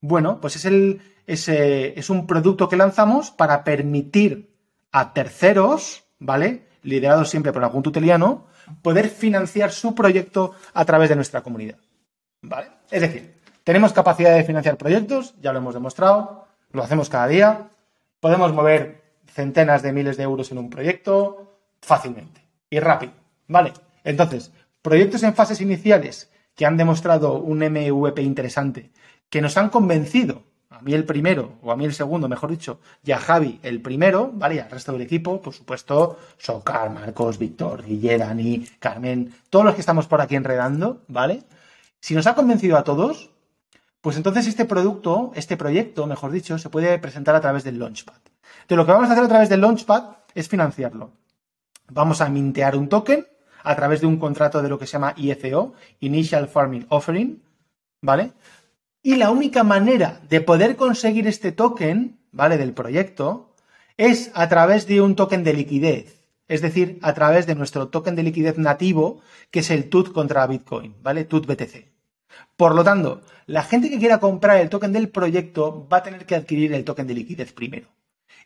Bueno, 0.03 0.41
pues 0.41 0.57
es, 0.57 0.67
el, 0.67 1.01
es, 1.27 1.49
es 1.49 2.11
un 2.11 2.27
producto 2.27 2.69
que 2.69 2.77
lanzamos 2.77 3.31
para 3.31 3.65
permitir 3.65 4.51
a 4.93 5.15
terceros, 5.15 6.05
¿vale? 6.19 6.67
Liderados 6.83 7.31
siempre 7.31 7.53
por 7.53 7.65
algún 7.65 7.83
tuteliano, 7.83 8.47
poder 8.83 9.09
financiar 9.09 9.73
su 9.73 9.95
proyecto 9.95 10.55
a 10.75 10.85
través 10.85 11.09
de 11.09 11.17
nuestra 11.17 11.43
comunidad. 11.43 11.79
¿Vale? 12.43 12.69
Es 12.91 13.01
decir, 13.01 13.36
tenemos 13.67 13.93
capacidad 13.93 14.33
de 14.33 14.45
financiar 14.45 14.77
proyectos, 14.77 15.35
ya 15.41 15.53
lo 15.53 15.59
hemos 15.59 15.75
demostrado, 15.75 16.47
lo 16.71 16.85
hacemos 16.85 17.09
cada 17.09 17.27
día. 17.27 17.67
Podemos 18.21 18.53
mover 18.53 19.03
centenas 19.27 19.83
de 19.83 19.93
miles 19.93 20.17
de 20.17 20.23
euros 20.23 20.53
en 20.53 20.59
un 20.59 20.71
proyecto 20.71 21.59
fácilmente 21.83 22.43
y 22.71 22.79
rápido. 22.79 23.15
¿Vale? 23.49 23.73
Entonces, 24.05 24.53
proyectos 24.83 25.25
en 25.25 25.35
fases 25.35 25.61
iniciales 25.61 26.31
que 26.55 26.65
han 26.65 26.77
demostrado 26.77 27.41
un 27.41 27.59
MVP 27.59 28.23
interesante, 28.23 28.93
que 29.31 29.43
nos 29.43 29.57
han 29.57 29.71
convencido, 29.71 30.45
a 30.71 30.81
mí 30.81 30.95
el 30.95 31.03
primero, 31.03 31.55
o 31.61 31.73
a 31.73 31.77
mí 31.77 31.87
el 31.87 31.93
segundo, 31.93 32.29
mejor 32.29 32.51
dicho, 32.51 32.79
y 33.03 33.11
a 33.11 33.19
Javi 33.19 33.59
el 33.65 33.83
primero, 33.83 34.31
¿vale? 34.33 34.55
Y 34.55 34.59
al 34.61 34.71
resto 34.71 34.93
del 34.93 35.03
equipo, 35.03 35.43
por 35.43 35.53
supuesto, 35.53 36.21
Socar, 36.39 36.91
Marcos, 36.91 37.37
Víctor, 37.37 37.85
Guille, 37.85 38.17
Dani, 38.17 38.65
Carmen, 38.79 39.35
todos 39.51 39.65
los 39.65 39.75
que 39.75 39.81
estamos 39.81 40.07
por 40.07 40.21
aquí 40.21 40.37
enredando, 40.37 41.03
¿vale? 41.09 41.43
Si 41.99 42.15
nos 42.15 42.29
ha 42.29 42.37
convencido 42.37 42.77
a 42.77 42.85
todos, 42.85 43.33
pues 44.07 44.17
entonces 44.17 44.47
este 44.47 44.67
producto, 44.67 45.33
este 45.35 45.57
proyecto, 45.57 46.07
mejor 46.07 46.31
dicho, 46.31 46.59
se 46.59 46.71
puede 46.71 46.97
presentar 47.01 47.35
a 47.35 47.41
través 47.41 47.65
del 47.65 47.81
Launchpad. 47.81 48.15
Entonces 48.15 48.77
lo 48.77 48.87
que 48.87 48.93
vamos 48.93 49.09
a 49.09 49.13
hacer 49.15 49.25
a 49.25 49.29
través 49.29 49.49
del 49.49 49.61
Launchpad 49.61 50.19
es 50.33 50.49
financiarlo. 50.49 51.11
Vamos 51.91 52.21
a 52.21 52.29
mintear 52.29 52.77
un 52.77 52.89
token 52.89 53.27
a 53.65 53.75
través 53.75 54.01
de 54.01 54.07
un 54.07 54.19
contrato 54.21 54.63
de 54.63 54.69
lo 54.69 54.79
que 54.79 54.87
se 54.87 54.93
llama 54.93 55.13
IFO, 55.17 55.75
Initial 55.99 56.47
Farming 56.47 56.87
Offering, 56.89 57.43
¿vale? 58.01 58.31
Y 59.03 59.17
la 59.17 59.33
única 59.33 59.65
manera 59.65 60.21
de 60.29 60.41
poder 60.41 60.77
conseguir 60.77 61.27
este 61.27 61.51
token, 61.51 62.17
¿vale? 62.31 62.59
Del 62.59 62.75
proyecto, 62.75 63.57
es 63.97 64.31
a 64.35 64.49
través 64.49 64.87
de 64.87 65.01
un 65.01 65.17
token 65.17 65.43
de 65.43 65.53
liquidez. 65.53 66.23
Es 66.47 66.63
decir, 66.63 67.01
a 67.03 67.13
través 67.13 67.49
de 67.49 67.57
nuestro 67.57 67.89
token 67.89 68.15
de 68.15 68.23
liquidez 68.23 68.57
nativo, 68.57 69.21
que 69.51 69.59
es 69.59 69.71
el 69.73 69.91
TUT 69.91 70.13
contra 70.13 70.47
Bitcoin, 70.47 70.95
¿vale? 71.03 71.25
TUT 71.25 71.45
BTC. 71.45 71.97
Por 72.57 72.75
lo 72.75 72.85
tanto, 72.85 73.23
la 73.47 73.63
gente 73.63 73.89
que 73.91 73.99
quiera 73.99 74.19
comprar 74.19 74.61
el 74.61 74.69
token 74.69 74.93
del 74.93 75.09
proyecto 75.09 75.87
va 75.91 75.99
a 75.99 76.03
tener 76.03 76.27
que 76.27 76.35
adquirir 76.35 76.73
el 76.75 76.85
token 76.85 77.07
de 77.07 77.15
liquidez 77.15 77.53
primero. 77.53 77.89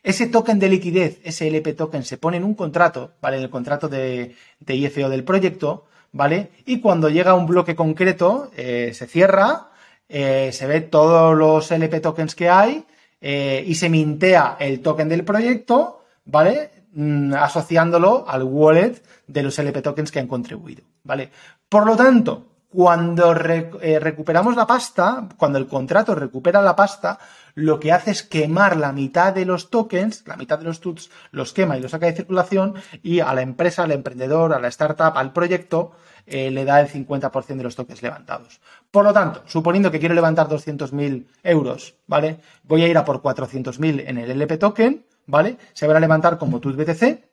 Ese 0.03 0.27
token 0.27 0.59
de 0.59 0.69
liquidez, 0.69 1.19
ese 1.23 1.47
LP 1.47 1.73
token, 1.73 2.03
se 2.03 2.17
pone 2.17 2.37
en 2.37 2.43
un 2.43 2.55
contrato, 2.55 3.13
¿vale? 3.21 3.37
En 3.37 3.43
el 3.43 3.49
contrato 3.49 3.87
de, 3.87 4.35
IFO 4.67 5.09
del 5.09 5.23
proyecto, 5.23 5.85
¿vale? 6.11 6.51
Y 6.65 6.79
cuando 6.81 7.09
llega 7.09 7.35
un 7.35 7.45
bloque 7.45 7.75
concreto, 7.75 8.51
eh, 8.55 8.91
se 8.93 9.07
cierra, 9.07 9.69
eh, 10.09 10.51
se 10.53 10.67
ve 10.67 10.81
todos 10.81 11.37
los 11.37 11.71
LP 11.71 11.99
tokens 11.99 12.35
que 12.35 12.49
hay 12.49 12.85
eh, 13.21 13.63
y 13.65 13.75
se 13.75 13.89
mintea 13.89 14.57
el 14.59 14.81
token 14.81 15.09
del 15.09 15.23
proyecto, 15.23 16.03
¿vale? 16.25 16.71
Mm, 16.93 17.33
asociándolo 17.35 18.25
al 18.27 18.43
wallet 18.43 19.01
de 19.27 19.43
los 19.43 19.57
LP 19.59 19.81
tokens 19.81 20.11
que 20.11 20.19
han 20.19 20.27
contribuido, 20.27 20.83
¿vale? 21.03 21.29
Por 21.69 21.85
lo 21.85 21.95
tanto, 21.95 22.50
cuando 22.71 23.35
eh, 23.35 23.99
recuperamos 23.99 24.55
la 24.55 24.65
pasta, 24.65 25.27
cuando 25.35 25.57
el 25.57 25.67
contrato 25.67 26.15
recupera 26.15 26.61
la 26.61 26.75
pasta, 26.75 27.19
lo 27.53 27.81
que 27.81 27.91
hace 27.91 28.11
es 28.11 28.23
quemar 28.23 28.77
la 28.77 28.93
mitad 28.93 29.33
de 29.33 29.43
los 29.43 29.69
tokens, 29.69 30.23
la 30.25 30.37
mitad 30.37 30.57
de 30.57 30.63
los 30.63 30.79
TUTs 30.79 31.11
los 31.31 31.51
quema 31.51 31.77
y 31.77 31.81
los 31.81 31.91
saca 31.91 32.05
de 32.05 32.13
circulación 32.13 32.75
y 33.03 33.19
a 33.19 33.33
la 33.33 33.41
empresa, 33.41 33.83
al 33.83 33.91
emprendedor, 33.91 34.53
a 34.53 34.59
la 34.59 34.69
startup, 34.69 35.17
al 35.17 35.33
proyecto, 35.33 35.91
eh, 36.25 36.49
le 36.49 36.63
da 36.63 36.79
el 36.79 36.87
50% 36.87 37.57
de 37.57 37.63
los 37.63 37.75
tokens 37.75 38.01
levantados. 38.01 38.61
Por 38.89 39.03
lo 39.03 39.11
tanto, 39.11 39.43
suponiendo 39.47 39.91
que 39.91 39.99
quiero 39.99 40.15
levantar 40.15 40.47
200.000 40.47 41.27
euros, 41.43 41.95
¿vale? 42.07 42.39
Voy 42.63 42.83
a 42.83 42.87
ir 42.87 42.97
a 42.97 43.03
por 43.03 43.21
400.000 43.21 44.05
en 44.07 44.17
el 44.17 44.31
LP 44.31 44.57
token, 44.57 45.05
¿vale? 45.25 45.57
Se 45.73 45.87
van 45.87 45.97
a 45.97 45.99
levantar 45.99 46.37
como 46.37 46.61
TUT 46.61 46.77
BTC. 46.77 47.30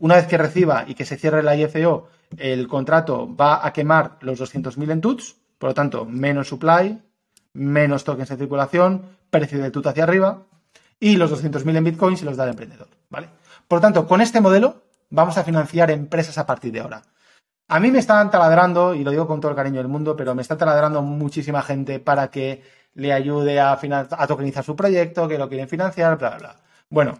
Una 0.00 0.16
vez 0.16 0.26
que 0.26 0.38
reciba 0.38 0.84
y 0.86 0.94
que 0.94 1.04
se 1.04 1.18
cierre 1.18 1.42
la 1.42 1.54
IFO, 1.54 2.08
el 2.38 2.66
contrato 2.68 3.34
va 3.36 3.66
a 3.66 3.72
quemar 3.72 4.16
los 4.22 4.40
200.000 4.40 4.90
en 4.92 5.00
TUTS, 5.02 5.36
por 5.58 5.70
lo 5.70 5.74
tanto, 5.74 6.06
menos 6.06 6.48
supply, 6.48 7.02
menos 7.52 8.04
tokens 8.04 8.30
en 8.30 8.38
circulación, 8.38 9.02
precio 9.28 9.62
de 9.62 9.70
TUT 9.70 9.86
hacia 9.86 10.04
arriba, 10.04 10.44
y 10.98 11.16
los 11.16 11.30
200.000 11.30 11.76
en 11.76 11.84
Bitcoin 11.84 12.16
se 12.16 12.24
los 12.24 12.38
da 12.38 12.44
el 12.44 12.50
emprendedor, 12.50 12.88
¿vale? 13.10 13.28
Por 13.68 13.76
lo 13.76 13.80
tanto, 13.82 14.06
con 14.06 14.22
este 14.22 14.40
modelo 14.40 14.82
vamos 15.10 15.36
a 15.36 15.44
financiar 15.44 15.90
empresas 15.90 16.38
a 16.38 16.46
partir 16.46 16.72
de 16.72 16.80
ahora. 16.80 17.02
A 17.68 17.78
mí 17.78 17.90
me 17.90 17.98
están 17.98 18.30
taladrando, 18.30 18.94
y 18.94 19.04
lo 19.04 19.10
digo 19.10 19.26
con 19.26 19.40
todo 19.40 19.50
el 19.50 19.56
cariño 19.56 19.78
del 19.78 19.88
mundo, 19.88 20.16
pero 20.16 20.34
me 20.34 20.40
está 20.40 20.56
taladrando 20.56 21.02
muchísima 21.02 21.60
gente 21.60 22.00
para 22.00 22.30
que 22.30 22.62
le 22.94 23.12
ayude 23.12 23.60
a, 23.60 23.72
a 23.72 24.26
tokenizar 24.26 24.64
su 24.64 24.74
proyecto, 24.74 25.28
que 25.28 25.38
lo 25.38 25.48
quieren 25.48 25.68
financiar, 25.68 26.16
bla, 26.16 26.38
bla. 26.38 26.56
Bueno, 26.88 27.18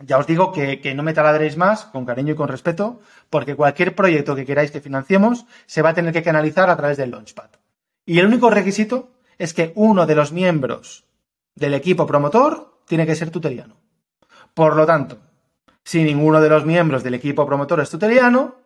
ya 0.00 0.18
os 0.18 0.26
digo 0.26 0.52
que, 0.52 0.94
no 0.94 1.02
me 1.02 1.12
taladréis 1.12 1.56
más, 1.56 1.84
con 1.86 2.04
cariño 2.04 2.32
y 2.32 2.36
con 2.36 2.48
respeto, 2.48 3.00
porque 3.28 3.54
cualquier 3.54 3.94
proyecto 3.94 4.34
que 4.34 4.46
queráis 4.46 4.70
que 4.70 4.80
financiemos 4.80 5.46
se 5.66 5.82
va 5.82 5.90
a 5.90 5.94
tener 5.94 6.12
que 6.12 6.22
canalizar 6.22 6.70
a 6.70 6.76
través 6.76 6.96
del 6.96 7.10
Launchpad. 7.10 7.50
Y 8.06 8.18
el 8.18 8.26
único 8.26 8.50
requisito 8.50 9.10
es 9.38 9.54
que 9.54 9.72
uno 9.74 10.06
de 10.06 10.14
los 10.14 10.32
miembros 10.32 11.04
del 11.54 11.74
equipo 11.74 12.06
promotor 12.06 12.80
tiene 12.86 13.06
que 13.06 13.14
ser 13.14 13.30
tuteliano. 13.30 13.76
Por 14.54 14.74
lo 14.74 14.86
tanto, 14.86 15.18
si 15.84 16.02
ninguno 16.02 16.40
de 16.40 16.48
los 16.48 16.64
miembros 16.64 17.02
del 17.02 17.14
equipo 17.14 17.46
promotor 17.46 17.80
es 17.80 17.90
tuteliano, 17.90 18.56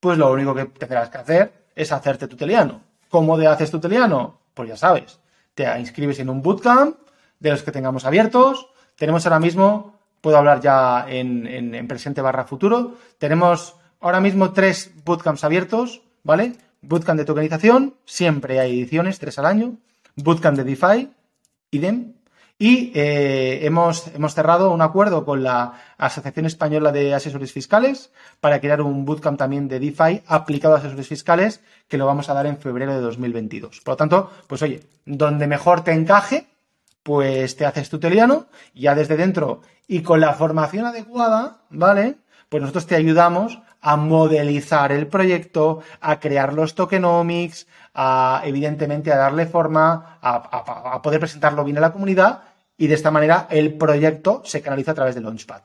pues 0.00 0.18
lo 0.18 0.32
único 0.32 0.54
que 0.54 0.66
tendrás 0.66 1.10
que 1.10 1.18
hacer 1.18 1.66
es 1.74 1.92
hacerte 1.92 2.28
tuteliano. 2.28 2.82
¿Cómo 3.08 3.38
te 3.38 3.46
haces 3.46 3.70
tuteliano? 3.70 4.40
Pues 4.54 4.68
ya 4.68 4.76
sabes, 4.76 5.20
te 5.54 5.64
inscribes 5.78 6.18
en 6.18 6.28
un 6.28 6.42
bootcamp, 6.42 6.96
de 7.40 7.50
los 7.50 7.62
que 7.62 7.72
tengamos 7.72 8.04
abiertos. 8.04 8.68
Tenemos 8.96 9.26
ahora 9.26 9.40
mismo, 9.40 9.97
puedo 10.20 10.36
hablar 10.36 10.60
ya 10.60 11.06
en, 11.08 11.46
en 11.46 11.88
presente 11.88 12.20
barra 12.20 12.44
futuro, 12.44 12.96
tenemos 13.18 13.76
ahora 14.00 14.20
mismo 14.20 14.52
tres 14.52 14.92
bootcamps 15.04 15.44
abiertos, 15.44 16.02
¿vale? 16.22 16.54
Bootcamp 16.82 17.18
de 17.18 17.24
tokenización, 17.24 17.94
siempre 18.04 18.60
hay 18.60 18.78
ediciones, 18.78 19.18
tres 19.18 19.38
al 19.38 19.46
año. 19.46 19.76
Bootcamp 20.16 20.56
de 20.56 20.64
DeFi, 20.64 21.10
idem. 21.70 22.14
Y 22.60 22.90
eh, 22.94 23.64
hemos, 23.64 24.08
hemos 24.08 24.34
cerrado 24.34 24.72
un 24.72 24.82
acuerdo 24.82 25.24
con 25.24 25.44
la 25.44 25.74
Asociación 25.96 26.44
Española 26.44 26.90
de 26.90 27.14
Asesores 27.14 27.52
Fiscales 27.52 28.10
para 28.40 28.60
crear 28.60 28.82
un 28.82 29.04
bootcamp 29.04 29.38
también 29.38 29.68
de 29.68 29.78
DeFi 29.78 30.22
aplicado 30.26 30.74
a 30.74 30.78
asesores 30.78 31.06
fiscales 31.06 31.60
que 31.86 31.98
lo 31.98 32.06
vamos 32.06 32.28
a 32.28 32.34
dar 32.34 32.46
en 32.46 32.58
febrero 32.58 32.94
de 32.94 33.00
2022. 33.00 33.80
Por 33.80 33.92
lo 33.92 33.96
tanto, 33.96 34.32
pues 34.48 34.62
oye, 34.62 34.80
donde 35.06 35.46
mejor 35.46 35.84
te 35.84 35.92
encaje, 35.92 36.48
pues 37.08 37.56
te 37.56 37.64
haces 37.64 37.88
tuteliano, 37.88 38.48
ya 38.74 38.94
desde 38.94 39.16
dentro 39.16 39.62
y 39.86 40.02
con 40.02 40.20
la 40.20 40.34
formación 40.34 40.84
adecuada, 40.84 41.62
¿vale? 41.70 42.16
Pues 42.50 42.60
nosotros 42.60 42.86
te 42.86 42.96
ayudamos 42.96 43.62
a 43.80 43.96
modelizar 43.96 44.92
el 44.92 45.06
proyecto, 45.06 45.80
a 46.02 46.20
crear 46.20 46.52
los 46.52 46.74
tokenomics, 46.74 47.66
a, 47.94 48.42
evidentemente 48.44 49.10
a 49.10 49.16
darle 49.16 49.46
forma, 49.46 50.18
a, 50.20 51.00
poder 51.00 51.18
presentarlo 51.18 51.64
bien 51.64 51.78
a 51.78 51.80
la 51.80 51.94
comunidad 51.94 52.42
y 52.76 52.88
de 52.88 52.94
esta 52.94 53.10
manera 53.10 53.46
el 53.48 53.78
proyecto 53.78 54.42
se 54.44 54.60
canaliza 54.60 54.90
a 54.90 54.96
través 54.96 55.14
de 55.14 55.22
Launchpad. 55.22 55.62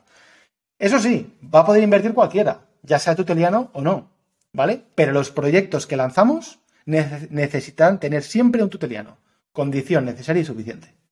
Eso 0.79 0.97
sí, 0.97 1.37
va 1.53 1.59
a 1.59 1.65
poder 1.65 1.83
invertir 1.83 2.13
cualquiera, 2.13 2.61
ya 2.83 2.99
sea 2.99 3.17
tuteliano 3.17 3.69
o 3.73 3.81
no, 3.81 4.11
¿vale? 4.53 4.81
Pero 4.95 5.11
los 5.11 5.29
proyectos 5.29 5.87
que 5.87 5.97
lanzamos 5.97 6.59
necesitan 6.85 7.99
tener 7.99 8.23
siempre 8.23 8.63
un 8.63 8.69
tuteliano, 8.69 9.17
condición 9.51 10.05
necesaria 10.05 10.41
y 10.41 10.45
suficiente. 10.45 11.02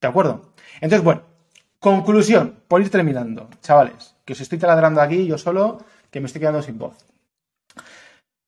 ¿De 0.00 0.08
acuerdo? 0.08 0.52
Entonces, 0.80 1.04
bueno, 1.04 1.22
conclusión, 1.78 2.60
por 2.68 2.80
ir 2.80 2.90
terminando, 2.90 3.48
chavales, 3.60 4.14
que 4.24 4.32
os 4.32 4.40
estoy 4.40 4.58
taladrando 4.58 5.00
aquí 5.00 5.26
yo 5.26 5.38
solo 5.38 5.84
que 6.10 6.20
me 6.20 6.26
estoy 6.26 6.40
quedando 6.40 6.62
sin 6.62 6.78
voz. 6.78 6.96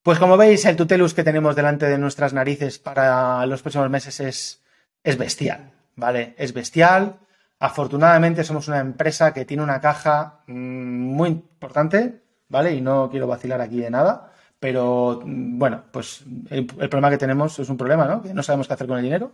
Pues 0.02 0.18
como 0.18 0.36
veis, 0.36 0.64
el 0.64 0.76
tutelus 0.76 1.12
que 1.12 1.24
tenemos 1.24 1.54
delante 1.54 1.86
de 1.86 1.98
nuestras 1.98 2.32
narices 2.32 2.78
para 2.78 3.44
los 3.46 3.60
próximos 3.60 3.90
meses 3.90 4.18
es, 4.20 4.62
es 5.04 5.18
bestial, 5.18 5.72
¿vale? 5.94 6.34
Es 6.38 6.54
bestial. 6.54 7.18
Afortunadamente 7.58 8.42
somos 8.44 8.68
una 8.68 8.80
empresa 8.80 9.34
que 9.34 9.44
tiene 9.44 9.62
una 9.62 9.80
caja 9.82 10.40
mm, 10.46 10.52
muy 10.54 11.28
importante, 11.28 12.22
¿vale? 12.48 12.72
Y 12.72 12.80
no 12.80 13.10
quiero 13.10 13.26
vacilar 13.26 13.60
aquí 13.60 13.78
de 13.78 13.90
nada, 13.90 14.32
pero 14.58 15.20
mm, 15.22 15.58
bueno, 15.58 15.84
pues 15.92 16.22
el, 16.48 16.60
el 16.60 16.88
problema 16.88 17.10
que 17.10 17.18
tenemos 17.18 17.58
es 17.58 17.68
un 17.68 17.76
problema, 17.76 18.06
¿no? 18.06 18.22
Que 18.22 18.32
no 18.32 18.42
sabemos 18.42 18.68
qué 18.68 18.74
hacer 18.74 18.86
con 18.86 18.96
el 18.96 19.04
dinero. 19.04 19.32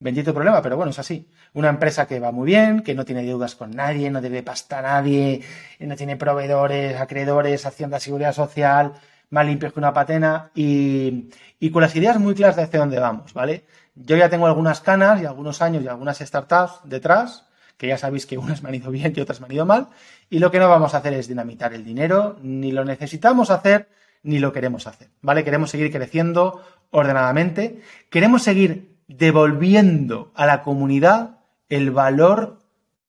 Bendito 0.00 0.32
problema, 0.32 0.62
pero 0.62 0.76
bueno, 0.76 0.90
es 0.90 0.98
así. 1.00 1.28
Una 1.54 1.70
empresa 1.70 2.06
que 2.06 2.20
va 2.20 2.30
muy 2.30 2.46
bien, 2.46 2.82
que 2.82 2.94
no 2.94 3.04
tiene 3.04 3.24
deudas 3.24 3.56
con 3.56 3.72
nadie, 3.72 4.10
no 4.10 4.20
debe 4.20 4.44
pasta 4.44 4.78
a 4.78 4.82
nadie, 4.82 5.42
no 5.80 5.96
tiene 5.96 6.16
proveedores, 6.16 7.00
acreedores, 7.00 7.66
Hacienda, 7.66 7.98
Seguridad 7.98 8.32
Social, 8.32 8.92
más 9.30 9.44
limpios 9.44 9.72
que 9.72 9.80
una 9.80 9.92
patena 9.92 10.50
y, 10.54 11.30
y 11.58 11.70
con 11.70 11.82
las 11.82 11.96
ideas 11.96 12.20
muy 12.20 12.36
claras 12.36 12.54
de 12.54 12.62
hacia 12.62 12.78
dónde 12.78 13.00
vamos, 13.00 13.34
¿vale? 13.34 13.64
Yo 13.96 14.16
ya 14.16 14.28
tengo 14.28 14.46
algunas 14.46 14.80
canas 14.80 15.20
y 15.20 15.26
algunos 15.26 15.60
años 15.62 15.82
y 15.82 15.88
algunas 15.88 16.18
startups 16.18 16.80
detrás, 16.84 17.46
que 17.76 17.88
ya 17.88 17.98
sabéis 17.98 18.24
que 18.26 18.38
unas 18.38 18.62
me 18.62 18.68
han 18.68 18.76
ido 18.76 18.92
bien 18.92 19.12
y 19.16 19.20
otras 19.20 19.40
me 19.40 19.46
han 19.46 19.52
ido 19.52 19.66
mal, 19.66 19.88
y 20.30 20.38
lo 20.38 20.52
que 20.52 20.60
no 20.60 20.68
vamos 20.68 20.94
a 20.94 20.98
hacer 20.98 21.14
es 21.14 21.26
dinamitar 21.26 21.74
el 21.74 21.84
dinero, 21.84 22.38
ni 22.40 22.70
lo 22.70 22.84
necesitamos 22.84 23.50
hacer, 23.50 23.88
ni 24.22 24.38
lo 24.38 24.52
queremos 24.52 24.86
hacer, 24.86 25.08
¿vale? 25.22 25.42
Queremos 25.42 25.70
seguir 25.70 25.90
creciendo 25.90 26.62
ordenadamente, 26.90 27.82
queremos 28.10 28.44
seguir 28.44 28.97
devolviendo 29.08 30.30
a 30.34 30.46
la 30.46 30.62
comunidad 30.62 31.38
el 31.68 31.90
valor 31.90 32.60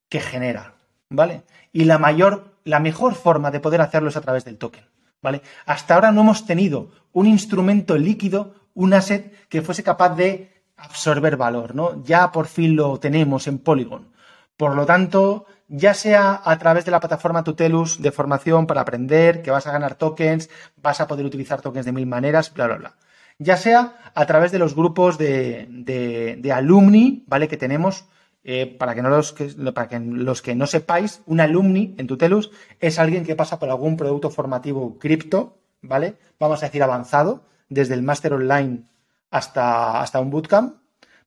que 0.07 0.21
genera, 0.21 0.73
¿vale? 1.09 1.43
Y 1.71 1.83
la 1.83 1.97
mayor, 1.99 2.55
la 2.63 2.79
mejor 2.79 3.13
forma 3.15 3.51
de 3.51 3.59
poder 3.59 3.81
hacerlo 3.81 4.09
es 4.09 4.17
a 4.17 4.21
través 4.21 4.45
del 4.45 4.57
token, 4.57 4.85
¿vale? 5.21 5.41
Hasta 5.65 5.95
ahora 5.95 6.11
no 6.11 6.21
hemos 6.21 6.45
tenido 6.45 6.89
un 7.11 7.27
instrumento 7.27 7.97
líquido, 7.97 8.55
un 8.73 8.93
asset 8.93 9.47
que 9.49 9.61
fuese 9.61 9.83
capaz 9.83 10.15
de 10.15 10.63
absorber 10.77 11.35
valor, 11.37 11.75
¿no? 11.75 12.01
Ya 12.03 12.31
por 12.31 12.47
fin 12.47 12.75
lo 12.75 12.97
tenemos 12.99 13.47
en 13.47 13.59
Polygon. 13.59 14.13
Por 14.55 14.75
lo 14.75 14.85
tanto, 14.85 15.45
ya 15.67 15.93
sea 15.93 16.41
a 16.43 16.57
través 16.57 16.85
de 16.85 16.91
la 16.91 16.99
plataforma 16.99 17.43
Tutelus 17.43 18.01
de 18.01 18.11
formación 18.11 18.67
para 18.67 18.81
aprender, 18.81 19.41
que 19.41 19.51
vas 19.51 19.67
a 19.67 19.71
ganar 19.71 19.95
tokens, 19.95 20.49
vas 20.77 21.01
a 21.01 21.07
poder 21.07 21.25
utilizar 21.25 21.61
tokens 21.61 21.85
de 21.85 21.91
mil 21.91 22.07
maneras, 22.07 22.53
bla, 22.53 22.67
bla, 22.67 22.75
bla 22.77 22.95
ya 23.39 23.57
sea 23.57 24.11
a 24.13 24.25
través 24.25 24.51
de 24.51 24.59
los 24.59 24.75
grupos 24.75 25.17
de, 25.17 25.65
de, 25.69 26.51
alumni, 26.51 27.23
¿vale? 27.25 27.47
Que 27.47 27.57
tenemos, 27.57 28.05
eh, 28.43 28.67
para, 28.67 28.93
que 28.93 29.01
no 29.01 29.09
los, 29.09 29.33
que, 29.33 29.45
para 29.73 29.87
que 29.87 29.99
los 29.99 30.41
que 30.41 30.55
no 30.55 30.67
sepáis, 30.67 31.21
un 31.25 31.39
alumni 31.39 31.95
en 31.97 32.05
Tutelus 32.05 32.51
es 32.79 32.99
alguien 32.99 33.25
que 33.25 33.35
pasa 33.35 33.57
por 33.57 33.69
algún 33.69 33.97
producto 33.97 34.29
formativo 34.29 34.99
cripto, 34.99 35.57
¿vale? 35.81 36.15
Vamos 36.37 36.61
a 36.61 36.65
decir 36.65 36.83
avanzado, 36.83 37.43
desde 37.69 37.93
el 37.93 38.03
máster 38.03 38.33
online 38.33 38.83
hasta, 39.31 40.01
hasta 40.01 40.19
un 40.19 40.29
bootcamp, 40.29 40.75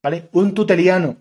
¿vale? 0.03 0.29
Un 0.33 0.55
tuteliano 0.55 1.17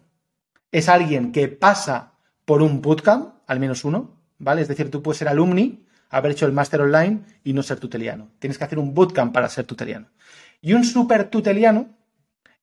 es 0.71 0.89
alguien 0.89 1.31
que 1.31 1.47
pasa 1.47 2.13
por 2.43 2.61
un 2.61 2.81
bootcamp, 2.81 3.35
al 3.47 3.59
menos 3.59 3.85
uno, 3.85 4.17
¿vale? 4.39 4.61
Es 4.61 4.67
decir, 4.67 4.91
tú 4.91 5.01
puedes 5.01 5.19
ser 5.19 5.29
alumni, 5.29 5.85
haber 6.09 6.33
hecho 6.33 6.45
el 6.45 6.51
máster 6.51 6.81
online 6.81 7.21
y 7.43 7.53
no 7.53 7.63
ser 7.63 7.79
tuteliano. 7.79 8.29
Tienes 8.39 8.57
que 8.57 8.63
hacer 8.65 8.79
un 8.79 8.93
bootcamp 8.93 9.33
para 9.33 9.47
ser 9.47 9.65
tuteliano. 9.65 10.07
Y 10.61 10.73
un 10.73 10.83
super 10.83 11.29
tuteliano 11.29 11.89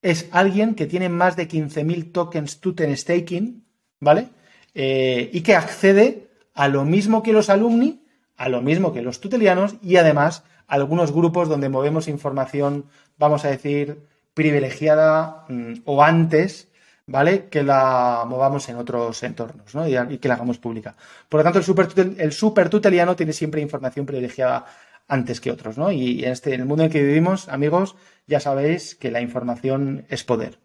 es 0.03 0.29
alguien 0.31 0.75
que 0.75 0.87
tiene 0.87 1.09
más 1.09 1.37
de 1.37 1.49
15.000 1.49 2.13
tokens 2.13 2.61
Tuten 2.61 2.97
staking, 2.97 3.65
¿vale? 4.01 4.29
Eh, 4.75 5.31
y 5.33 5.41
que 5.41 5.57
accede 5.57 6.29
a 6.55 6.69
lo 6.69 6.85
mismo 6.85 7.23
que 7.23 7.33
los 7.33 7.51
alumni, 7.51 8.05
a 8.37 8.49
lo 8.49 8.63
mismo 8.63 8.93
que 8.93 9.03
los 9.03 9.21
tutelianos 9.21 9.75
y 9.83 9.97
además 9.97 10.45
algunos 10.69 11.13
grupos 11.13 11.49
donde 11.49 11.69
movemos 11.69 12.07
información, 12.09 12.85
vamos 13.17 13.45
a 13.45 13.49
decir, 13.49 14.07
privilegiada 14.35 15.47
mm, 15.49 15.81
o 15.85 16.03
antes, 16.03 16.69
¿vale? 17.07 17.49
Que 17.49 17.65
la 17.65 18.25
movamos 18.27 18.69
en 18.69 18.77
otros 18.77 19.21
entornos, 19.25 19.75
¿no? 19.75 19.89
Y, 19.89 20.19
que 20.19 20.29
la 20.29 20.35
hagamos 20.35 20.59
pública. 20.59 20.95
Por 21.29 21.41
lo 21.41 21.45
tanto, 21.45 21.59
el 21.59 21.65
super, 21.65 21.89
el 21.97 22.33
super 22.33 22.69
tuteliano 22.69 23.17
tiene 23.17 23.33
siempre 23.33 23.61
información 23.61 24.07
privilegiada 24.07 24.67
antes 25.09 25.41
que 25.41 25.51
otros, 25.51 25.79
¿no? 25.79 25.91
Y 25.91 26.25
en, 26.25 26.33
este, 26.33 26.55
en 26.55 26.61
el 26.61 26.67
mundo 26.67 26.85
en 26.85 26.89
el 26.89 26.93
que 26.93 27.03
vivimos, 27.03 27.49
amigos, 27.49 27.97
ya 28.27 28.41
sabéis 28.41 28.95
que 28.95 29.11
la 29.11 29.21
información 29.21 30.05
es 30.09 30.23
poder. 30.23 30.59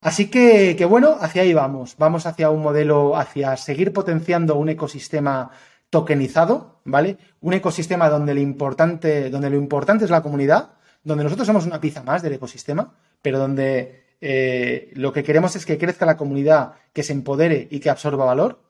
Así 0.00 0.30
que, 0.30 0.74
bueno, 0.88 1.16
hacia 1.20 1.42
ahí 1.42 1.52
vamos. 1.52 1.96
Vamos 1.98 2.24
hacia 2.24 2.50
un 2.50 2.62
modelo, 2.62 3.16
hacia 3.16 3.56
seguir 3.56 3.92
potenciando 3.92 4.56
un 4.56 4.70
ecosistema 4.70 5.50
tokenizado, 5.90 6.80
¿vale? 6.84 7.18
Un 7.40 7.52
ecosistema 7.52 8.08
donde 8.08 8.34
lo 8.34 8.40
importante, 8.40 9.28
donde 9.28 9.50
lo 9.50 9.56
importante 9.56 10.04
es 10.04 10.10
la 10.10 10.22
comunidad, 10.22 10.72
donde 11.04 11.24
nosotros 11.24 11.46
somos 11.46 11.66
una 11.66 11.80
pieza 11.80 12.02
más 12.02 12.22
del 12.22 12.32
ecosistema, 12.32 12.94
pero 13.20 13.38
donde 13.38 14.04
eh, 14.22 14.90
lo 14.94 15.12
que 15.12 15.22
queremos 15.22 15.54
es 15.56 15.66
que 15.66 15.76
crezca 15.76 16.06
la 16.06 16.16
comunidad, 16.16 16.74
que 16.94 17.02
se 17.02 17.12
empodere 17.12 17.68
y 17.70 17.80
que 17.80 17.90
absorba 17.90 18.24
valor, 18.24 18.62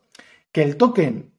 que 0.51 0.62
el 0.62 0.76
token 0.76 1.32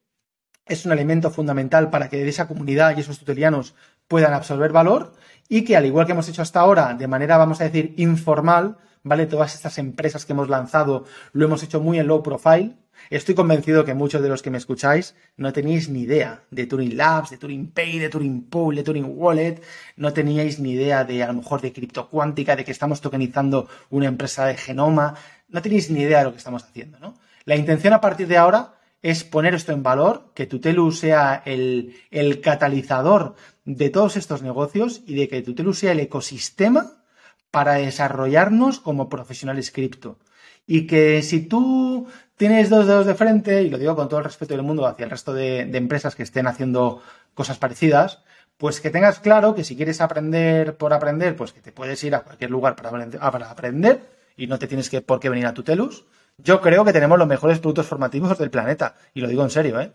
es 0.72 0.86
un 0.86 0.92
elemento 0.92 1.30
fundamental 1.32 1.90
para 1.90 2.10
que 2.10 2.28
esa 2.28 2.48
comunidad 2.48 2.96
y 2.96 3.02
esos 3.02 3.20
tutelianos 3.20 3.76
puedan 4.08 4.34
absorber 4.34 4.72
valor 4.72 5.14
y 5.50 5.64
que 5.64 5.76
al 5.76 5.86
igual 5.86 6.06
que 6.06 6.14
hemos 6.14 6.30
hecho 6.30 6.42
hasta 6.42 6.62
ahora, 6.62 6.94
de 6.94 7.08
manera, 7.08 7.38
vamos 7.38 7.60
a 7.60 7.66
decir, 7.66 7.94
informal, 7.98 8.78
¿vale? 9.04 9.26
Todas 9.26 9.54
estas 9.54 9.78
empresas 9.78 10.26
que 10.26 10.34
hemos 10.34 10.48
lanzado 10.48 11.06
lo 11.34 11.46
hemos 11.46 11.64
hecho 11.64 11.82
muy 11.82 12.00
en 12.00 12.08
low 12.08 12.24
profile. 12.24 12.78
Estoy 13.10 13.36
convencido 13.36 13.84
que 13.84 13.94
muchos 13.94 14.22
de 14.22 14.30
los 14.30 14.42
que 14.42 14.52
me 14.52 14.58
escucháis 14.58 15.16
no 15.36 15.52
teníais 15.52 15.90
ni 15.90 16.02
idea 16.02 16.44
de 16.52 16.68
Turing 16.68 16.96
Labs, 16.96 17.32
de 17.32 17.38
Turing 17.38 17.72
Pay, 17.72 18.00
de 18.00 18.10
Turing 18.10 18.44
Pool, 18.44 18.76
de 18.76 18.84
Turing 18.84 19.12
Wallet, 19.18 19.62
no 19.98 20.14
teníais 20.14 20.60
ni 20.60 20.72
idea 20.72 21.04
de 21.04 21.24
a 21.24 21.28
lo 21.28 21.34
mejor 21.34 21.62
de 21.62 21.74
criptocuántica, 21.74 22.56
de 22.56 22.64
que 22.64 22.72
estamos 22.72 23.02
tokenizando 23.02 23.68
una 23.90 24.06
empresa 24.06 24.46
de 24.46 24.56
genoma, 24.56 25.16
no 25.50 25.62
tenéis 25.62 25.90
ni 25.90 26.02
idea 26.02 26.20
de 26.20 26.26
lo 26.26 26.32
que 26.32 26.38
estamos 26.38 26.64
haciendo, 26.64 27.00
¿no? 27.00 27.16
La 27.46 27.56
intención 27.56 27.94
a 27.94 28.00
partir 28.00 28.28
de 28.28 28.38
ahora 28.38 28.76
es 29.02 29.24
poner 29.24 29.56
esto 29.56 29.72
en 29.72 29.84
valor, 29.84 30.32
que 30.36 30.46
Tutelu 30.46 30.92
sea 30.92 31.42
el, 31.46 31.96
catalizador 32.42 33.36
de 33.66 33.90
todos 33.90 34.16
estos 34.18 34.42
negocios 34.42 35.02
y 35.06 35.16
de 35.16 35.28
que 35.28 35.42
Tutelu 35.42 35.74
sea 35.74 35.94
el 35.94 36.00
ecosistema 36.00 37.04
para 37.50 37.74
desarrollarnos 37.74 38.80
como 38.80 39.10
profesionales 39.10 39.72
cripto. 39.72 40.20
Y 40.68 40.86
que 40.88 41.22
si 41.24 41.42
tú 41.42 42.08
tienes 42.38 42.70
dos 42.70 42.88
dedos 42.88 43.06
de 43.06 43.16
frente, 43.16 43.64
y 43.64 43.70
lo 43.70 43.78
digo 43.78 43.96
con 43.96 44.08
todo 44.08 44.20
el 44.20 44.26
respeto 44.26 44.54
del 44.54 44.64
mundo 44.64 44.86
hacia 44.86 45.06
el 45.06 45.10
resto 45.10 45.34
de, 45.34 45.62
empresas 45.62 46.16
que 46.16 46.24
estén 46.24 46.48
haciendo 46.48 47.02
cosas 47.34 47.58
parecidas, 47.58 48.24
pues 48.58 48.80
que 48.80 48.92
tengas 48.92 49.20
claro 49.20 49.56
que 49.56 49.64
si 49.64 49.76
quieres 49.76 50.02
aprender 50.02 50.78
por 50.78 50.94
aprender, 50.94 51.36
pues 51.36 51.52
que 51.52 51.62
te 51.62 51.72
puedes 51.72 52.04
ir 52.04 52.14
a 52.14 52.22
cualquier 52.22 52.52
lugar 52.52 52.76
para 52.76 53.50
aprender, 53.50 54.02
y 54.38 54.48
no 54.48 54.60
te 54.60 54.68
tienes 54.68 54.90
que 54.90 55.02
por 55.02 55.20
qué 55.20 55.30
venir 55.30 55.48
a 55.48 55.54
Tutelus. 55.54 56.06
Yo 56.44 56.62
creo 56.62 56.84
que 56.84 56.94
tenemos 56.94 57.20
los 57.20 57.28
mejores 57.28 57.60
productos 57.60 57.88
formativos 57.88 58.38
del 58.38 58.50
planeta, 58.50 58.96
y 59.14 59.22
lo 59.22 59.28
digo 59.28 59.44
en 59.44 59.50
serio, 59.50 59.80
¿eh? 59.80 59.92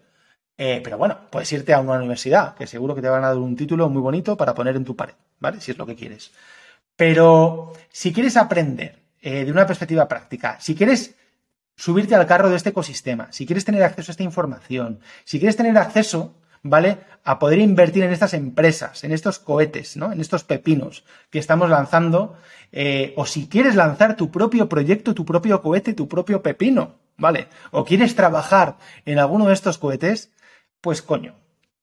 ¿eh? 0.57 0.81
pero 0.83 0.99
bueno, 0.99 1.19
puedes 1.31 1.51
irte 1.53 1.73
a 1.75 1.81
una 1.81 1.95
universidad, 1.95 2.55
que 2.55 2.67
seguro 2.67 2.95
que 2.95 3.03
te 3.03 3.09
van 3.09 3.25
a 3.25 3.29
dar 3.29 3.39
un 3.39 3.57
título 3.57 3.89
muy 3.89 4.03
bonito 4.03 4.37
para 4.37 4.55
poner 4.55 4.77
en 4.77 4.85
tu 4.85 4.95
pared, 4.95 5.15
¿vale? 5.41 5.61
Si 5.61 5.73
es 5.73 5.79
lo 5.79 5.87
que 5.87 5.97
quieres. 5.97 6.33
Pero 6.95 7.73
si 7.91 8.13
quieres 8.13 8.37
aprender 8.37 8.99
eh, 9.21 9.45
de 9.45 9.51
una 9.51 9.67
perspectiva 9.67 10.09
práctica, 10.09 10.59
si 10.61 10.75
quieres 10.75 11.15
subirte 11.75 12.15
al 12.15 12.27
carro 12.27 12.49
de 12.49 12.57
este 12.57 12.71
ecosistema, 12.71 13.31
si 13.33 13.45
quieres 13.45 13.65
tener 13.65 13.83
acceso 13.83 14.11
a 14.11 14.15
esta 14.15 14.23
información, 14.23 15.01
si 15.25 15.39
quieres 15.39 15.57
tener 15.57 15.77
acceso, 15.77 16.35
¿vale? 16.69 16.99
A 17.25 17.39
poder 17.39 17.59
invertir 17.59 18.05
en 18.05 18.13
estas 18.13 18.35
empresas, 18.35 19.05
en 19.05 19.13
estos 19.13 19.39
cohetes, 19.39 19.97
¿no? 19.97 20.13
En 20.13 20.21
estos 20.21 20.45
pepinos 20.45 21.05
que 21.31 21.39
estamos 21.39 21.71
lanzando, 21.71 22.37
eh, 22.73 23.15
o 23.17 23.27
si 23.27 23.49
quieres 23.49 23.75
lanzar 23.75 24.17
tu 24.17 24.31
propio 24.31 24.69
proyecto, 24.69 25.15
tu 25.15 25.25
propio 25.25 25.63
cohete, 25.63 25.95
tu 25.95 26.09
propio 26.09 26.43
pepino, 26.43 26.97
¿vale? 27.17 27.49
O 27.71 27.85
quieres 27.85 28.15
trabajar 28.15 28.77
en 29.05 29.19
alguno 29.19 29.47
de 29.47 29.55
estos 29.55 29.79
cohetes, 29.79 30.31
pues 30.81 31.03
coño, 31.03 31.35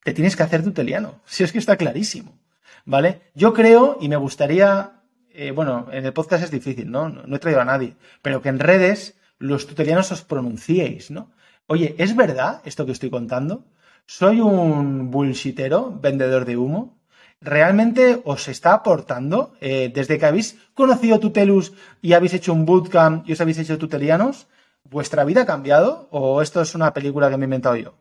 te 0.03 0.13
tienes 0.13 0.35
que 0.35 0.43
hacer 0.43 0.63
tuteliano, 0.63 1.21
si 1.25 1.43
es 1.43 1.51
que 1.51 1.59
está 1.59 1.77
clarísimo, 1.77 2.37
¿vale? 2.85 3.21
Yo 3.33 3.53
creo 3.53 3.97
y 3.99 4.09
me 4.09 4.17
gustaría, 4.17 5.01
eh, 5.33 5.51
bueno, 5.51 5.87
en 5.91 6.05
el 6.05 6.13
podcast 6.13 6.43
es 6.43 6.51
difícil, 6.51 6.91
¿no? 6.91 7.09
¿no? 7.09 7.35
he 7.35 7.39
traído 7.39 7.61
a 7.61 7.65
nadie, 7.65 7.95
pero 8.21 8.41
que 8.41 8.49
en 8.49 8.59
redes 8.59 9.15
los 9.39 9.67
tutelianos 9.67 10.11
os 10.11 10.21
pronunciéis, 10.21 11.11
¿no? 11.11 11.31
Oye, 11.67 11.95
¿es 11.97 12.15
verdad 12.15 12.61
esto 12.65 12.85
que 12.85 12.91
estoy 12.91 13.09
contando? 13.09 13.65
¿Soy 14.05 14.41
un 14.41 15.11
bullshitero, 15.11 15.97
vendedor 16.01 16.45
de 16.45 16.57
humo? 16.57 16.99
¿Realmente 17.41 18.21
os 18.25 18.47
está 18.47 18.73
aportando? 18.73 19.55
Eh, 19.61 19.91
desde 19.93 20.17
que 20.19 20.25
habéis 20.25 20.57
conocido 20.73 21.19
Tutelus 21.19 21.73
y 22.01 22.13
habéis 22.13 22.33
hecho 22.33 22.53
un 22.53 22.65
bootcamp 22.65 23.27
y 23.27 23.33
os 23.33 23.41
habéis 23.41 23.59
hecho 23.59 23.77
tutelianos, 23.77 24.47
¿vuestra 24.83 25.23
vida 25.23 25.41
ha 25.41 25.45
cambiado? 25.45 26.07
¿O 26.11 26.41
esto 26.41 26.61
es 26.61 26.75
una 26.75 26.93
película 26.93 27.29
que 27.29 27.37
me 27.37 27.45
he 27.45 27.47
inventado 27.47 27.75
yo? 27.75 27.93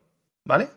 ¿Vale? 0.44 0.68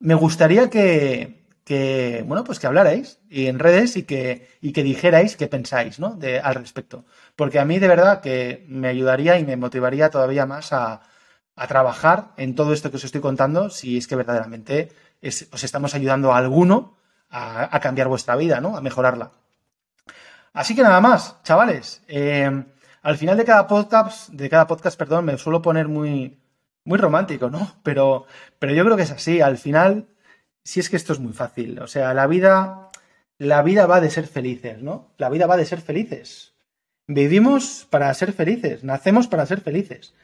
Me 0.00 0.14
gustaría 0.14 0.68
que, 0.70 1.46
que 1.64 2.24
bueno, 2.26 2.44
pues 2.44 2.58
que 2.58 2.66
hablarais 2.66 3.20
y 3.30 3.46
en 3.46 3.58
redes 3.60 3.96
y 3.96 4.02
que, 4.04 4.48
y 4.60 4.72
que 4.72 4.82
dijerais 4.82 5.36
qué 5.36 5.46
pensáis, 5.46 6.00
¿no? 6.00 6.14
De, 6.16 6.40
al 6.40 6.56
respecto. 6.56 7.04
Porque 7.36 7.60
a 7.60 7.64
mí 7.64 7.78
de 7.78 7.88
verdad 7.88 8.20
que 8.20 8.64
me 8.68 8.88
ayudaría 8.88 9.38
y 9.38 9.44
me 9.44 9.56
motivaría 9.56 10.10
todavía 10.10 10.46
más 10.46 10.72
a, 10.72 11.02
a 11.54 11.66
trabajar 11.66 12.32
en 12.36 12.54
todo 12.54 12.72
esto 12.72 12.90
que 12.90 12.96
os 12.96 13.04
estoy 13.04 13.20
contando 13.20 13.70
si 13.70 13.98
es 13.98 14.06
que 14.06 14.16
verdaderamente 14.16 14.92
os 15.22 15.64
estamos 15.64 15.94
ayudando 15.94 16.32
a 16.32 16.38
alguno 16.38 16.96
a, 17.30 17.80
cambiar 17.80 18.08
vuestra 18.08 18.36
vida, 18.36 18.60
¿no? 18.60 18.76
A 18.76 18.82
mejorarla. 18.82 19.32
Así 20.52 20.74
que 20.74 20.82
nada 20.82 21.00
más, 21.00 21.42
chavales. 21.44 22.02
Eh, 22.06 22.64
al 23.02 23.16
final 23.16 23.36
de 23.38 23.44
cada 23.44 23.66
podcast, 23.66 24.28
de 24.28 24.50
cada 24.50 24.66
podcast, 24.66 24.98
perdón, 24.98 25.24
me 25.24 25.38
suelo 25.38 25.62
poner 25.62 25.88
muy, 25.88 26.38
muy 26.84 26.98
romántico, 26.98 27.48
¿no? 27.48 27.76
Pero, 27.82 28.26
pero 28.58 28.74
yo 28.74 28.84
creo 28.84 28.96
que 28.96 29.04
es 29.04 29.10
así. 29.10 29.40
Al 29.40 29.56
final, 29.56 30.08
si 30.62 30.80
es 30.80 30.90
que 30.90 30.96
esto 30.96 31.12
es 31.12 31.20
muy 31.20 31.32
fácil. 31.32 31.80
O 31.80 31.86
sea, 31.86 32.12
la 32.14 32.26
vida, 32.26 32.90
la 33.38 33.62
vida 33.62 33.86
va 33.86 34.00
de 34.00 34.10
ser 34.10 34.26
felices, 34.26 34.82
¿no? 34.82 35.12
La 35.16 35.30
vida 35.30 35.46
va 35.46 35.56
de 35.56 35.64
ser 35.64 35.80
felices. 35.80 36.52
Vivimos 37.06 37.86
para 37.90 38.12
ser 38.14 38.32
felices, 38.32 38.84
nacemos 38.84 39.26
para 39.26 39.46
ser 39.46 39.60
felices. 39.60 40.14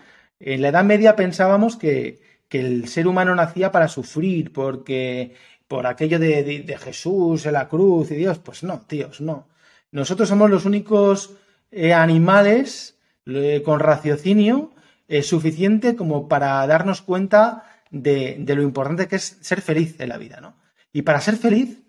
En 0.41 0.63
la 0.63 0.69
Edad 0.69 0.85
Media 0.85 1.17
pensábamos 1.17 1.77
que, 1.77 2.27
el 2.51 2.89
ser 2.89 3.07
humano 3.07 3.35
nacía 3.35 3.71
para 3.71 3.89
sufrir, 3.89 4.53
porque 4.53 5.35
por 5.67 5.87
aquello 5.87 6.19
de, 6.19 6.79
Jesús 6.81 7.45
en 7.45 7.53
la 7.53 7.69
cruz 7.69 8.11
y 8.11 8.15
Dios, 8.15 8.39
pues 8.39 8.63
no, 8.63 8.81
tíos, 8.81 9.21
no. 9.21 9.49
Nosotros 9.91 10.29
somos 10.29 10.51
los 10.51 10.65
únicos 10.65 11.35
eh, 11.71 11.93
animales 11.93 12.97
eh, 13.27 13.63
con 13.65 13.81
raciocinio 13.81 14.73
eh, 15.09 15.23
suficiente 15.23 15.95
como 15.97 16.29
para 16.29 16.67
darnos 16.67 17.03
cuenta 17.03 17.83
de, 17.91 18.43
lo 18.47 18.63
importante 18.63 19.09
que 19.09 19.17
es 19.17 19.39
ser 19.41 19.61
feliz 19.61 20.01
en 20.01 20.09
la 20.09 20.19
vida, 20.19 20.41
¿no? 20.41 20.57
Y 20.93 21.03
para 21.03 21.21
ser 21.21 21.37
feliz 21.37 21.83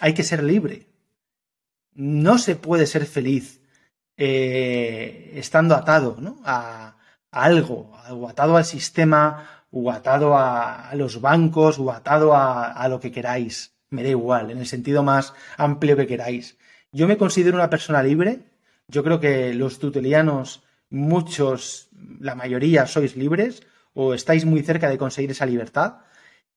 hay 0.00 0.14
que 0.14 0.24
ser 0.24 0.42
libre. 0.42 0.86
No 1.92 2.38
se 2.38 2.56
puede 2.56 2.86
ser 2.86 3.06
feliz 3.06 3.60
estando 4.16 5.74
atado 5.74 6.16
¿no? 6.20 6.40
Algo, 7.34 7.92
o 8.10 8.28
atado 8.28 8.56
al 8.56 8.64
sistema, 8.64 9.64
o 9.70 9.90
atado 9.90 10.36
a, 10.36 10.90
los 10.94 11.20
bancos, 11.20 11.78
o 11.78 11.90
atado 11.90 12.34
a, 12.34 12.86
lo 12.88 13.00
que 13.00 13.10
queráis. 13.10 13.74
Me 13.90 14.02
da 14.02 14.08
igual, 14.08 14.50
en 14.50 14.58
el 14.58 14.66
sentido 14.66 15.02
más 15.02 15.34
amplio 15.56 15.96
que 15.96 16.06
queráis. 16.06 16.56
Yo 16.92 17.08
me 17.08 17.16
considero 17.16 17.56
una 17.56 17.70
persona 17.70 18.02
libre. 18.02 18.40
Yo 18.88 19.02
creo 19.02 19.20
que 19.20 19.54
los 19.54 19.78
tutelianos, 19.78 20.62
muchos, 20.90 21.88
la 22.20 22.34
mayoría, 22.34 22.86
sois 22.86 23.16
libres 23.16 23.62
o 23.94 24.14
estáis 24.14 24.44
muy 24.44 24.62
cerca 24.62 24.88
de 24.88 24.98
conseguir 24.98 25.30
esa 25.30 25.46
libertad. 25.46 25.98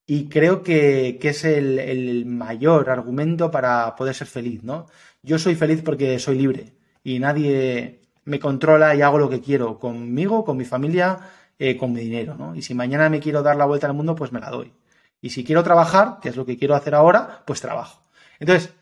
Y 0.05 0.29
creo 0.29 0.63
que, 0.63 1.19
es 1.21 1.43
el, 1.43 1.79
el, 1.79 2.25
mayor 2.25 2.89
argumento 2.89 3.51
para 3.51 3.95
poder 3.95 4.15
ser 4.15 4.27
feliz, 4.27 4.63
¿no? 4.63 4.87
Yo 5.21 5.37
soy 5.37 5.55
feliz 5.55 5.81
porque 5.83 6.17
soy 6.19 6.37
libre 6.37 6.77
y 7.03 7.19
nadie, 7.19 8.01
me 8.27 8.39
controla 8.39 8.93
y 8.93 9.01
hago 9.01 9.17
lo 9.17 9.29
que 9.29 9.39
quiero 9.39 9.79
conmigo, 9.79 10.43
con 10.43 10.57
mi 10.57 10.65
familia, 10.65 11.17
eh, 11.57 11.77
con 11.77 11.93
mi 11.93 12.01
dinero, 12.01 12.35
¿no? 12.35 12.55
Y 12.55 12.61
si 12.61 12.73
mañana 12.73 13.09
me 13.09 13.21
quiero 13.21 13.41
dar 13.41 13.55
la 13.55 13.65
vuelta 13.65 13.87
al 13.87 13.93
mundo, 13.93 14.15
pues 14.15 14.33
me 14.33 14.41
la 14.41 14.49
doy. 14.49 14.73
Y 15.21 15.29
si 15.29 15.45
quiero 15.45 15.63
trabajar, 15.63 16.19
que 16.21 16.27
es 16.27 16.35
lo 16.35 16.45
que 16.45 16.57
quiero 16.57 16.75
hacer 16.75 16.93
ahora, 16.93 17.43
pues 17.45 17.61
trabajo. 17.61 18.03
Entonces, 18.39 18.73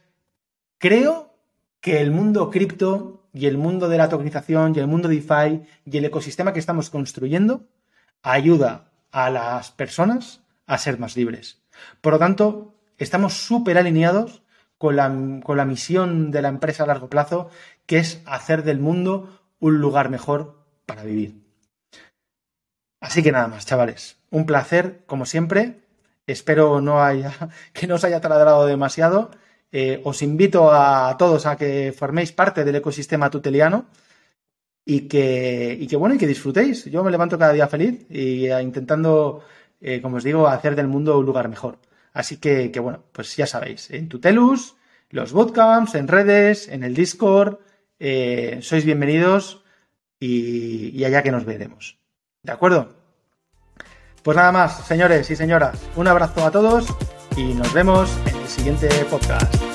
creo 0.80 1.36
que 1.80 2.02
el 2.02 2.10
mundo 2.10 2.50
cripto 2.50 3.28
y 3.34 3.46
el 3.46 3.60
mundo 3.60 3.88
de 3.88 4.00
la 4.00 4.10
tokenización 4.10 4.74
y 4.76 4.80
el 4.80 4.88
mundo 4.88 5.08
DeFi 5.08 5.62
y 5.86 5.98
el 5.98 6.06
ecosistema 6.06 6.52
que 6.52 6.60
estamos 6.60 6.90
construyendo 6.90 7.68
ayuda 8.24 8.90
a 9.12 9.30
las 9.30 9.70
personas 9.72 10.42
a 10.66 10.80
ser 10.80 10.98
más 10.98 11.16
libres. 11.16 11.62
Por 12.02 12.14
lo 12.14 12.20
tanto, 12.20 12.74
estamos 12.98 13.34
súper 13.34 13.78
alineados 13.78 14.42
con 14.78 14.96
la, 14.96 15.14
con 15.44 15.58
la 15.58 15.66
misión 15.66 16.32
de 16.32 16.42
la 16.42 16.50
empresa 16.50 16.84
a 16.84 16.88
largo 16.88 17.10
plazo, 17.10 17.50
que 17.86 17.98
es 17.98 18.22
hacer 18.26 18.64
del 18.64 18.80
mundo 18.80 19.40
un 19.60 19.80
lugar 19.80 20.10
mejor 20.10 20.66
para 20.86 21.04
vivir. 21.04 21.42
Así 23.00 23.22
que 23.22 23.32
nada 23.32 23.48
más, 23.48 23.66
chavales. 23.66 24.18
Un 24.32 24.46
placer, 24.46 25.04
como 25.06 25.26
siempre. 25.26 25.82
Espero 26.28 26.82
no 26.82 27.04
haya, 27.04 27.34
que 27.74 27.88
no 27.88 27.96
os 27.96 28.04
haya 28.04 28.22
taladrado 28.22 28.66
demasiado. 28.66 29.32
Eh, 29.72 30.02
os 30.04 30.22
invito 30.22 30.72
a 30.72 31.16
todos 31.18 31.46
a 31.46 31.58
que 31.58 31.92
forméis 31.92 32.32
parte 32.32 32.64
del 32.64 32.78
ecosistema 32.78 33.30
tuteliano 33.30 33.86
y 34.86 35.02
que, 35.08 35.78
y 35.80 35.94
bueno, 35.96 36.16
y 36.16 36.18
que 36.18 36.28
disfrutéis. 36.28 36.86
Yo 36.86 37.04
me 37.04 37.12
levanto 37.12 37.38
cada 37.38 37.54
día 37.54 37.68
feliz 37.68 38.06
y 38.10 38.48
eh, 38.48 38.62
intentando, 38.62 39.44
eh, 39.82 40.02
como 40.02 40.18
os 40.18 40.24
digo, 40.24 40.48
hacer 40.48 40.76
del 40.76 40.88
mundo 40.88 41.18
un 41.20 41.26
lugar 41.26 41.50
mejor. 41.50 41.80
Así 42.14 42.38
que, 42.38 42.72
que 42.72 42.80
bueno, 42.80 43.04
pues 43.12 43.36
ya 43.36 43.48
sabéis, 43.48 43.92
en 43.92 44.08
Tutelus, 44.08 44.76
los 45.10 45.34
bootcamps, 45.34 45.96
en 45.96 46.08
redes, 46.08 46.70
en 46.70 46.84
el 46.84 46.94
Discord, 46.94 47.60
eh, 48.08 48.60
sois 48.62 48.86
bienvenidos 48.86 49.64
y, 50.20 50.90
y 50.90 51.06
allá 51.06 51.24
que 51.24 51.32
nos 51.32 51.44
veremos. 51.44 51.98
¿De 52.44 52.52
acuerdo? 52.52 52.94
Pues 54.22 54.38
nada 54.38 54.52
más, 54.52 54.86
señores 54.86 55.32
y 55.32 55.36
señoras, 55.36 55.80
un 55.96 56.08
abrazo 56.08 56.46
a 56.46 56.52
todos 56.52 56.86
y 57.36 57.56
nos 57.56 57.74
vemos 57.74 58.16
en 58.28 58.36
el 58.36 58.48
siguiente 58.48 58.90
podcast. 59.10 59.75